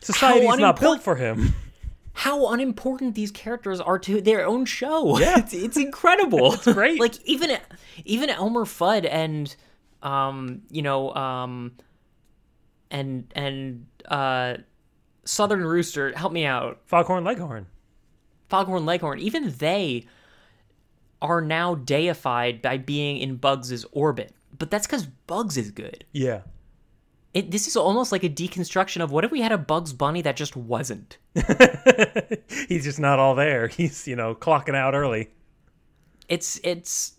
[0.00, 1.54] society's not built for him.
[2.12, 5.18] how unimportant these characters are to their own show.
[5.18, 5.38] Yeah.
[5.38, 6.54] it's, it's incredible.
[6.54, 6.98] it's great.
[7.00, 7.56] like even
[8.04, 9.54] even Elmer Fudd and
[10.02, 11.72] um you know um
[12.90, 14.56] and and uh
[15.24, 16.80] Southern Rooster, help me out.
[16.86, 17.66] Foghorn Leghorn.
[18.48, 20.06] Foghorn Leghorn, even they
[21.22, 24.34] are now deified by being in Bugs's orbit.
[24.58, 26.04] But that's because Bugs is good.
[26.12, 26.40] Yeah.
[27.32, 30.22] It, this is almost like a deconstruction of what if we had a Bugs Bunny
[30.22, 31.18] that just wasn't?
[32.68, 33.68] He's just not all there.
[33.68, 35.30] He's, you know, clocking out early.
[36.28, 37.12] it's it's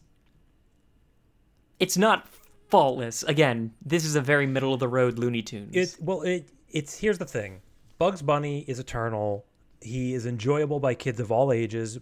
[1.80, 2.28] it's not
[2.72, 3.24] faultless.
[3.24, 5.76] Again, this is a very middle of the road Looney Tunes.
[5.76, 7.62] It well, it it's here's the thing.
[8.00, 9.46] Bugs Bunny is eternal.
[9.82, 12.00] He is enjoyable by kids of all ages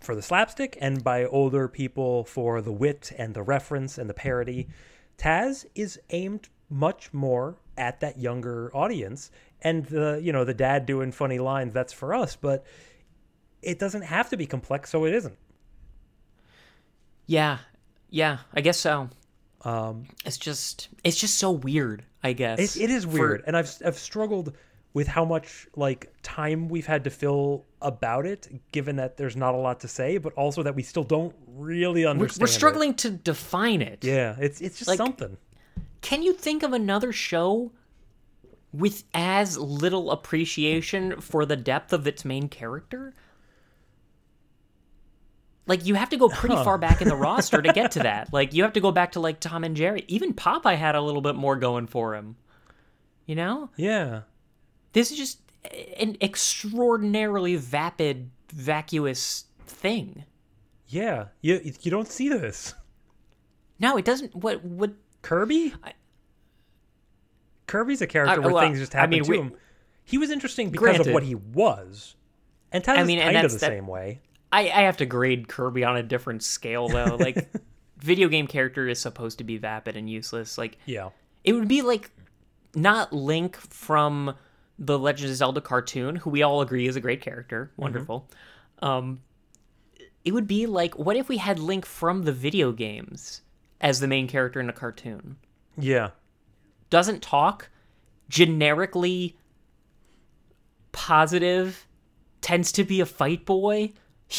[0.00, 4.14] for the slapstick and by older people for the wit and the reference and the
[4.14, 4.68] parody.
[5.18, 9.30] Taz is aimed much more at that younger audience
[9.62, 12.64] and the you know the dad doing funny lines that's for us, but
[13.62, 15.36] it doesn't have to be complex so it isn't.
[17.26, 17.58] yeah,
[18.08, 19.10] yeah, I guess so.
[19.62, 22.04] Um, It's just it's just so weird.
[22.22, 24.52] I guess It, it is For- weird, and I've I've struggled
[24.94, 29.54] with how much like time we've had to fill about it, given that there's not
[29.54, 32.40] a lot to say, but also that we still don't really understand.
[32.40, 32.54] we're it.
[32.54, 34.02] struggling to define it.
[34.04, 35.36] Yeah, it's it's just Like- something.
[36.02, 37.72] Can you think of another show
[38.72, 43.12] with as little appreciation for the depth of its main character?
[45.66, 48.32] Like you have to go pretty far back in the roster to get to that.
[48.32, 50.04] Like you have to go back to like Tom and Jerry.
[50.08, 52.36] Even Popeye had a little bit more going for him.
[53.26, 53.70] You know?
[53.76, 54.20] Yeah,
[54.92, 55.40] This is just
[55.98, 60.24] an extraordinarily vapid, vacuous thing.
[60.86, 61.26] yeah.
[61.42, 62.74] You you don't see this.
[63.80, 64.34] No, it doesn't.
[64.36, 64.64] What?
[64.64, 64.92] What?
[65.22, 65.74] Kirby.
[67.66, 69.52] Kirby's a character I- where things just I happen mean, to we- him.
[70.04, 72.14] He was interesting because of what he was,
[72.70, 74.20] and Taz I is mean, and kind of the that- same way.
[74.56, 77.16] I, I have to grade Kirby on a different scale though.
[77.26, 77.48] Like,
[77.98, 80.56] video game character is supposed to be vapid and useless.
[80.56, 81.10] Like, Yeah,
[81.44, 82.10] it would be like
[82.74, 84.34] not Link from
[84.78, 88.28] the Legend of Zelda cartoon, who we all agree is a great character, wonderful.
[88.80, 89.20] Um,
[90.24, 93.42] it would be like, what if we had Link from the video games
[93.80, 95.36] as the main character in a cartoon?
[95.78, 96.10] yeah.
[96.88, 97.68] Doesn't talk,
[98.28, 99.36] generically
[100.92, 101.86] positive,
[102.40, 103.92] tends to be a fight boy.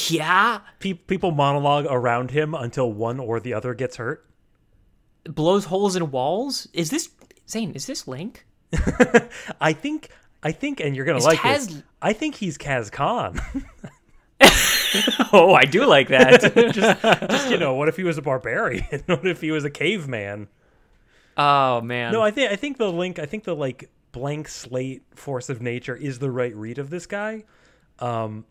[0.09, 4.25] Yeah, Pe- people monologue around him until one or the other gets hurt.
[5.23, 6.67] blows holes in walls.
[6.73, 7.09] Is this
[7.49, 7.71] Zane?
[7.71, 8.45] Is this Link?
[9.61, 10.09] I think
[10.43, 11.83] I think and you're gonna Is like Kaz- this.
[12.01, 13.39] I think he's Kaz Khan.
[15.33, 16.41] Oh, I do like that.
[17.29, 18.85] Just you know, what if he was a barbarian?
[19.07, 20.47] what if he was a caveman?
[21.35, 22.13] oh man.
[22.13, 25.61] No, I think I think the link I think the like blank slate force of
[25.61, 27.43] nature is the right read of this guy.
[27.99, 28.45] Um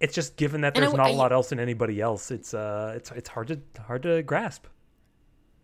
[0.00, 2.30] it's just given that And I there's not a I- lot else in anybody else,
[2.30, 4.66] it's uh it's it's hard to hard to grasp.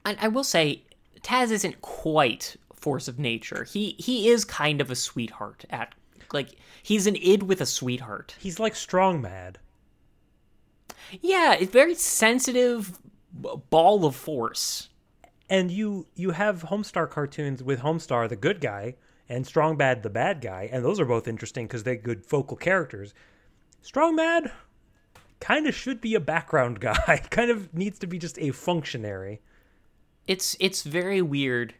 [0.04, 0.84] I, I will say
[1.22, 3.64] Taz isn't quite force of nature.
[3.64, 5.94] He he is kind of a sweetheart at
[6.32, 6.50] like
[6.82, 8.36] he's an id with a sweetheart.
[8.38, 9.58] He's like strong mad.
[11.20, 12.98] Yeah, it's very sensitive
[13.32, 14.88] ball of force.
[15.48, 18.94] and you you have Homestar cartoons with Homestar the good guy
[19.28, 22.56] and Strong Bad the bad guy, and those are both interesting because they're good focal
[22.56, 23.12] characters.
[23.82, 24.52] Strong Bad
[25.40, 29.40] kind of should be a background guy, kind of needs to be just a functionary.
[30.26, 31.74] It's it's very weird.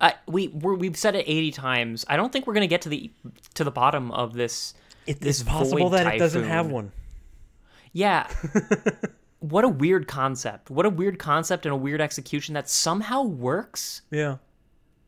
[0.00, 2.04] I we we're, we've said it 80 times.
[2.08, 3.12] I don't think we're going to get to the
[3.54, 4.74] to the bottom of this
[5.06, 6.92] It, This it's possible that it doesn't have one.
[7.92, 8.26] Yeah.
[9.40, 10.70] what a weird concept.
[10.70, 14.02] What a weird concept and a weird execution that somehow works.
[14.10, 14.38] Yeah,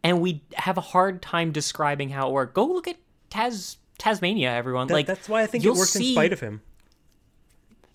[0.04, 2.54] and we have a hard time describing how it worked.
[2.54, 2.96] Go look at
[3.30, 4.86] Tas Taz-Mania, everyone.
[4.88, 6.62] That- like that's why I think it works in spite of him.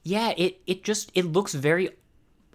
[0.03, 1.89] Yeah, it it just it looks very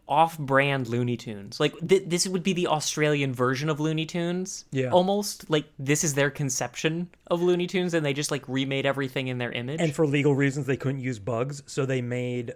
[0.06, 1.58] off-brand Looney Tunes.
[1.60, 4.64] Like th- this would be the Australian version of Looney Tunes.
[4.70, 4.90] Yeah.
[4.90, 9.28] Almost like this is their conception of Looney Tunes, and they just like remade everything
[9.28, 9.80] in their image.
[9.80, 12.54] And for legal reasons, they couldn't use bugs, so they made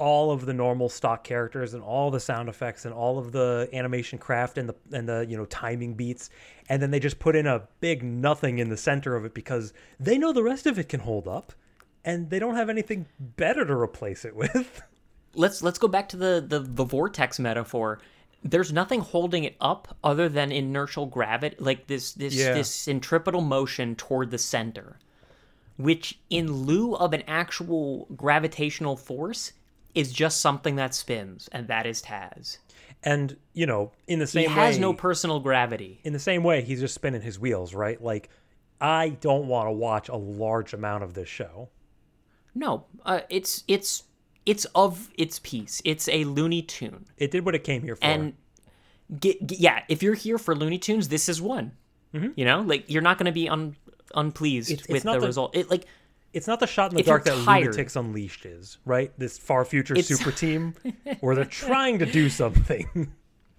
[0.00, 3.68] all of the normal stock characters and all the sound effects and all of the
[3.74, 6.30] animation craft and the and the you know timing beats,
[6.70, 9.74] and then they just put in a big nothing in the center of it because
[10.00, 11.52] they know the rest of it can hold up,
[12.02, 14.82] and they don't have anything better to replace it with.
[15.34, 18.00] let's let's go back to the, the the vortex metaphor.
[18.42, 22.54] There's nothing holding it up other than inertial gravity, like this this Yeah.
[22.54, 24.96] this centripetal motion toward the center,
[25.76, 29.52] which in lieu of an actual gravitational force
[29.94, 32.58] is just something that spins, and that is Taz.
[33.02, 36.00] And you know, in the same He same has way, no personal gravity.
[36.04, 38.02] in the same way, he's just spinning his wheels, right?
[38.02, 38.28] Like,
[38.80, 41.70] I don't want to watch a large amount of this show.
[42.54, 44.04] No, uh, it's it's
[44.46, 45.80] it's of its piece.
[45.84, 48.04] It's a Looney Tune, It did what it came here for.
[48.04, 48.34] and
[49.18, 51.72] get, get- yeah, if you're here for Looney Tunes, this is one.
[52.12, 53.76] You know, like you're not going to be un,
[54.16, 54.72] unpleased Mm-hmm.
[54.74, 55.54] It's- it's with not the the- result.
[55.56, 55.86] It like
[56.32, 59.12] it's not the shot in the if dark that tired- Loonatics Unleashed is, right?
[59.18, 60.74] This far future It's- super team
[61.20, 63.12] where they're trying to do something.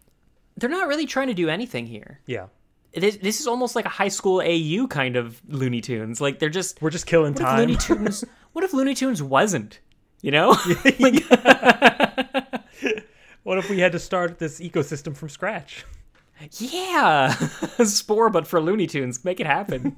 [0.58, 2.20] they're not really trying to do anything here.
[2.26, 2.48] yeah.
[2.94, 6.20] This, this is almost like a high school AU kind of Looney Tunes.
[6.20, 7.60] Like they're just We're just killing what time.
[7.60, 8.26] Looney Tunes?
[8.52, 9.80] what if Looney Tunes wasn't?
[10.22, 10.58] You know,
[11.00, 11.24] like
[13.44, 15.86] what if we had to start this ecosystem from scratch?
[16.60, 17.30] yeah,
[17.84, 19.96] Spore, but for Looney Tunes, make it happen.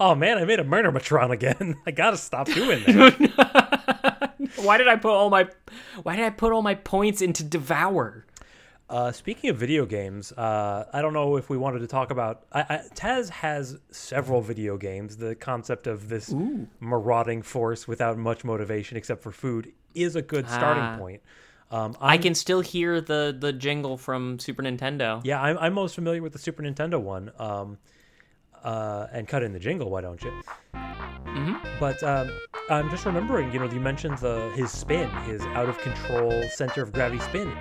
[0.00, 1.76] Oh man, I made a murder matron again.
[1.86, 4.34] I gotta stop doing that.
[4.56, 5.48] why did I put all my
[6.02, 8.26] Why did I put all my points into Devour?
[8.88, 12.44] Uh, speaking of video games, uh, I don't know if we wanted to talk about.
[12.52, 15.16] I, I, Taz has several video games.
[15.16, 16.34] The concept of this
[16.78, 20.96] marauding force without much motivation except for food is a good starting Ah.
[20.98, 21.22] point.
[21.70, 25.22] Um, I can still hear the the jingle from Super Nintendo.
[25.24, 27.32] Yeah, I'm, I'm most familiar with the Super Nintendo one.
[27.38, 27.78] Um,
[28.62, 30.32] uh, and cut in the jingle, why don't you?
[30.74, 31.54] Mm-hmm.
[31.80, 32.30] But um,
[32.68, 36.82] I'm just remembering, you know, you mentioned the his spin, his out of control center
[36.82, 37.52] of gravity spin.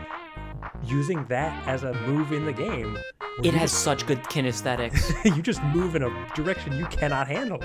[0.83, 2.97] Using that as a move in the game,
[3.39, 5.13] It you has such good kinesthetics.
[5.35, 7.59] you just move in a direction you cannot handle.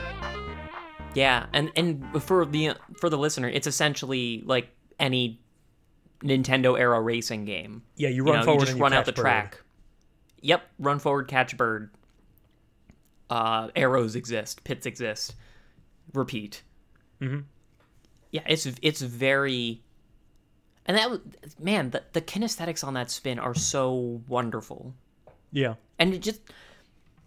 [1.15, 4.69] Yeah, and and for the for the listener, it's essentially like
[5.01, 5.41] any
[6.23, 7.83] Nintendo era racing game.
[7.97, 9.21] Yeah, you You run know, forward you just and you run out the bird.
[9.23, 9.63] track.
[10.43, 11.91] Yep, run forward, catch bird.
[13.29, 15.35] Uh, arrows exist, pits exist.
[16.15, 16.63] Repeat.
[17.21, 17.41] Mm-hmm.
[18.31, 19.83] Yeah, it's it's very,
[20.85, 21.21] and that
[21.59, 24.95] man, the the kinesthetics on that spin are so wonderful,
[25.53, 26.41] Yeah, and it just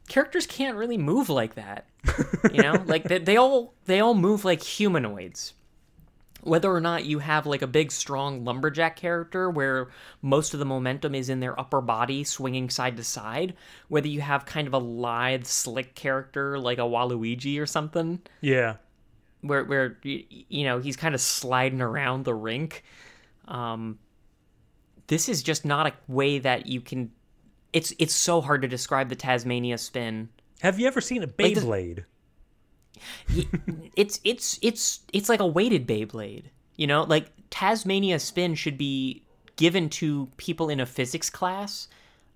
[0.07, 1.85] characters can't really move like that.
[2.53, 5.53] You know, like they, they all they all move like humanoids
[6.41, 9.89] whether or not you have like a big strong lumberjack character where
[10.21, 13.53] most of the momentum is in their upper body swinging side to side
[13.87, 18.19] whether you have kind of a lithe slick character like a waluigi or something.
[18.41, 18.75] Yeah,
[19.41, 22.83] where where you know he's kind of sliding around the rink.
[23.47, 23.99] Um
[25.07, 27.11] this is just not a way that you can
[27.73, 30.29] it's it's so hard to describe the tasmania spin.
[30.61, 32.05] Have you ever seen a Like Beyblade?
[33.95, 36.45] It's it's it's it's like a weighted Beyblade.
[36.75, 39.23] You know, like Tasmania spin should be
[39.55, 41.87] given to people in a physics class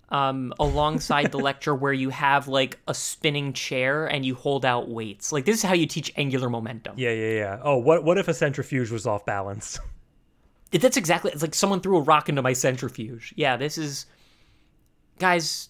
[0.10, 4.90] um, alongside the lecture where you have like a spinning chair and you hold out
[4.90, 5.31] weights.
[5.31, 6.95] Like this is how you teach angular momentum.
[6.98, 7.60] Yeah, yeah, yeah.
[7.64, 9.80] Oh, what what if a centrifuge was off balance?
[10.72, 11.31] That's exactly.
[11.31, 13.34] It's like someone threw a rock into my centrifuge.
[13.35, 14.06] Yeah, this is,
[15.19, 15.69] guys.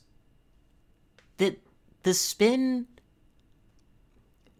[1.37, 1.57] The
[2.03, 2.87] the spin.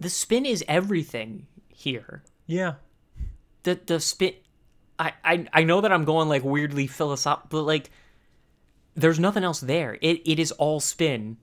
[0.04, 2.24] The spin is everything here.
[2.46, 2.76] yeah,
[3.64, 4.34] the the spin
[5.00, 7.90] I, I I know that I'm going like weirdly philosophical, but like
[8.96, 9.98] there's nothing else there.
[10.02, 11.38] It it is all spin,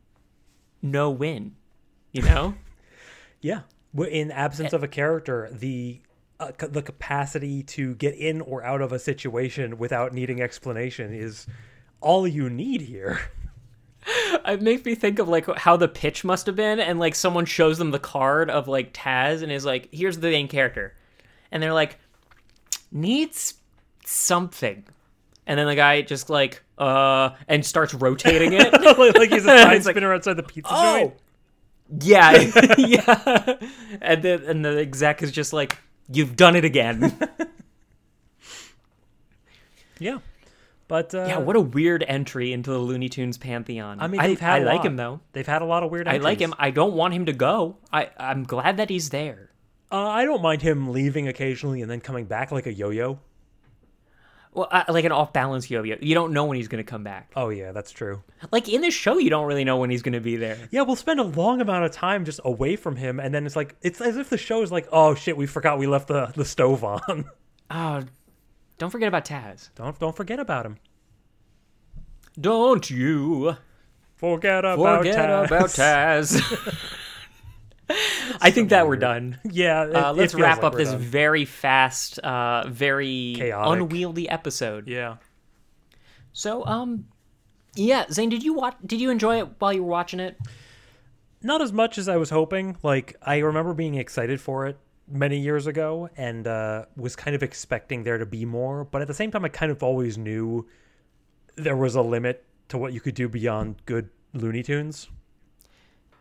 [0.82, 1.57] no win.
[2.12, 2.55] You know?
[3.43, 3.61] Yeah.
[3.97, 6.03] In absence of a character, the
[6.39, 11.47] uh, the capacity to get in or out of a situation without needing explanation is
[12.03, 13.19] all you need here.
[14.47, 17.44] it makes me think of like how the pitch must have been, and like someone
[17.44, 20.94] shows them the card of like Taz and is like, here's the main character.
[21.52, 21.98] And they're like,
[22.93, 23.55] needs
[24.05, 24.85] something.
[25.47, 28.72] And then the guy just like, uh, and starts rotating it.
[29.16, 31.14] like, he's a sign It's like, spinner outside the pizza oh joint.
[32.05, 33.56] yeah yeah
[34.01, 35.77] and then and the exec is just like
[36.12, 37.18] you've done it again
[39.98, 40.18] Yeah.
[40.91, 44.27] But uh, yeah what a weird entry into the looney tunes pantheon I mean, i,
[44.27, 44.87] they've had I a like lot.
[44.87, 46.07] him though They've had a lot of weird.
[46.09, 49.51] i like him i don't want him to go i i'm glad that he's there
[49.93, 53.19] Uh, I don't mind him leaving occasionally and then coming back like a yo-yo.
[54.53, 55.97] Well, uh, like an off balance yo-yo.
[56.01, 57.31] You don't know when he's going to come back.
[57.37, 58.23] Oh yeah, that's true.
[58.51, 60.59] Like in the show, you don't really know when he's going to be there.
[60.73, 63.55] Yeah, we'll spend a long amount of time just away from him, and then it's
[63.55, 66.33] like it's as if the show is like, oh shit, we forgot we left the
[66.35, 67.31] the stove on.
[67.71, 68.03] Oh,
[68.81, 69.69] don't forget about Taz.
[69.77, 70.78] don't don't forget about him.
[72.40, 73.57] Don't you
[74.16, 75.47] Forget about forget Taz.
[75.47, 76.86] about Taz.
[78.40, 79.39] I think that we're done.
[79.44, 80.98] Yeah, it- Uh, let's wrap like up this done.
[81.01, 83.82] very fast, uh, very Chaotic.
[83.82, 84.86] unwieldy episode.
[84.89, 85.16] Yeah.
[86.32, 87.07] So, um,
[87.74, 88.77] yeah, Zane, did you watch?
[88.86, 90.39] Did you enjoy it while you were watching it?
[91.43, 92.77] not as much as I was hoping.
[92.82, 94.78] Like I remember being excited for it
[95.11, 99.09] many years ago and uh, was kind of expecting there to be more, but at
[99.09, 100.66] the same time, I kind of always knew
[101.57, 105.09] there was a limit to what you could do beyond good Looney Tunes.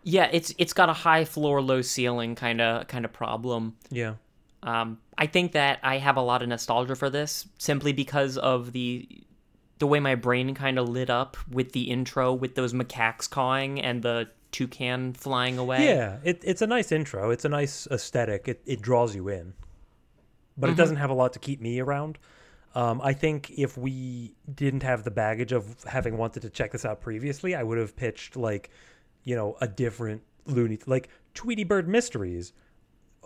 [0.04, 3.76] Yeah, it's it's got a high floor, low ceiling kind of kind of problem.
[3.92, 4.16] Yeah,
[4.64, 8.72] Um, I think that I have a lot of nostalgia for this simply because of
[8.72, 9.08] the
[9.80, 13.80] the way my brain kind of lit up with the intro with those macaques cawing
[13.82, 15.86] and the toucan flying away.
[15.86, 16.18] yeah.
[16.24, 17.32] It, it's a nice intro.
[17.32, 18.48] It's a nice aesthetic.
[18.48, 19.54] It it draws you in,
[20.58, 22.18] but it doesn't have a lot to keep me around.
[22.76, 26.86] Um, I think if we didn't have the baggage of having wanted to check this
[26.86, 28.70] out previously, I would have pitched like,
[29.24, 32.54] you know, a different Looney like Tweety Bird Mysteries.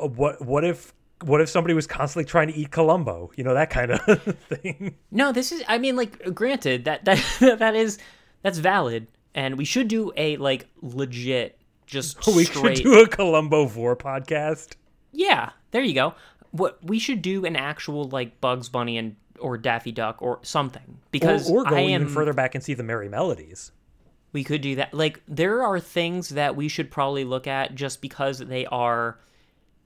[0.01, 0.93] Uh, what what if
[1.23, 3.31] what if somebody was constantly trying to eat Columbo?
[3.35, 4.01] You know that kind of
[4.49, 4.95] thing.
[5.11, 5.63] No, this is.
[5.67, 7.23] I mean, like, granted that that
[7.59, 7.97] that is
[8.43, 12.77] that's valid, and we should do a like legit, just we straight.
[12.77, 14.73] should do a Columbo Vor podcast.
[15.11, 16.15] Yeah, there you go.
[16.51, 20.99] What we should do an actual like Bugs Bunny and or Daffy Duck or something
[21.11, 22.01] because or, or go I am.
[22.03, 23.71] even further back and see the Merrie Melodies.
[24.31, 24.93] We could do that.
[24.93, 29.19] Like there are things that we should probably look at just because they are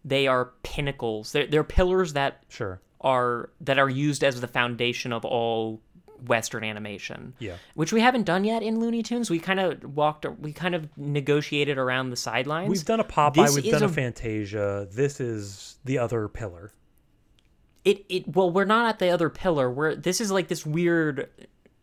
[0.06, 1.32] they are pinnacles.
[1.34, 2.80] They're, they're pillars that Sure.
[3.02, 5.82] are that are used as the foundation of all
[6.26, 7.34] Western animation.
[7.40, 7.58] Yeah.
[7.76, 9.30] Which we haven't done yet in Looney Tunes.
[9.30, 12.70] We kind of walked, we kind of negotiated around the sidelines.
[12.70, 14.88] We've done a Popeye, This we've done a, a- Fantasia.
[14.92, 16.72] This is the other pillar.
[17.86, 18.06] it.
[18.10, 19.70] It well, we're not at the other pillar.
[19.70, 21.30] We're this is like this weird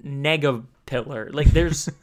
[0.04, 1.30] nega pillar.
[1.32, 1.88] Like there's.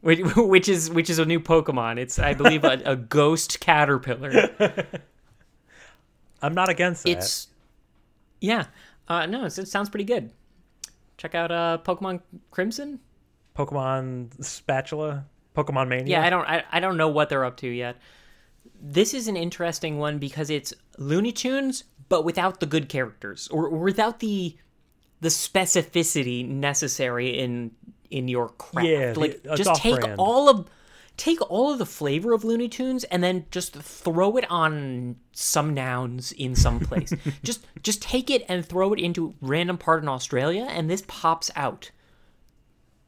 [0.00, 1.98] Which, which is which is a new Pokemon.
[1.98, 4.54] It's I believe a, a ghost caterpillar.
[6.40, 7.10] I'm not against that.
[7.10, 7.48] It's
[8.40, 8.66] yeah,
[9.08, 10.30] uh, no, it sounds pretty good.
[11.18, 12.20] Check out uh, Pokemon
[12.50, 13.00] Crimson.
[13.56, 16.18] Pokemon Spatula, Pokemon Mania.
[16.18, 17.96] Yeah, I don't I, I don't know what they're up to yet.
[18.80, 23.66] This is an interesting one because it's Looney Tunes, but without the good characters or,
[23.66, 24.56] or without the
[25.20, 27.72] the specificity necessary in
[28.10, 28.88] in your craft.
[28.88, 30.20] Yeah, like just take off-brand.
[30.20, 30.68] all of
[31.18, 35.74] take all of the flavor of Looney Tunes and then just throw it on some
[35.74, 37.12] nouns in some place.
[37.42, 41.50] just just take it and throw it into random part in Australia and this pops
[41.56, 41.90] out.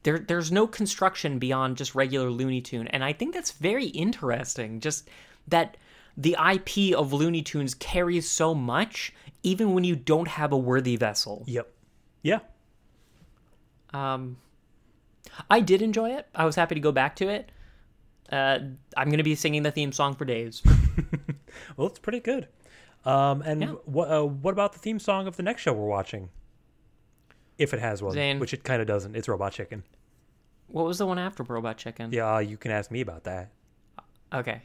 [0.02, 4.80] There there's no construction beyond just regular Looney Tune and I think that's very interesting
[4.80, 5.08] just
[5.48, 5.76] that
[6.16, 9.14] the IP of Looney Tunes carries so much
[9.44, 11.44] even when you don't have a worthy vessel.
[11.46, 11.72] Yep.
[12.22, 12.40] Yeah.
[13.94, 14.36] Um,
[15.48, 16.26] I did enjoy it.
[16.34, 17.50] I was happy to go back to it.
[18.30, 18.58] Uh,
[18.96, 20.62] I'm going to be singing the theme song for days.
[21.76, 22.46] Well, it's pretty good.
[23.04, 23.68] Um, and Yeah.
[23.84, 26.28] what uh, what about the theme song of the next show we're watching?
[27.58, 28.38] If it has one, Zane.
[28.38, 29.16] which it kind of doesn't.
[29.16, 29.82] It's Robot Chicken.
[30.68, 32.12] what was the one after Robot Chicken?
[32.12, 33.50] Yeah, uh, you can ask me about that.
[34.32, 34.62] Okay.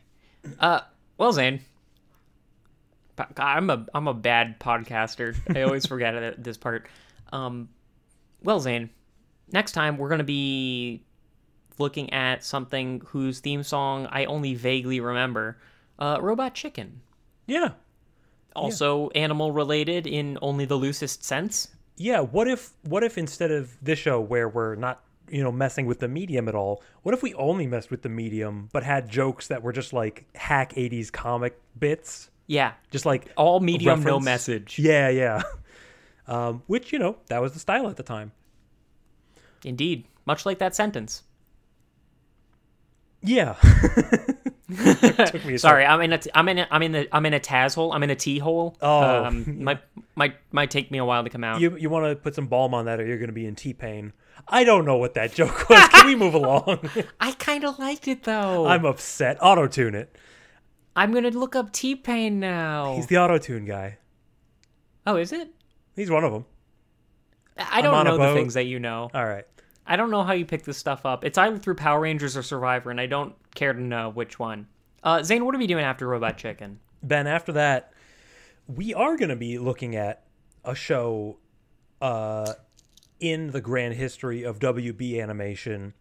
[0.59, 0.81] Uh,
[1.17, 1.59] well, Zane.
[3.37, 5.35] I'm a I'm a bad podcaster.
[5.55, 6.87] I always forget this part.
[7.33, 7.69] Um,
[8.43, 8.89] well, Zane,
[9.51, 11.03] next time we're gonna be
[11.79, 15.57] looking at something whose theme song I only vaguely remember.
[15.99, 17.01] Uh, Robot Chicken.
[17.47, 17.71] Yeah.
[18.55, 21.69] Also animal related in only the loosest sense.
[21.97, 22.21] Yeah.
[22.21, 25.99] What if what if instead of this show where we're not you know messing with
[25.99, 29.47] the medium at all, what if we only messed with the medium but had jokes
[29.47, 34.79] that were just like hack '80s comic bits, Yeah, just like all medium, no message.
[34.79, 35.41] Yeah, yeah.
[36.27, 38.31] Um, which you know that was the style at the time.
[39.63, 41.21] Indeed, much like that sentence.
[43.25, 43.53] Yeah.
[45.25, 47.33] Took me Sorry, I'm in a, t- I'm in, a, I'm in the, I'm in
[47.33, 47.93] a Taz hole.
[47.93, 48.75] I'm in a T hole.
[48.81, 49.25] Oh.
[49.25, 49.79] um, might,
[50.15, 51.61] might, might take me a while to come out.
[51.61, 53.55] You you want to put some balm on that, or you're going to be in
[53.55, 54.13] T pain.
[54.47, 55.87] I don't know what that joke was.
[55.89, 56.89] Can we move along?
[57.19, 58.65] I kind of liked it though.
[58.65, 59.37] I'm upset.
[59.41, 60.15] Auto tune it.
[60.95, 62.95] I'm gonna look up T Pain now.
[62.95, 63.97] He's the auto tune guy.
[65.05, 65.49] oh, is it?
[65.95, 66.45] He's one of them.
[67.57, 69.09] I don't know the things that you know.
[69.13, 69.45] All right.
[69.87, 71.23] I don't know how you pick this stuff up.
[71.23, 74.67] It's either through Power Rangers or Survivor, and I don't care to know which one.
[75.03, 76.79] Uh, Zane, what are we doing after Robot Chicken?
[77.03, 77.93] Ben, after that,
[78.67, 80.23] we are going to be looking at
[80.63, 81.37] a show
[82.01, 82.53] uh,
[83.19, 85.93] in the grand history of WB animation.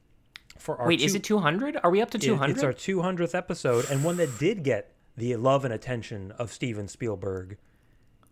[0.59, 1.79] For our Wait, is it 200?
[1.83, 2.53] Are we up to it- 200?
[2.53, 6.89] It's our 200th episode, and one that did get the love and attention of Steven
[6.89, 7.59] Spielberg.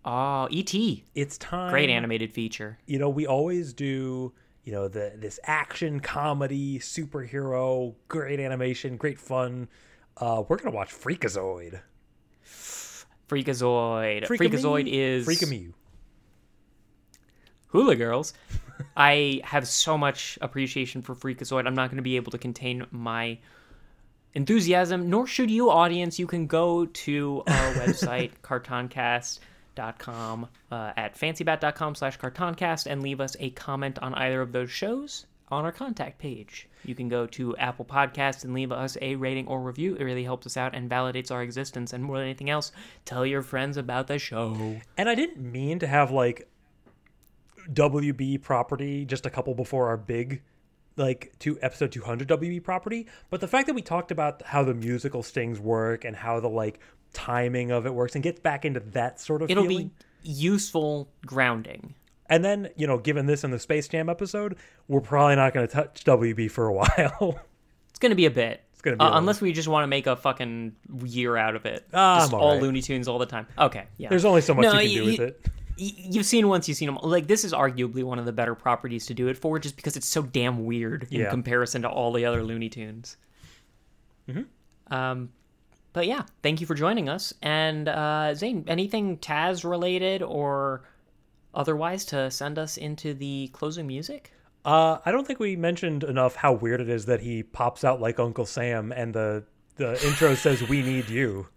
[0.05, 1.05] Oh, E.T.
[1.15, 1.71] It's time.
[1.71, 2.79] Great animated feature.
[2.87, 4.33] You know, we always do.
[4.65, 9.69] You know, the this action comedy superhero, great animation, great fun.
[10.17, 11.81] Uh, we're gonna watch Freakazoid.
[13.29, 14.27] Freakazoid.
[14.27, 14.51] Freak-a-me.
[14.51, 15.69] Freakazoid is Freak-a-me.
[17.69, 18.35] Hula Girls.
[18.97, 21.67] I have so much appreciation for Freakazoid.
[21.67, 23.39] I'm not going to be able to contain my
[24.35, 26.19] enthusiasm, nor should you, audience.
[26.19, 29.41] You can go to our website, cartoncast.com,
[29.77, 35.27] uh, at fancybat.com slash cartoncast, and leave us a comment on either of those shows
[35.49, 36.69] on our contact page.
[36.85, 39.95] You can go to Apple Podcasts and leave us a rating or review.
[39.97, 41.93] It really helps us out and validates our existence.
[41.93, 42.73] And more than anything else,
[43.05, 44.81] tell your friends about the show.
[44.97, 46.49] And I didn't mean to have like
[47.71, 50.43] WB property just a couple before our big
[50.97, 54.75] like to episode 200 WB property, but the fact that we talked about how the
[54.75, 56.81] musical stings work and how the like
[57.13, 59.89] timing of it works and gets back into that sort of It'll feeling.
[60.23, 61.95] be useful grounding.
[62.29, 64.57] And then, you know, given this in the Space Jam episode,
[64.89, 67.39] we're probably not going to touch WB for a while.
[67.91, 68.65] It's gonna be a bit.
[68.73, 70.75] It's gonna be a little- unless we just want to make a fucking
[71.05, 71.87] year out of it.
[71.93, 72.63] Ah, just I'm all alright.
[72.63, 73.47] Looney Tunes all the time.
[73.59, 74.09] Okay, yeah.
[74.09, 75.47] There's only so much No, you can you- do with you- it.
[75.77, 76.99] You've seen once, you've seen them.
[77.03, 79.97] Like this is arguably one of the better properties to do it for, just because
[79.97, 81.31] it's so damn weird in Yeah.
[81.31, 83.17] comparison to all the other Looney Tunes.
[84.29, 84.95] Mm-hmm.
[84.95, 85.31] Um,
[85.93, 87.33] but yeah, thank you for joining us.
[87.43, 90.83] And uh, Zane, anything Taz related or
[91.55, 94.33] otherwise to send us into the closing music?
[94.65, 98.01] Uh, I don't think we mentioned enough how weird it is that he pops out
[98.01, 99.45] like Uncle Sam and the
[99.77, 101.49] the intro says "We need you."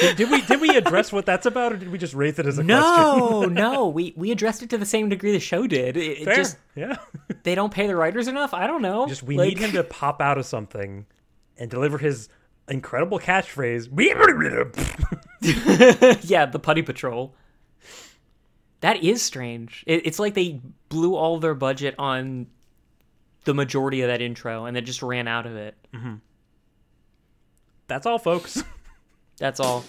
[0.00, 2.46] Did, did we did we address what that's about, or did we just raise it
[2.46, 2.78] as a question?
[2.78, 5.96] No, no, we we addressed it to the same degree the show did.
[5.96, 6.34] It, it Fair.
[6.36, 6.96] just yeah.
[7.42, 8.54] they don't pay the writers enough.
[8.54, 9.06] I don't know.
[9.06, 11.06] Just we Like- need him to pop out of something
[11.58, 12.28] and deliver his
[12.68, 13.88] incredible catchphrase.
[16.24, 17.34] yeah, the Putty Patrol.
[18.80, 19.84] That is strange.
[19.86, 22.46] It, it's like they blew all their budget on
[23.44, 25.74] the majority of that intro and then just ran out of it.
[25.94, 26.16] Mm-hmm.
[27.86, 28.62] That's all, folks.
[29.38, 29.84] That's all.